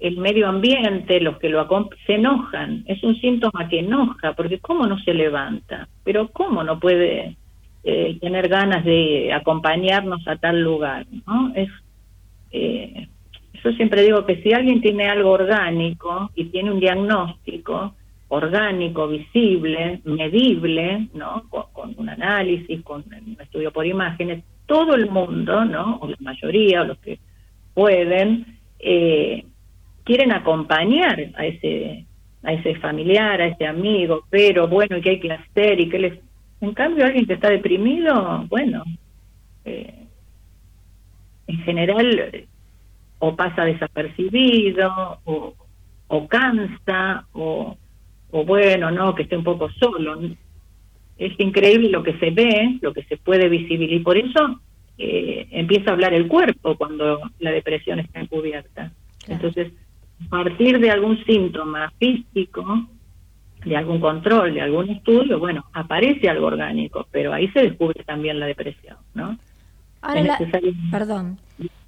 el, 0.00 0.16
medio 0.18 0.48
ambiente, 0.48 1.20
los 1.20 1.38
que 1.38 1.48
lo 1.48 1.66
se 2.06 2.14
enojan, 2.14 2.84
es 2.86 3.02
un 3.02 3.16
síntoma 3.16 3.68
que 3.68 3.80
enoja, 3.80 4.32
porque 4.34 4.58
¿cómo 4.58 4.86
no 4.86 4.98
se 5.00 5.14
levanta? 5.14 5.88
Pero 6.04 6.28
¿cómo 6.28 6.62
no 6.62 6.78
puede 6.78 7.36
eh, 7.84 8.18
tener 8.20 8.48
ganas 8.48 8.84
de 8.84 9.32
acompañarnos 9.32 10.26
a 10.26 10.36
tal 10.36 10.62
lugar? 10.62 11.06
¿no? 11.26 11.52
Es, 11.54 11.68
eh, 12.52 13.08
yo 13.64 13.72
siempre 13.72 14.02
digo 14.02 14.24
que 14.24 14.42
si 14.42 14.52
alguien 14.52 14.80
tiene 14.80 15.08
algo 15.08 15.30
orgánico 15.30 16.30
y 16.34 16.46
tiene 16.46 16.70
un 16.70 16.80
diagnóstico, 16.80 17.94
orgánico, 18.28 19.08
visible, 19.08 20.00
medible, 20.04 21.08
¿no? 21.14 21.44
Con, 21.48 21.94
un 21.96 22.08
análisis, 22.08 22.82
con 22.82 23.04
un 23.10 23.36
estudio 23.40 23.72
por 23.72 23.86
imágenes, 23.86 24.44
todo 24.66 24.94
el 24.94 25.10
mundo, 25.10 25.64
¿no? 25.64 25.98
O 26.00 26.08
la 26.08 26.16
mayoría, 26.20 26.82
o 26.82 26.84
los 26.84 26.98
que 26.98 27.18
pueden, 27.74 28.58
eh, 28.78 29.44
quieren 30.08 30.32
acompañar 30.32 31.16
a 31.36 31.46
ese 31.46 32.04
a 32.42 32.52
ese 32.52 32.76
familiar, 32.76 33.40
a 33.40 33.46
ese 33.46 33.66
amigo, 33.66 34.24
pero 34.30 34.68
bueno, 34.68 34.96
¿qué 35.02 35.10
hay 35.10 35.20
que 35.20 35.32
hacer? 35.32 35.80
y 35.80 35.88
qué 35.88 35.98
les 35.98 36.14
En 36.60 36.72
cambio, 36.72 37.04
alguien 37.04 37.26
que 37.26 37.34
está 37.34 37.50
deprimido, 37.50 38.46
bueno, 38.48 38.84
eh, 39.64 40.06
en 41.46 41.58
general 41.58 42.46
o 43.20 43.36
pasa 43.36 43.64
desapercibido, 43.64 45.20
o, 45.24 45.54
o 46.08 46.28
cansa, 46.28 47.26
o 47.32 47.76
o 48.30 48.44
bueno, 48.44 48.90
no, 48.90 49.14
que 49.14 49.22
esté 49.22 49.36
un 49.36 49.44
poco 49.44 49.70
solo. 49.70 50.20
Es 51.16 51.40
increíble 51.40 51.88
lo 51.88 52.02
que 52.02 52.18
se 52.18 52.30
ve, 52.30 52.78
lo 52.80 52.92
que 52.92 53.02
se 53.04 53.16
puede 53.16 53.48
visibilizar. 53.48 54.00
Y 54.00 54.04
por 54.04 54.16
eso 54.16 54.60
eh, 54.98 55.46
empieza 55.50 55.90
a 55.90 55.92
hablar 55.94 56.14
el 56.14 56.28
cuerpo 56.28 56.76
cuando 56.76 57.20
la 57.38 57.50
depresión 57.50 57.98
está 57.98 58.20
encubierta. 58.20 58.92
Entonces, 59.26 59.72
partir 60.28 60.78
de 60.78 60.90
algún 60.90 61.22
síntoma 61.24 61.92
físico, 61.98 62.86
de 63.64 63.76
algún 63.76 64.00
control, 64.00 64.54
de 64.54 64.60
algún 64.60 64.90
estudio, 64.90 65.38
bueno, 65.38 65.64
aparece 65.72 66.28
algo 66.28 66.46
orgánico, 66.46 67.06
pero 67.10 67.32
ahí 67.32 67.48
se 67.48 67.60
descubre 67.60 68.04
también 68.04 68.38
la 68.38 68.46
depresión, 68.46 68.96
¿no? 69.14 69.38
Ahora, 70.00 70.38
perdón, 70.92 71.38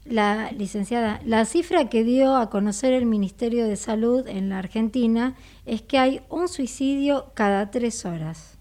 la 0.05 0.51
licenciada, 0.53 1.21
la 1.25 1.45
cifra 1.45 1.89
que 1.89 2.03
dio 2.03 2.37
a 2.37 2.51
conocer 2.51 2.93
el 2.93 3.07
Ministerio 3.07 3.67
de 3.67 3.77
Salud 3.77 4.27
en 4.27 4.49
la 4.49 4.59
Argentina 4.59 5.35
es 5.65 5.83
que 5.83 5.99
hay 5.99 6.21
un 6.29 6.49
suicidio 6.49 7.27
cada 7.35 7.71
tres 7.71 8.05
horas. 8.05 8.59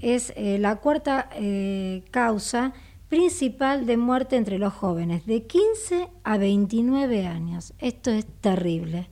Es 0.00 0.32
eh, 0.36 0.58
la 0.58 0.76
cuarta 0.76 1.28
eh, 1.34 2.04
causa 2.10 2.72
principal 3.08 3.86
de 3.86 3.96
muerte 3.96 4.36
entre 4.36 4.58
los 4.58 4.72
jóvenes, 4.72 5.26
de 5.26 5.46
15 5.46 6.08
a 6.24 6.38
29 6.38 7.26
años. 7.26 7.74
Esto 7.78 8.10
es 8.10 8.26
terrible. 8.40 9.06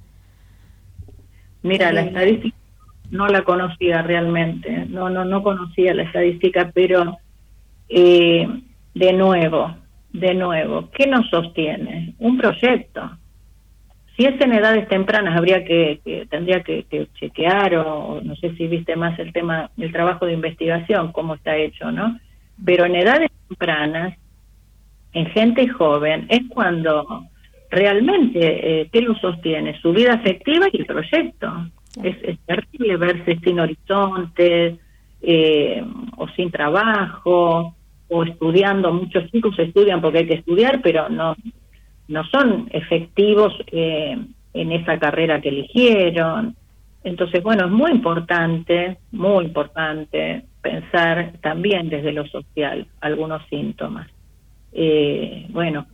Mira, 1.62 1.92
la 1.92 2.02
estadística 2.02 2.56
no 3.10 3.28
la 3.28 3.42
conocía 3.42 4.02
realmente, 4.02 4.86
no, 4.88 5.10
no, 5.10 5.24
no 5.24 5.42
conocía 5.42 5.94
la 5.94 6.04
estadística, 6.04 6.72
pero 6.74 7.18
eh, 7.88 8.48
de 8.94 9.12
nuevo, 9.12 9.76
de 10.12 10.34
nuevo, 10.34 10.88
¿qué 10.92 11.06
nos 11.06 11.28
sostiene? 11.28 12.14
Un 12.18 12.38
proyecto. 12.38 13.18
Si 14.16 14.24
es 14.24 14.40
en 14.40 14.52
edades 14.52 14.88
tempranas, 14.88 15.36
habría 15.36 15.64
que, 15.64 16.26
tendría 16.30 16.62
que, 16.62 16.86
chequear, 17.14 17.76
o 17.76 18.20
no 18.22 18.36
sé 18.36 18.54
si 18.56 18.66
viste 18.66 18.94
más 18.96 19.18
el 19.18 19.32
tema, 19.32 19.70
el 19.78 19.92
trabajo 19.92 20.26
de 20.26 20.34
investigación, 20.34 21.12
cómo 21.12 21.34
está 21.34 21.56
hecho, 21.56 21.90
¿no? 21.90 22.18
Pero 22.64 22.84
en 22.84 22.96
edades 22.96 23.30
tempranas, 23.52 24.16
en 25.12 25.26
gente 25.26 25.68
joven, 25.68 26.26
es 26.28 26.40
cuando 26.48 27.26
realmente, 27.70 28.80
eh, 28.80 28.88
¿qué 28.92 29.02
lo 29.02 29.14
sostiene? 29.16 29.78
Su 29.80 29.92
vida 29.92 30.14
afectiva 30.14 30.66
y 30.72 30.78
el 30.78 30.86
proyecto. 30.86 31.66
Es, 32.02 32.16
es, 32.22 32.38
terrible 32.46 32.96
verse 32.96 33.38
sin 33.44 33.60
horizontes 33.60 34.78
eh, 35.20 35.84
o 36.16 36.28
sin 36.28 36.50
trabajo 36.50 37.74
o 38.08 38.24
estudiando, 38.24 38.92
muchos 38.92 39.30
chicos 39.30 39.58
estudian 39.58 40.00
porque 40.00 40.18
hay 40.18 40.26
que 40.26 40.34
estudiar, 40.34 40.80
pero 40.82 41.08
no, 41.10 41.34
no 42.08 42.24
son 42.24 42.68
efectivos 42.72 43.54
eh, 43.70 44.18
en 44.54 44.72
esa 44.72 44.98
carrera 44.98 45.40
que 45.40 45.50
eligieron. 45.50 46.56
Entonces, 47.04 47.42
bueno, 47.42 47.66
es 47.66 47.70
muy 47.72 47.90
importante, 47.90 48.98
muy 49.10 49.46
importante 49.46 50.44
pensar 50.62 51.34
también 51.42 51.88
desde 51.88 52.12
lo 52.12 52.26
social 52.26 52.86
algunos 53.00 53.46
síntomas. 53.48 54.08
Eh, 54.72 55.46
bueno, 55.50 55.86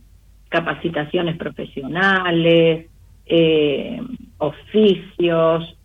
capacitaciones 0.47 1.37
profesionales, 1.37 2.87
eh, 3.25 4.01
oficios, 4.37 5.75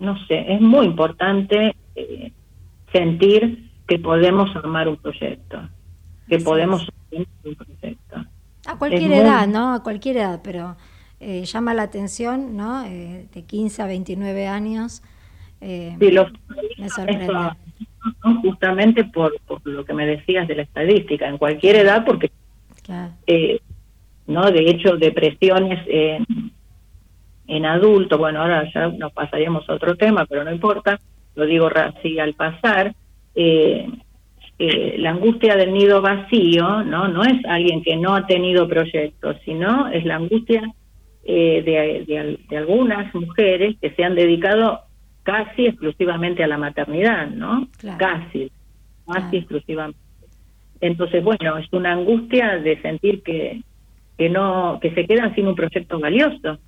no 0.00 0.26
sé, 0.26 0.52
es 0.54 0.60
muy 0.60 0.86
importante 0.86 1.76
sentir 2.92 3.70
que 3.86 3.98
podemos 3.98 4.54
armar 4.56 4.88
un 4.88 4.96
proyecto, 4.96 5.68
que 6.28 6.38
podemos 6.38 6.88
un 7.10 7.54
proyecto. 7.54 8.24
A 8.66 8.78
cualquier 8.78 9.12
edad, 9.12 9.46
¿no? 9.46 9.74
A 9.74 9.82
cualquier 9.82 10.16
edad, 10.18 10.40
pero 10.42 10.76
eh, 11.20 11.44
llama 11.44 11.74
la 11.74 11.82
atención, 11.82 12.56
¿no? 12.56 12.84
Eh, 12.84 13.26
de 13.32 13.42
15 13.44 13.82
a 13.82 13.86
29 13.86 14.46
años. 14.46 15.02
Eh, 15.60 15.96
sí, 15.98 16.16
me 16.78 16.88
sorprende. 16.88 17.26
Justamente 18.42 19.04
por, 19.04 19.38
por, 19.46 19.60
lo 19.66 19.84
que 19.84 19.94
me 19.94 20.06
decías 20.06 20.48
de 20.48 20.56
la 20.56 20.62
estadística, 20.62 21.28
en 21.28 21.38
cualquier 21.38 21.76
edad, 21.76 22.04
porque, 22.04 22.30
eh, 23.26 23.60
¿no? 24.26 24.50
De 24.50 24.70
hecho, 24.70 24.96
depresiones 24.96 25.80
en, 25.88 26.24
en 27.46 27.66
adultos, 27.66 28.18
bueno, 28.18 28.40
ahora 28.42 28.70
ya 28.72 28.88
nos 28.88 29.12
pasaríamos 29.12 29.68
a 29.68 29.74
otro 29.74 29.96
tema, 29.96 30.26
pero 30.26 30.44
no 30.44 30.52
importa, 30.52 30.98
lo 31.34 31.46
digo 31.46 31.68
así 31.74 32.18
al 32.18 32.34
pasar, 32.34 32.94
eh, 33.34 33.88
eh, 34.58 34.96
la 34.98 35.10
angustia 35.10 35.56
del 35.56 35.72
nido 35.72 36.00
vacío, 36.00 36.84
¿no? 36.84 37.08
No 37.08 37.24
es 37.24 37.44
alguien 37.46 37.82
que 37.82 37.96
no 37.96 38.14
ha 38.14 38.26
tenido 38.26 38.68
proyectos, 38.68 39.36
sino 39.44 39.88
es 39.88 40.04
la 40.04 40.16
angustia 40.16 40.62
eh, 41.24 41.62
de, 42.06 42.38
de, 42.48 42.56
algunas 42.56 43.12
mujeres 43.14 43.76
que 43.80 43.90
se 43.90 44.04
han 44.04 44.14
dedicado 44.14 44.82
casi 45.22 45.66
exclusivamente 45.66 46.42
a 46.42 46.46
la 46.46 46.58
maternidad, 46.58 47.28
¿no? 47.28 47.68
Casi, 47.98 48.50
casi 49.06 49.38
exclusivamente. 49.38 49.98
Entonces, 50.80 51.22
bueno, 51.22 51.58
es 51.58 51.72
una 51.72 51.92
angustia 51.92 52.58
de 52.58 52.80
sentir 52.82 53.22
que, 53.22 53.62
que 54.18 54.28
no, 54.28 54.78
que 54.82 54.92
se 54.94 55.06
quedan 55.06 55.34
sin 55.34 55.46
un 55.46 55.54
proyecto 55.54 56.00
valioso. 56.00 56.58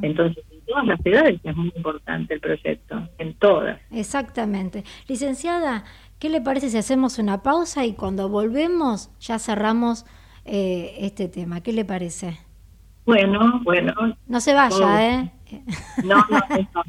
Entonces, 0.00 0.44
en 0.50 0.60
todas 0.66 0.86
las 0.86 1.06
edades 1.06 1.40
es 1.44 1.56
muy 1.56 1.72
importante 1.76 2.34
el 2.34 2.40
proyecto, 2.40 3.08
en 3.18 3.34
todas. 3.34 3.80
Exactamente. 3.92 4.82
Licenciada, 5.08 5.84
¿qué 6.18 6.28
le 6.28 6.40
parece 6.40 6.68
si 6.68 6.78
hacemos 6.78 7.18
una 7.18 7.42
pausa 7.42 7.84
y 7.84 7.92
cuando 7.92 8.28
volvemos 8.28 9.10
ya 9.20 9.38
cerramos 9.38 10.04
eh, 10.44 10.94
este 10.98 11.28
tema? 11.28 11.60
¿Qué 11.60 11.72
le 11.72 11.84
parece? 11.84 12.38
Bueno, 13.06 13.60
bueno. 13.62 13.92
No 14.26 14.40
se 14.40 14.54
vaya, 14.54 15.08
¿eh? 15.08 15.32
No, 16.04 16.16
no, 16.30 16.40
no. 16.74 16.82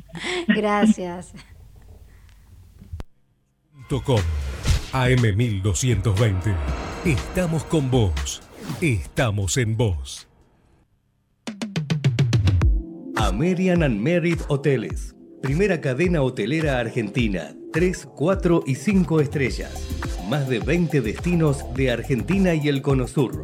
Gracias. 0.47 1.34
AM1220. 4.93 6.55
Estamos 7.05 7.64
con 7.66 7.91
vos. 7.91 8.41
Estamos 8.82 9.57
en 9.57 9.76
vos. 9.78 10.28
American 13.18 13.84
and 13.84 13.99
Merit 13.99 14.39
Hoteles. 14.47 15.16
Primera 15.41 15.82
cadena 15.82 16.22
hotelera 16.22 16.80
argentina, 16.80 17.53
3, 17.74 18.07
4 18.16 18.64
y 18.66 18.76
5 18.76 19.20
estrellas. 19.20 19.89
Más 20.30 20.47
de 20.47 20.59
20 20.59 21.01
destinos 21.01 21.66
de 21.76 21.91
Argentina 21.91 22.53
y 22.53 22.70
el 22.70 22.82
Cono 22.82 23.07
Sur. 23.07 23.43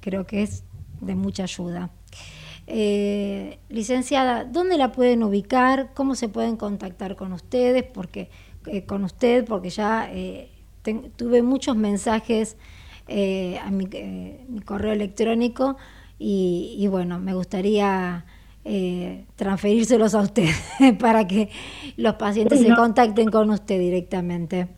creo 0.00 0.24
que 0.24 0.44
es 0.44 0.62
de 1.00 1.16
mucha 1.16 1.42
ayuda. 1.42 1.90
Eh, 2.68 3.58
licenciada, 3.68 4.44
¿dónde 4.44 4.78
la 4.78 4.92
pueden 4.92 5.24
ubicar? 5.24 5.90
¿Cómo 5.94 6.14
se 6.14 6.28
pueden 6.28 6.56
contactar 6.56 7.16
con 7.16 7.32
ustedes? 7.32 7.82
Porque 7.82 8.30
eh, 8.66 8.84
con 8.84 9.02
usted, 9.02 9.44
porque 9.44 9.70
ya 9.70 10.08
tuve 11.16 11.42
muchos 11.42 11.74
mensajes 11.74 12.56
a 13.08 13.70
mi, 13.72 13.88
correo 14.64 14.92
electrónico 14.92 15.76
y 16.20 16.86
bueno, 16.86 17.18
me 17.18 17.34
gustaría 17.34 18.26
eh, 18.68 19.24
transferírselos 19.34 20.14
a 20.14 20.20
usted 20.20 20.48
para 21.00 21.26
que 21.26 21.48
los 21.96 22.14
pacientes 22.14 22.60
se 22.60 22.74
contacten 22.74 23.30
con 23.30 23.50
usted 23.50 23.78
directamente. 23.78 24.68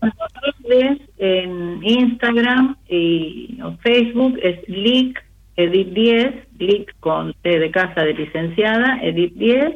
En 1.18 1.82
Instagram 1.82 2.76
y 2.88 3.58
Facebook 3.82 4.38
es 4.42 4.66
LIC 4.68 5.20
Edit 5.60 5.88
10, 5.88 6.34
LIC 6.58 6.98
con 7.00 7.34
T 7.42 7.58
de 7.58 7.70
casa 7.70 8.02
de 8.02 8.14
licenciada, 8.14 8.98
Edit 9.02 9.34
10, 9.34 9.74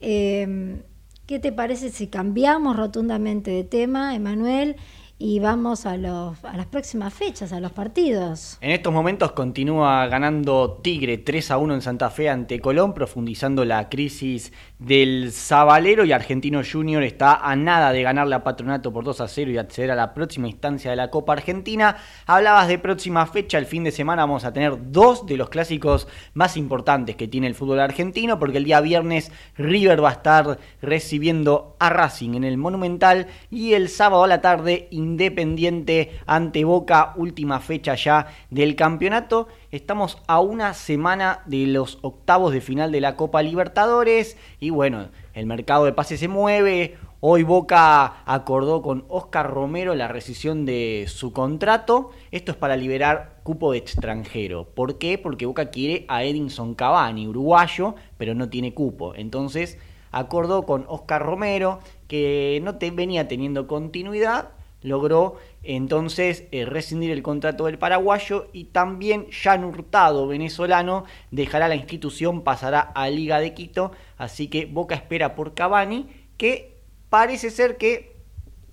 ¿Qué 0.00 1.38
te 1.40 1.52
parece 1.52 1.90
si 1.90 2.08
cambiamos 2.08 2.76
rotundamente 2.76 3.52
de 3.52 3.62
tema, 3.64 4.16
Emanuel? 4.16 4.76
Y 5.18 5.40
vamos 5.40 5.86
a, 5.86 5.96
los, 5.96 6.44
a 6.44 6.56
las 6.56 6.66
próximas 6.66 7.14
fechas, 7.14 7.52
a 7.52 7.60
los 7.60 7.72
partidos. 7.72 8.58
En 8.60 8.70
estos 8.70 8.92
momentos 8.92 9.32
continúa 9.32 10.06
ganando 10.08 10.78
Tigre 10.82 11.16
3 11.16 11.52
a 11.52 11.58
1 11.58 11.74
en 11.74 11.80
Santa 11.80 12.10
Fe 12.10 12.28
ante 12.28 12.60
Colón, 12.60 12.92
profundizando 12.92 13.64
la 13.64 13.88
crisis 13.88 14.52
del 14.78 15.32
Zabalero 15.32 16.04
y 16.04 16.12
Argentino 16.12 16.60
Junior 16.70 17.02
está 17.02 17.36
a 17.36 17.56
nada 17.56 17.92
de 17.92 18.02
ganarle 18.02 18.34
a 18.34 18.44
Patronato 18.44 18.92
por 18.92 19.04
2 19.04 19.22
a 19.22 19.28
0 19.28 19.50
y 19.52 19.58
acceder 19.58 19.90
a 19.90 19.94
la 19.94 20.12
próxima 20.12 20.48
instancia 20.48 20.90
de 20.90 20.96
la 20.96 21.10
Copa 21.10 21.32
Argentina. 21.32 21.96
Hablabas 22.26 22.68
de 22.68 22.78
próxima 22.78 23.24
fecha, 23.26 23.56
el 23.56 23.64
fin 23.64 23.84
de 23.84 23.92
semana 23.92 24.22
vamos 24.22 24.44
a 24.44 24.52
tener 24.52 24.92
dos 24.92 25.24
de 25.24 25.38
los 25.38 25.48
clásicos 25.48 26.08
más 26.34 26.58
importantes 26.58 27.16
que 27.16 27.26
tiene 27.26 27.46
el 27.46 27.54
fútbol 27.54 27.80
argentino, 27.80 28.38
porque 28.38 28.58
el 28.58 28.64
día 28.64 28.82
viernes 28.82 29.32
River 29.56 30.04
va 30.04 30.10
a 30.10 30.12
estar 30.12 30.58
recibiendo 30.82 31.74
a 31.78 31.88
Racing 31.88 32.34
en 32.34 32.44
el 32.44 32.58
Monumental 32.58 33.28
y 33.50 33.72
el 33.72 33.88
sábado 33.88 34.24
a 34.24 34.28
la 34.28 34.42
tarde 34.42 34.88
Independiente 35.06 36.18
ante 36.26 36.64
Boca, 36.64 37.12
última 37.14 37.60
fecha 37.60 37.94
ya 37.94 38.26
del 38.50 38.74
campeonato. 38.74 39.46
Estamos 39.70 40.18
a 40.26 40.40
una 40.40 40.74
semana 40.74 41.42
de 41.46 41.68
los 41.68 42.00
octavos 42.02 42.52
de 42.52 42.60
final 42.60 42.90
de 42.90 43.00
la 43.00 43.14
Copa 43.14 43.40
Libertadores 43.40 44.36
y 44.58 44.70
bueno, 44.70 45.10
el 45.32 45.46
mercado 45.46 45.84
de 45.84 45.92
pases 45.92 46.18
se 46.18 46.26
mueve. 46.26 46.96
Hoy 47.20 47.44
Boca 47.44 48.24
acordó 48.26 48.82
con 48.82 49.04
Oscar 49.08 49.48
Romero 49.48 49.94
la 49.94 50.08
rescisión 50.08 50.66
de 50.66 51.04
su 51.06 51.32
contrato. 51.32 52.10
Esto 52.32 52.50
es 52.50 52.58
para 52.58 52.76
liberar 52.76 53.38
cupo 53.44 53.70
de 53.70 53.78
extranjero. 53.78 54.64
¿Por 54.64 54.98
qué? 54.98 55.18
Porque 55.18 55.46
Boca 55.46 55.70
quiere 55.70 56.04
a 56.08 56.24
Edinson 56.24 56.74
Cavani, 56.74 57.28
uruguayo, 57.28 57.94
pero 58.18 58.34
no 58.34 58.48
tiene 58.48 58.74
cupo. 58.74 59.14
Entonces 59.14 59.78
acordó 60.10 60.64
con 60.66 60.84
Oscar 60.88 61.22
Romero, 61.22 61.78
que 62.08 62.60
no 62.64 62.76
te, 62.76 62.90
venía 62.90 63.28
teniendo 63.28 63.66
continuidad, 63.66 64.55
logró 64.86 65.36
entonces 65.64 66.44
eh, 66.52 66.64
rescindir 66.64 67.10
el 67.10 67.22
contrato 67.22 67.66
del 67.66 67.76
paraguayo 67.76 68.48
y 68.52 68.66
también 68.66 69.26
Jan 69.32 69.64
Hurtado, 69.64 70.28
venezolano, 70.28 71.04
dejará 71.32 71.66
la 71.66 71.74
institución, 71.74 72.42
pasará 72.42 72.80
a 72.80 73.10
Liga 73.10 73.40
de 73.40 73.52
Quito, 73.52 73.90
así 74.16 74.46
que 74.46 74.66
Boca 74.66 74.94
espera 74.94 75.34
por 75.34 75.54
Cavani, 75.54 76.06
que 76.36 76.78
parece 77.10 77.50
ser 77.50 77.76
que 77.76 78.16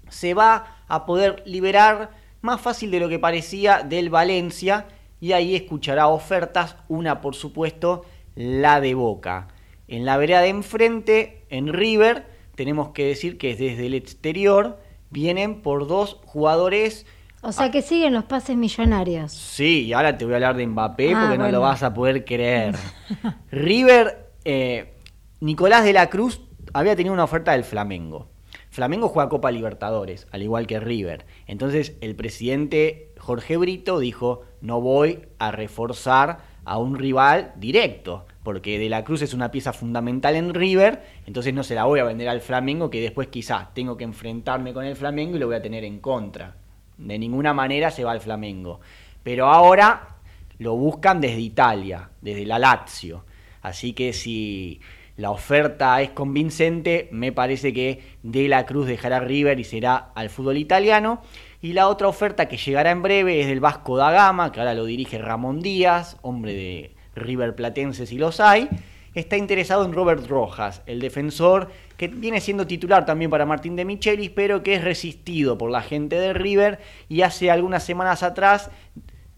se 0.07 0.35
va 0.35 0.83
a 0.87 1.07
poder 1.07 1.41
liberar 1.47 2.11
más 2.41 2.61
fácil 2.61 2.91
de 2.91 2.99
lo 2.99 3.09
que 3.09 3.17
parecía 3.17 3.81
del 3.81 4.11
Valencia 4.11 4.85
y 5.19 5.31
ahí 5.31 5.55
escuchará 5.55 6.07
ofertas, 6.07 6.75
una 6.89 7.21
por 7.21 7.33
supuesto 7.33 8.05
la 8.35 8.81
de 8.81 8.93
Boca. 8.93 9.47
En 9.87 10.05
la 10.05 10.17
vereda 10.17 10.41
de 10.41 10.49
enfrente, 10.49 11.45
en 11.49 11.73
River, 11.73 12.27
tenemos 12.53 12.89
que 12.89 13.05
decir 13.05 13.39
que 13.39 13.55
desde 13.55 13.87
el 13.87 13.95
exterior 13.95 14.82
vienen 15.13 15.61
por 15.61 15.87
dos 15.87 16.19
jugadores. 16.25 17.05
O 17.41 17.51
sea 17.51 17.71
que 17.71 17.81
siguen 17.81 18.13
los 18.13 18.25
pases 18.25 18.57
millonarios. 18.57 19.31
Sí, 19.31 19.85
y 19.85 19.93
ahora 19.93 20.17
te 20.17 20.25
voy 20.25 20.33
a 20.33 20.37
hablar 20.37 20.57
de 20.57 20.67
Mbappé 20.67 21.13
ah, 21.13 21.21
porque 21.21 21.37
no 21.37 21.49
lo 21.49 21.61
vas 21.61 21.83
a 21.83 21.93
poder 21.93 22.25
creer. 22.25 22.75
River, 23.51 24.31
eh, 24.43 24.93
Nicolás 25.39 25.85
de 25.85 25.93
la 25.93 26.09
Cruz 26.09 26.41
había 26.73 26.95
tenido 26.95 27.13
una 27.13 27.23
oferta 27.23 27.51
del 27.51 27.63
Flamengo. 27.63 28.27
Flamengo 28.69 29.07
juega 29.07 29.29
Copa 29.29 29.51
Libertadores, 29.51 30.27
al 30.31 30.41
igual 30.41 30.65
que 30.65 30.79
River. 30.79 31.27
Entonces 31.45 31.95
el 32.01 32.15
presidente 32.15 33.13
Jorge 33.19 33.57
Brito 33.57 33.99
dijo, 33.99 34.41
no 34.61 34.81
voy 34.81 35.27
a 35.37 35.51
reforzar 35.51 36.39
a 36.65 36.77
un 36.77 36.97
rival 36.97 37.53
directo 37.57 38.25
porque 38.43 38.77
De 38.77 38.89
la 38.89 39.03
Cruz 39.03 39.21
es 39.21 39.33
una 39.33 39.51
pieza 39.51 39.73
fundamental 39.73 40.35
en 40.35 40.53
River, 40.53 41.01
entonces 41.25 41.53
no 41.53 41.63
se 41.63 41.75
la 41.75 41.85
voy 41.85 42.01
a 42.01 42.03
vender 42.03 42.29
al 42.29 42.41
Flamengo, 42.41 42.89
que 42.89 43.01
después 43.01 43.29
quizás 43.29 43.73
tengo 43.73 43.97
que 43.97 44.03
enfrentarme 44.03 44.73
con 44.73 44.85
el 44.85 44.95
Flamengo 44.95 45.37
y 45.37 45.39
lo 45.39 45.47
voy 45.47 45.55
a 45.55 45.61
tener 45.61 45.83
en 45.83 45.99
contra. 45.99 46.55
De 46.97 47.17
ninguna 47.17 47.53
manera 47.53 47.89
se 47.89 48.03
va 48.03 48.11
al 48.11 48.19
Flamengo. 48.19 48.81
Pero 49.23 49.47
ahora 49.47 50.17
lo 50.59 50.75
buscan 50.75 51.21
desde 51.21 51.39
Italia, 51.39 52.09
desde 52.21 52.45
la 52.45 52.59
Lazio. 52.59 53.25
Así 53.61 53.93
que 53.93 54.11
si 54.11 54.81
la 55.15 55.31
oferta 55.31 56.01
es 56.01 56.09
convincente, 56.09 57.07
me 57.11 57.31
parece 57.31 57.71
que 57.71 58.03
De 58.23 58.47
la 58.47 58.65
Cruz 58.65 58.87
dejará 58.87 59.19
River 59.19 59.59
y 59.59 59.63
será 59.63 60.11
al 60.15 60.29
fútbol 60.29 60.57
italiano. 60.57 61.21
Y 61.61 61.73
la 61.73 61.87
otra 61.87 62.09
oferta 62.09 62.47
que 62.49 62.57
llegará 62.57 62.91
en 62.91 63.01
breve 63.01 63.39
es 63.39 63.47
del 63.47 63.61
Vasco 63.61 63.95
da 63.95 64.11
Gama, 64.11 64.51
que 64.51 64.59
ahora 64.59 64.73
lo 64.73 64.83
dirige 64.83 65.17
Ramón 65.17 65.61
Díaz, 65.61 66.17
hombre 66.21 66.53
de 66.53 66.95
River 67.15 67.55
Platense 67.55 68.05
si 68.05 68.17
los 68.17 68.39
hay, 68.39 68.69
está 69.13 69.37
interesado 69.37 69.85
en 69.85 69.93
Robert 69.93 70.27
Rojas, 70.27 70.81
el 70.85 70.99
defensor 70.99 71.69
que 71.97 72.07
viene 72.07 72.41
siendo 72.41 72.65
titular 72.65 73.05
también 73.05 73.29
para 73.29 73.45
Martín 73.45 73.75
de 73.75 73.85
Michelis, 73.85 74.31
pero 74.31 74.63
que 74.63 74.75
es 74.75 74.83
resistido 74.83 75.57
por 75.57 75.69
la 75.69 75.81
gente 75.81 76.19
de 76.19 76.33
River 76.33 76.79
y 77.09 77.21
hace 77.21 77.51
algunas 77.51 77.83
semanas 77.83 78.23
atrás 78.23 78.71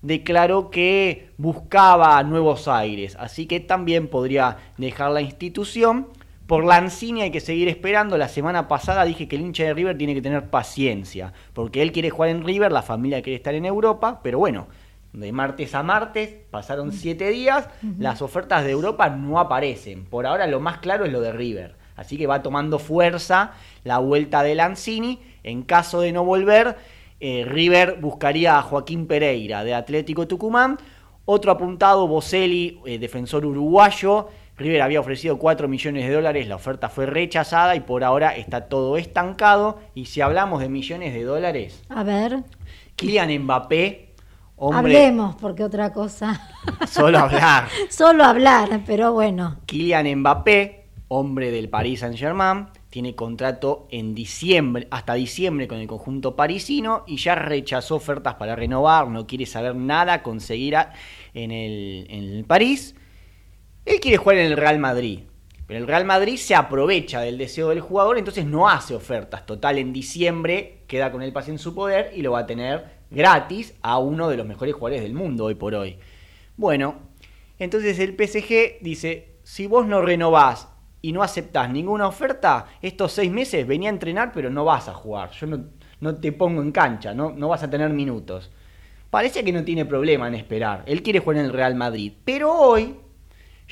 declaró 0.02 0.70
que 0.70 1.32
buscaba 1.38 2.22
nuevos 2.24 2.68
aires, 2.68 3.18
así 3.20 3.48
que 3.48 3.60
también 3.60 4.08
podría 4.08 4.58
dejar 4.78 5.12
la 5.12 5.22
institución. 5.22 6.08
Por 6.46 6.64
Lanzini 6.64 7.24
hay 7.24 7.32
que 7.32 7.40
seguir 7.40 7.68
esperando. 7.70 8.20
La 8.20 8.28
semana 8.28 8.68
pasada 8.68 9.04
dije 9.04 9.28
que 9.28 9.36
el 9.36 9.42
hincha 9.42 9.64
de 9.64 9.74
River 9.74 9.98
tiene 9.98 10.14
que 10.14 10.22
tener 10.22 10.52
paciencia, 10.52 11.34
porque 11.54 11.82
él 11.82 11.92
quiere 11.92 12.12
jugar 12.12 12.30
en 12.30 12.46
River, 12.46 12.72
la 12.72 12.84
familia 12.84 13.24
quiere 13.24 13.38
estar 13.38 13.56
en 13.56 13.66
Europa, 13.66 14.20
pero 14.22 14.38
bueno, 14.38 14.68
de 15.16 15.32
martes 15.32 15.74
a 15.76 15.84
martes, 15.84 16.36
pasaron 16.52 16.92
siete 16.92 17.30
días, 17.30 17.68
las 18.00 18.22
ofertas 18.22 18.64
de 18.64 18.72
Europa 18.72 19.10
no 19.10 19.40
aparecen. 19.40 20.06
Por 20.06 20.26
ahora 20.26 20.48
lo 20.48 20.60
más 20.60 20.80
claro 20.80 21.06
es 21.06 21.12
lo 21.12 21.22
de 21.22 21.32
River. 21.32 21.76
Así 21.96 22.18
que 22.18 22.28
va 22.28 22.42
tomando 22.42 22.80
fuerza 22.80 23.54
la 23.84 24.00
vuelta 24.00 24.44
de 24.44 24.56
Lanzini. 24.56 25.20
En 25.44 25.64
caso 25.64 26.02
de 26.02 26.12
no 26.12 26.26
volver, 26.26 26.76
eh, 27.20 27.46
River 27.48 27.98
buscaría 28.02 28.58
a 28.58 28.62
Joaquín 28.62 29.08
Pereira 29.08 29.64
de 29.64 29.74
Atlético 29.74 30.28
Tucumán. 30.28 30.78
Otro 31.24 31.52
apuntado, 31.52 32.08
Boselli, 32.08 32.82
eh, 32.86 33.00
defensor 33.00 33.46
uruguayo. 33.46 34.28
River 34.58 34.82
había 34.82 35.00
ofrecido 35.00 35.38
4 35.38 35.68
millones 35.68 36.08
de 36.08 36.14
dólares, 36.14 36.48
la 36.48 36.56
oferta 36.56 36.88
fue 36.88 37.06
rechazada 37.06 37.76
y 37.76 37.82
por 37.82 38.06
ahora 38.06 38.36
está 38.36 38.70
todo 38.70 38.96
estancado. 38.96 39.80
Y 39.94 40.06
si 40.06 40.22
hablamos 40.22 40.62
de 40.62 40.70
millones 40.70 41.14
de 41.14 41.24
dólares, 41.24 41.84
a 41.90 42.04
ver, 42.04 42.44
Kylian 42.96 43.38
Mbappé 43.44 44.05
Hablemos, 44.58 45.36
porque 45.36 45.64
otra 45.64 45.92
cosa. 45.92 46.50
Solo 46.88 47.20
hablar. 47.20 47.68
Solo 47.90 48.24
hablar, 48.24 48.82
pero 48.86 49.12
bueno. 49.14 49.58
Kylian 49.66 50.20
Mbappé, 50.20 50.86
hombre 51.10 51.52
del 51.52 51.70
Paris 51.70 52.00
Saint-Germain, 52.00 52.68
tiene 52.90 53.16
contrato 53.16 53.88
en 53.92 54.16
diciembre, 54.16 54.88
hasta 54.92 55.16
diciembre 55.16 55.68
con 55.68 55.80
el 55.80 55.88
conjunto 55.88 56.38
parisino 56.38 57.04
y 57.06 57.18
ya 57.18 57.36
rechazó 57.36 57.96
ofertas 57.96 58.36
para 58.36 58.56
renovar, 58.56 59.10
no 59.10 59.28
quiere 59.28 59.46
saber 59.46 59.76
nada, 59.76 60.24
conseguir 60.24 60.78
en, 61.34 61.52
el, 61.52 62.08
en 62.10 62.24
el 62.24 62.46
París. 62.46 62.96
Él 63.84 64.00
quiere 64.00 64.18
jugar 64.18 64.38
en 64.38 64.46
el 64.46 64.58
Real 64.58 64.80
Madrid. 64.80 65.20
Pero 65.68 65.80
el 65.80 65.88
Real 65.88 66.06
Madrid 66.06 66.38
se 66.38 66.54
aprovecha 66.54 67.22
del 67.22 67.38
deseo 67.40 67.70
del 67.70 67.82
jugador, 67.82 68.18
entonces 68.18 68.46
no 68.46 68.70
hace 68.70 68.94
ofertas. 68.94 69.46
Total, 69.46 69.80
en 69.80 69.94
diciembre 69.94 70.84
queda 70.88 71.12
con 71.12 71.24
el 71.24 71.34
pase 71.34 71.52
en 71.52 71.58
su 71.58 71.74
poder 71.74 72.12
y 72.16 72.22
lo 72.22 72.34
va 72.34 72.40
a 72.40 72.46
tener 72.46 72.95
gratis 73.10 73.76
a 73.82 73.98
uno 74.00 74.30
de 74.30 74.38
los 74.38 74.46
mejores 74.46 74.74
jugadores 74.74 75.04
del 75.04 75.14
mundo 75.14 75.46
hoy 75.46 75.56
por 75.56 75.76
hoy. 75.76 75.98
Bueno, 76.58 76.96
entonces 77.60 78.00
el 78.00 78.16
PSG 78.16 78.82
dice, 78.82 79.36
si 79.44 79.68
vos 79.68 79.86
no 79.86 80.02
renovás 80.02 80.70
y 81.02 81.12
no 81.12 81.24
aceptás 81.24 81.70
ninguna 81.70 82.08
oferta, 82.08 82.66
estos 82.82 83.12
seis 83.12 83.32
meses 83.32 83.68
venía 83.68 83.90
a 83.90 83.94
entrenar 83.94 84.32
pero 84.34 84.50
no 84.50 84.66
vas 84.66 84.88
a 84.88 84.94
jugar, 84.94 85.32
yo 85.32 85.48
no, 86.00 86.16
te 86.16 86.32
pongo 86.32 86.62
en 86.62 86.72
cancha, 86.72 87.14
no, 87.14 87.32
no 87.32 87.50
vas 87.50 87.64
a 87.64 87.70
tener 87.70 87.90
minutos. 87.92 88.52
Parece 89.10 89.44
que 89.46 89.54
no 89.54 89.64
tiene 89.64 89.86
problema 89.86 90.28
en 90.28 90.36
esperar, 90.36 90.84
él 90.88 91.04
quiere 91.04 91.20
jugar 91.20 91.38
en 91.38 91.46
el 91.46 91.54
Real 91.54 91.76
Madrid, 91.76 92.14
pero 92.26 92.52
hoy 92.52 92.96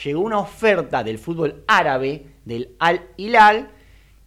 llegó 0.03 0.21
una 0.21 0.39
oferta 0.39 1.03
del 1.03 1.19
fútbol 1.19 1.63
árabe, 1.67 2.27
del 2.45 2.75
Al 2.79 3.01
Hilal, 3.17 3.71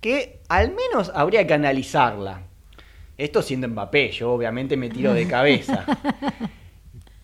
que 0.00 0.40
al 0.48 0.74
menos 0.74 1.10
habría 1.14 1.46
que 1.46 1.54
analizarla. 1.54 2.42
Esto 3.18 3.40
siendo 3.40 3.68
Mbappé, 3.68 4.10
yo 4.10 4.32
obviamente 4.32 4.76
me 4.76 4.90
tiro 4.90 5.14
de 5.14 5.26
cabeza. 5.28 5.86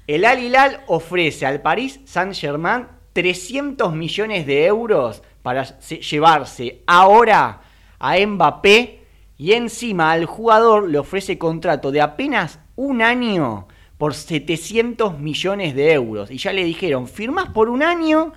El 0.06 0.24
Al 0.24 0.40
Hilal 0.40 0.80
ofrece 0.86 1.46
al 1.46 1.60
Paris 1.60 2.00
Saint-Germain 2.04 2.86
300 3.12 3.94
millones 3.94 4.46
de 4.46 4.64
euros 4.64 5.22
para 5.42 5.64
llevarse 5.78 6.82
ahora 6.86 7.60
a 7.98 8.16
Mbappé 8.18 9.02
y 9.36 9.52
encima 9.52 10.12
al 10.12 10.24
jugador 10.24 10.88
le 10.88 10.98
ofrece 10.98 11.36
contrato 11.36 11.90
de 11.90 12.00
apenas 12.00 12.58
un 12.74 13.02
año 13.02 13.68
por 13.98 14.14
700 14.14 15.18
millones 15.18 15.74
de 15.74 15.92
euros. 15.92 16.30
Y 16.30 16.38
ya 16.38 16.52
le 16.52 16.64
dijeron, 16.64 17.06
firmas 17.06 17.50
por 17.50 17.68
un 17.68 17.82
año 17.82 18.32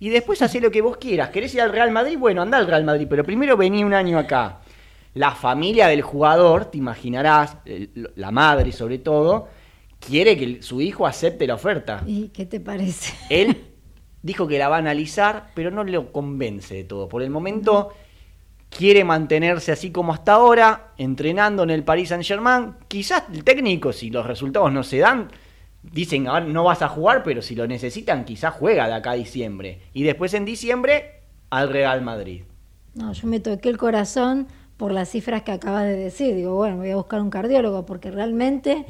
y 0.00 0.08
después 0.08 0.42
hace 0.42 0.60
lo 0.60 0.70
que 0.70 0.80
vos 0.80 0.96
quieras. 0.96 1.30
¿Querés 1.30 1.54
ir 1.54 1.60
al 1.60 1.72
Real 1.72 1.90
Madrid? 1.90 2.18
Bueno, 2.18 2.42
anda 2.42 2.58
al 2.58 2.66
Real 2.66 2.84
Madrid, 2.84 3.06
pero 3.08 3.24
primero 3.24 3.56
vení 3.56 3.84
un 3.84 3.94
año 3.94 4.18
acá 4.18 4.60
la 5.16 5.30
familia 5.30 5.88
del 5.88 6.02
jugador, 6.02 6.66
te 6.66 6.76
imaginarás, 6.76 7.56
la 8.16 8.30
madre 8.30 8.70
sobre 8.70 8.98
todo, 8.98 9.48
quiere 9.98 10.36
que 10.36 10.62
su 10.62 10.82
hijo 10.82 11.06
acepte 11.06 11.46
la 11.46 11.54
oferta. 11.54 12.02
¿Y 12.06 12.28
qué 12.28 12.44
te 12.44 12.60
parece? 12.60 13.14
Él 13.30 13.64
dijo 14.22 14.46
que 14.46 14.58
la 14.58 14.68
va 14.68 14.76
a 14.76 14.80
analizar, 14.80 15.52
pero 15.54 15.70
no 15.70 15.84
le 15.84 16.04
convence 16.12 16.74
de 16.74 16.84
todo. 16.84 17.08
Por 17.08 17.22
el 17.22 17.30
momento 17.30 17.94
quiere 18.68 19.04
mantenerse 19.04 19.72
así 19.72 19.90
como 19.90 20.12
hasta 20.12 20.34
ahora, 20.34 20.92
entrenando 20.98 21.62
en 21.62 21.70
el 21.70 21.82
Paris 21.82 22.10
Saint-Germain. 22.10 22.74
Quizás 22.86 23.24
el 23.32 23.42
técnico, 23.42 23.94
si 23.94 24.10
los 24.10 24.26
resultados 24.26 24.70
no 24.70 24.82
se 24.82 24.98
dan, 24.98 25.28
dicen, 25.82 26.24
no 26.24 26.64
vas 26.64 26.82
a 26.82 26.88
jugar, 26.88 27.22
pero 27.22 27.40
si 27.40 27.54
lo 27.54 27.66
necesitan, 27.66 28.26
quizás 28.26 28.52
juega 28.52 28.86
de 28.86 28.92
acá 28.92 29.12
a 29.12 29.14
diciembre. 29.14 29.80
Y 29.94 30.02
después 30.02 30.34
en 30.34 30.44
diciembre 30.44 31.22
al 31.48 31.70
Real 31.70 32.02
Madrid. 32.02 32.42
No, 32.92 33.14
yo 33.14 33.26
me 33.28 33.40
toqué 33.40 33.70
el 33.70 33.78
corazón 33.78 34.46
por 34.76 34.92
las 34.92 35.10
cifras 35.10 35.42
que 35.42 35.52
acabas 35.52 35.84
de 35.84 35.96
decir. 35.96 36.34
Digo, 36.34 36.54
bueno, 36.54 36.76
voy 36.76 36.90
a 36.90 36.96
buscar 36.96 37.20
un 37.20 37.30
cardiólogo 37.30 37.86
porque 37.86 38.10
realmente... 38.10 38.84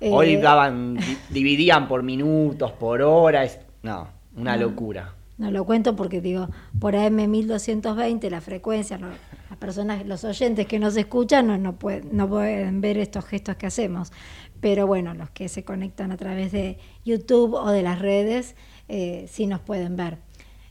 Eh, 0.00 0.10
Hoy 0.12 0.36
daban, 0.36 0.98
dividían 1.30 1.88
por 1.88 2.02
minutos, 2.02 2.72
por 2.72 3.02
horas. 3.02 3.58
No, 3.82 4.08
una 4.36 4.56
locura. 4.56 5.14
No 5.38 5.50
lo 5.52 5.64
cuento 5.64 5.94
porque 5.94 6.20
digo, 6.20 6.48
por 6.80 6.96
AM 6.96 7.30
1220 7.30 8.28
la 8.28 8.40
frecuencia, 8.40 8.98
la 8.98 9.10
personas, 9.58 10.06
los 10.06 10.24
oyentes 10.24 10.66
que 10.66 10.78
nos 10.78 10.96
escuchan 10.96 11.46
no, 11.46 11.58
no, 11.58 11.78
pueden, 11.78 12.08
no 12.12 12.28
pueden 12.28 12.80
ver 12.80 12.98
estos 12.98 13.24
gestos 13.24 13.56
que 13.56 13.66
hacemos. 13.66 14.12
Pero 14.60 14.86
bueno, 14.86 15.14
los 15.14 15.30
que 15.30 15.48
se 15.48 15.64
conectan 15.64 16.10
a 16.10 16.16
través 16.16 16.50
de 16.52 16.78
YouTube 17.04 17.54
o 17.54 17.70
de 17.70 17.82
las 17.82 18.00
redes, 18.00 18.56
eh, 18.88 19.26
sí 19.28 19.46
nos 19.46 19.60
pueden 19.60 19.96
ver. 19.96 20.18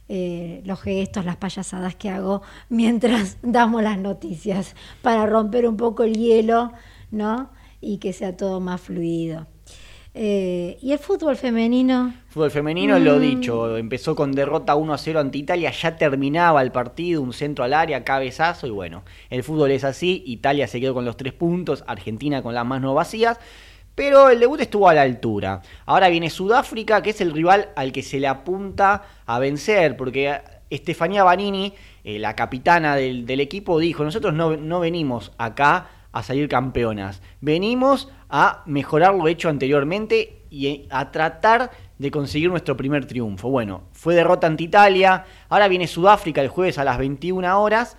Eh, 0.08 0.62
los 0.64 0.80
gestos, 0.80 1.24
las 1.26 1.36
payasadas 1.36 1.94
que 1.94 2.08
hago 2.08 2.40
mientras 2.70 3.36
damos 3.42 3.82
las 3.82 3.98
noticias, 3.98 4.74
para 5.02 5.26
romper 5.26 5.68
un 5.68 5.76
poco 5.76 6.02
el 6.04 6.14
hielo, 6.16 6.72
¿no? 7.10 7.50
Y 7.80 7.98
que 7.98 8.12
sea 8.12 8.36
todo 8.36 8.58
más 8.60 8.80
fluido. 8.80 9.46
Eh, 10.14 10.78
¿Y 10.80 10.92
el 10.92 10.98
fútbol 10.98 11.36
femenino? 11.36 12.12
Fútbol 12.30 12.50
femenino, 12.50 12.98
lo 12.98 13.18
Mm. 13.18 13.20
dicho, 13.20 13.76
empezó 13.76 14.16
con 14.16 14.32
derrota 14.32 14.74
1 14.74 14.94
a 14.94 14.98
0 14.98 15.20
ante 15.20 15.38
Italia, 15.38 15.70
ya 15.70 15.96
terminaba 15.96 16.62
el 16.62 16.72
partido, 16.72 17.20
un 17.22 17.32
centro 17.32 17.62
al 17.62 17.74
área, 17.74 18.02
cabezazo 18.02 18.66
y 18.66 18.70
bueno, 18.70 19.04
el 19.30 19.42
fútbol 19.44 19.70
es 19.70 19.84
así, 19.84 20.22
Italia 20.26 20.66
se 20.66 20.80
quedó 20.80 20.94
con 20.94 21.04
los 21.04 21.16
tres 21.16 21.34
puntos, 21.34 21.84
Argentina 21.86 22.42
con 22.42 22.54
las 22.54 22.64
manos 22.66 22.94
vacías, 22.94 23.38
pero 23.98 24.30
el 24.30 24.38
debut 24.38 24.60
estuvo 24.60 24.88
a 24.88 24.94
la 24.94 25.02
altura. 25.02 25.60
Ahora 25.84 26.08
viene 26.08 26.30
Sudáfrica, 26.30 27.02
que 27.02 27.10
es 27.10 27.20
el 27.20 27.32
rival 27.32 27.70
al 27.74 27.90
que 27.90 28.04
se 28.04 28.20
le 28.20 28.28
apunta 28.28 29.02
a 29.26 29.40
vencer, 29.40 29.96
porque 29.96 30.40
Estefanía 30.70 31.24
Banini, 31.24 31.74
eh, 32.04 32.20
la 32.20 32.36
capitana 32.36 32.94
del, 32.94 33.26
del 33.26 33.40
equipo, 33.40 33.80
dijo, 33.80 34.04
nosotros 34.04 34.32
no, 34.34 34.56
no 34.56 34.78
venimos 34.78 35.32
acá 35.36 35.88
a 36.12 36.22
salir 36.22 36.48
campeonas, 36.48 37.22
venimos 37.40 38.08
a 38.30 38.62
mejorar 38.66 39.16
lo 39.16 39.26
hecho 39.26 39.48
anteriormente 39.48 40.42
y 40.48 40.68
eh, 40.68 40.86
a 40.90 41.10
tratar 41.10 41.72
de 41.98 42.12
conseguir 42.12 42.50
nuestro 42.50 42.76
primer 42.76 43.04
triunfo. 43.04 43.50
Bueno, 43.50 43.88
fue 43.90 44.14
derrota 44.14 44.46
ante 44.46 44.62
Italia, 44.62 45.24
ahora 45.48 45.66
viene 45.66 45.88
Sudáfrica 45.88 46.40
el 46.40 46.46
jueves 46.46 46.78
a 46.78 46.84
las 46.84 46.98
21 46.98 47.60
horas 47.60 47.96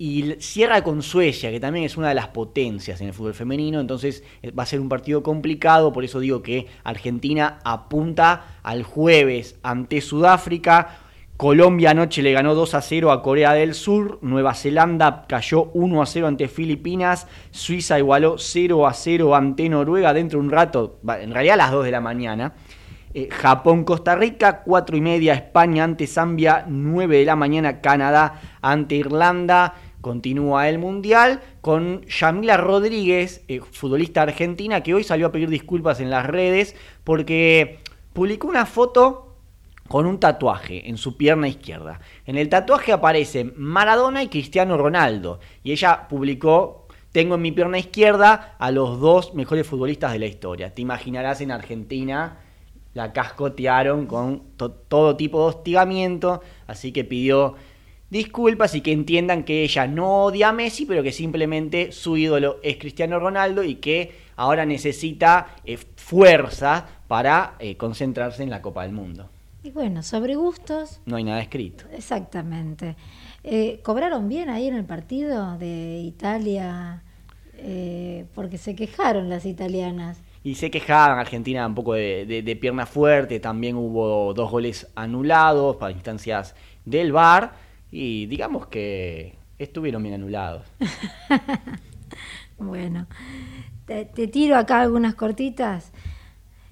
y 0.00 0.36
cierra 0.38 0.82
con 0.84 1.02
Suecia, 1.02 1.50
que 1.50 1.58
también 1.58 1.84
es 1.84 1.96
una 1.96 2.08
de 2.08 2.14
las 2.14 2.28
potencias 2.28 3.00
en 3.00 3.08
el 3.08 3.12
fútbol 3.12 3.34
femenino, 3.34 3.80
entonces 3.80 4.22
eh, 4.42 4.52
va 4.52 4.62
a 4.62 4.66
ser 4.66 4.78
un 4.78 4.88
partido 4.88 5.24
complicado, 5.24 5.92
por 5.92 6.04
eso 6.04 6.20
digo 6.20 6.40
que 6.40 6.68
Argentina 6.84 7.58
apunta 7.64 8.58
al 8.62 8.84
jueves 8.84 9.56
ante 9.64 10.00
Sudáfrica. 10.00 11.00
Colombia 11.36 11.90
anoche 11.90 12.22
le 12.22 12.32
ganó 12.32 12.54
2 12.54 12.74
a 12.74 12.82
0 12.82 13.10
a 13.10 13.22
Corea 13.22 13.52
del 13.52 13.74
Sur, 13.74 14.18
Nueva 14.22 14.54
Zelanda 14.54 15.24
cayó 15.28 15.70
1 15.74 16.02
a 16.02 16.06
0 16.06 16.26
ante 16.28 16.48
Filipinas, 16.48 17.26
Suiza 17.50 17.98
igualó 17.98 18.38
0 18.38 18.86
a 18.86 18.92
0 18.92 19.34
ante 19.34 19.68
Noruega 19.68 20.14
dentro 20.14 20.38
de 20.38 20.46
un 20.46 20.52
rato, 20.52 21.00
en 21.20 21.32
realidad 21.32 21.54
a 21.54 21.64
las 21.64 21.72
2 21.72 21.84
de 21.84 21.90
la 21.90 22.00
mañana. 22.00 22.54
Eh, 23.14 23.28
Japón, 23.30 23.84
Costa 23.84 24.14
Rica, 24.16 24.62
4 24.64 24.96
y 24.96 25.00
media, 25.00 25.34
España 25.34 25.84
ante 25.84 26.06
Zambia, 26.06 26.66
9 26.68 27.18
de 27.18 27.24
la 27.24 27.36
mañana, 27.36 27.80
Canadá 27.80 28.40
ante 28.60 28.96
Irlanda. 28.96 29.74
Continúa 30.00 30.68
el 30.68 30.78
Mundial 30.78 31.40
con 31.60 32.02
Yamila 32.06 32.56
Rodríguez, 32.56 33.44
eh, 33.48 33.60
futbolista 33.60 34.22
argentina, 34.22 34.82
que 34.82 34.94
hoy 34.94 35.04
salió 35.04 35.26
a 35.26 35.32
pedir 35.32 35.48
disculpas 35.50 36.00
en 36.00 36.10
las 36.10 36.26
redes 36.26 36.76
porque 37.04 37.80
publicó 38.12 38.46
una 38.48 38.64
foto 38.66 39.36
con 39.88 40.06
un 40.06 40.20
tatuaje 40.20 40.88
en 40.88 40.98
su 40.98 41.16
pierna 41.16 41.48
izquierda. 41.48 42.00
En 42.26 42.36
el 42.36 42.48
tatuaje 42.48 42.92
aparecen 42.92 43.54
Maradona 43.56 44.22
y 44.22 44.28
Cristiano 44.28 44.76
Ronaldo. 44.76 45.40
Y 45.64 45.72
ella 45.72 46.06
publicó, 46.08 46.86
tengo 47.10 47.36
en 47.36 47.42
mi 47.42 47.52
pierna 47.52 47.78
izquierda 47.78 48.54
a 48.58 48.70
los 48.70 49.00
dos 49.00 49.34
mejores 49.34 49.66
futbolistas 49.66 50.12
de 50.12 50.18
la 50.18 50.26
historia. 50.26 50.74
Te 50.74 50.82
imaginarás 50.82 51.40
en 51.40 51.50
Argentina 51.50 52.38
la 52.94 53.12
cascotearon 53.12 54.06
con 54.06 54.42
to- 54.56 54.72
todo 54.72 55.16
tipo 55.16 55.40
de 55.40 55.46
hostigamiento, 55.56 56.42
así 56.66 56.90
que 56.92 57.04
pidió 57.04 57.54
disculpas 58.10 58.74
y 58.74 58.80
que 58.80 58.92
entiendan 58.92 59.44
que 59.44 59.62
ella 59.64 59.86
no 59.86 60.24
odia 60.24 60.48
a 60.48 60.52
Messi, 60.52 60.86
pero 60.86 61.02
que 61.02 61.12
simplemente 61.12 61.92
su 61.92 62.16
ídolo 62.16 62.56
es 62.62 62.76
Cristiano 62.78 63.18
Ronaldo 63.18 63.62
y 63.62 63.76
que 63.76 64.12
ahora 64.36 64.64
necesita 64.64 65.48
eh, 65.64 65.78
fuerza 65.96 66.86
para 67.06 67.54
eh, 67.58 67.76
concentrarse 67.76 68.42
en 68.42 68.50
la 68.50 68.62
Copa 68.62 68.82
del 68.82 68.92
Mundo. 68.92 69.28
Y 69.62 69.70
bueno, 69.70 70.02
sobre 70.02 70.36
gustos, 70.36 71.00
No 71.04 71.16
hay 71.16 71.24
nada 71.24 71.40
escrito. 71.40 71.84
exactamente. 71.92 72.96
Eh, 73.44 73.80
¿Cobraron 73.82 74.28
bien 74.28 74.48
ahí 74.50 74.68
en 74.68 74.74
el 74.76 74.84
partido 74.84 75.58
de 75.58 76.00
Italia? 76.04 77.02
Eh, 77.60 78.24
porque 78.34 78.56
se 78.56 78.74
quejaron 78.76 79.28
las 79.28 79.44
italianas. 79.44 80.18
Y 80.44 80.54
se 80.54 80.70
quejaban 80.70 81.18
Argentina 81.18 81.66
un 81.66 81.74
poco 81.74 81.94
de, 81.94 82.24
de- 82.24 82.42
de 82.42 82.56
pierna 82.56 82.86
fuerte, 82.86 83.40
también 83.40 83.76
hubo 83.76 84.32
dos 84.32 84.50
goles 84.50 84.86
anulados 84.94 85.76
para 85.76 85.92
instancias 85.92 86.54
del 86.84 87.12
VAR 87.12 87.52
y 87.90 88.26
digamos 88.26 88.66
que 88.68 89.36
estuvieron 89.58 90.02
bien 90.02 90.14
anulados. 90.14 90.66
Bueno, 92.60 93.06
te, 93.86 94.04
tiro 94.04 94.56
acá 94.56 94.80
algunas 94.80 95.14
cortitas. 95.14 95.92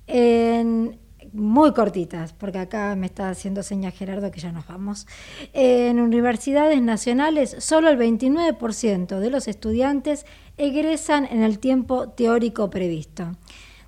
En- 0.06 0.98
muy 1.32 1.72
cortitas, 1.74 2.32
porque 2.32 2.58
acá 2.58 2.94
me 2.96 3.06
está 3.06 3.28
haciendo 3.28 3.62
señas 3.62 3.94
Gerardo 3.94 4.30
que 4.30 4.40
ya 4.40 4.52
nos 4.52 4.66
vamos. 4.66 5.06
En 5.52 6.00
universidades 6.00 6.80
nacionales, 6.80 7.56
solo 7.58 7.90
el 7.90 7.98
29% 7.98 9.18
de 9.18 9.30
los 9.30 9.46
estudiantes 9.46 10.24
egresan 10.56 11.26
en 11.26 11.42
el 11.42 11.58
tiempo 11.58 12.08
teórico 12.10 12.70
previsto. 12.70 13.32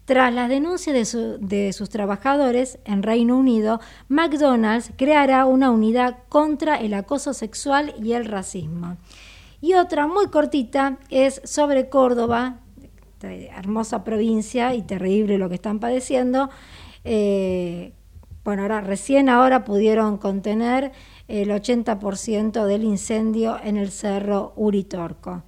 Tras 0.09 0.33
las 0.33 0.49
denuncias 0.49 0.95
de, 0.97 1.05
su- 1.05 1.37
de 1.39 1.71
sus 1.75 1.91
trabajadores 1.91 2.79
en 2.87 3.03
Reino 3.03 3.37
Unido, 3.37 3.79
McDonald's 4.09 4.91
creará 4.97 5.45
una 5.45 5.71
unidad 5.71 6.21
contra 6.31 6.77
el 6.77 6.95
acoso 6.95 7.35
sexual 7.35 7.95
y 8.03 8.13
el 8.15 8.25
racismo. 8.25 8.97
Y 9.61 9.75
otra 9.75 10.07
muy 10.07 10.29
cortita 10.29 10.97
es 11.11 11.43
sobre 11.45 11.91
Córdoba, 11.91 12.61
hermosa 13.21 14.03
provincia 14.03 14.75
y 14.75 14.81
terrible 14.81 15.37
lo 15.37 15.51
que 15.51 15.57
están 15.57 15.79
padeciendo. 15.79 16.49
Eh, 17.05 17.93
bueno, 18.45 18.63
ahora 18.63 18.81
recién 18.81 19.29
ahora 19.29 19.63
pudieron 19.67 20.17
contener 20.17 20.91
el 21.27 21.51
80% 21.51 22.65
del 22.65 22.83
incendio 22.85 23.59
en 23.63 23.77
el 23.77 23.91
cerro 23.91 24.55
Uritorco. 24.57 25.43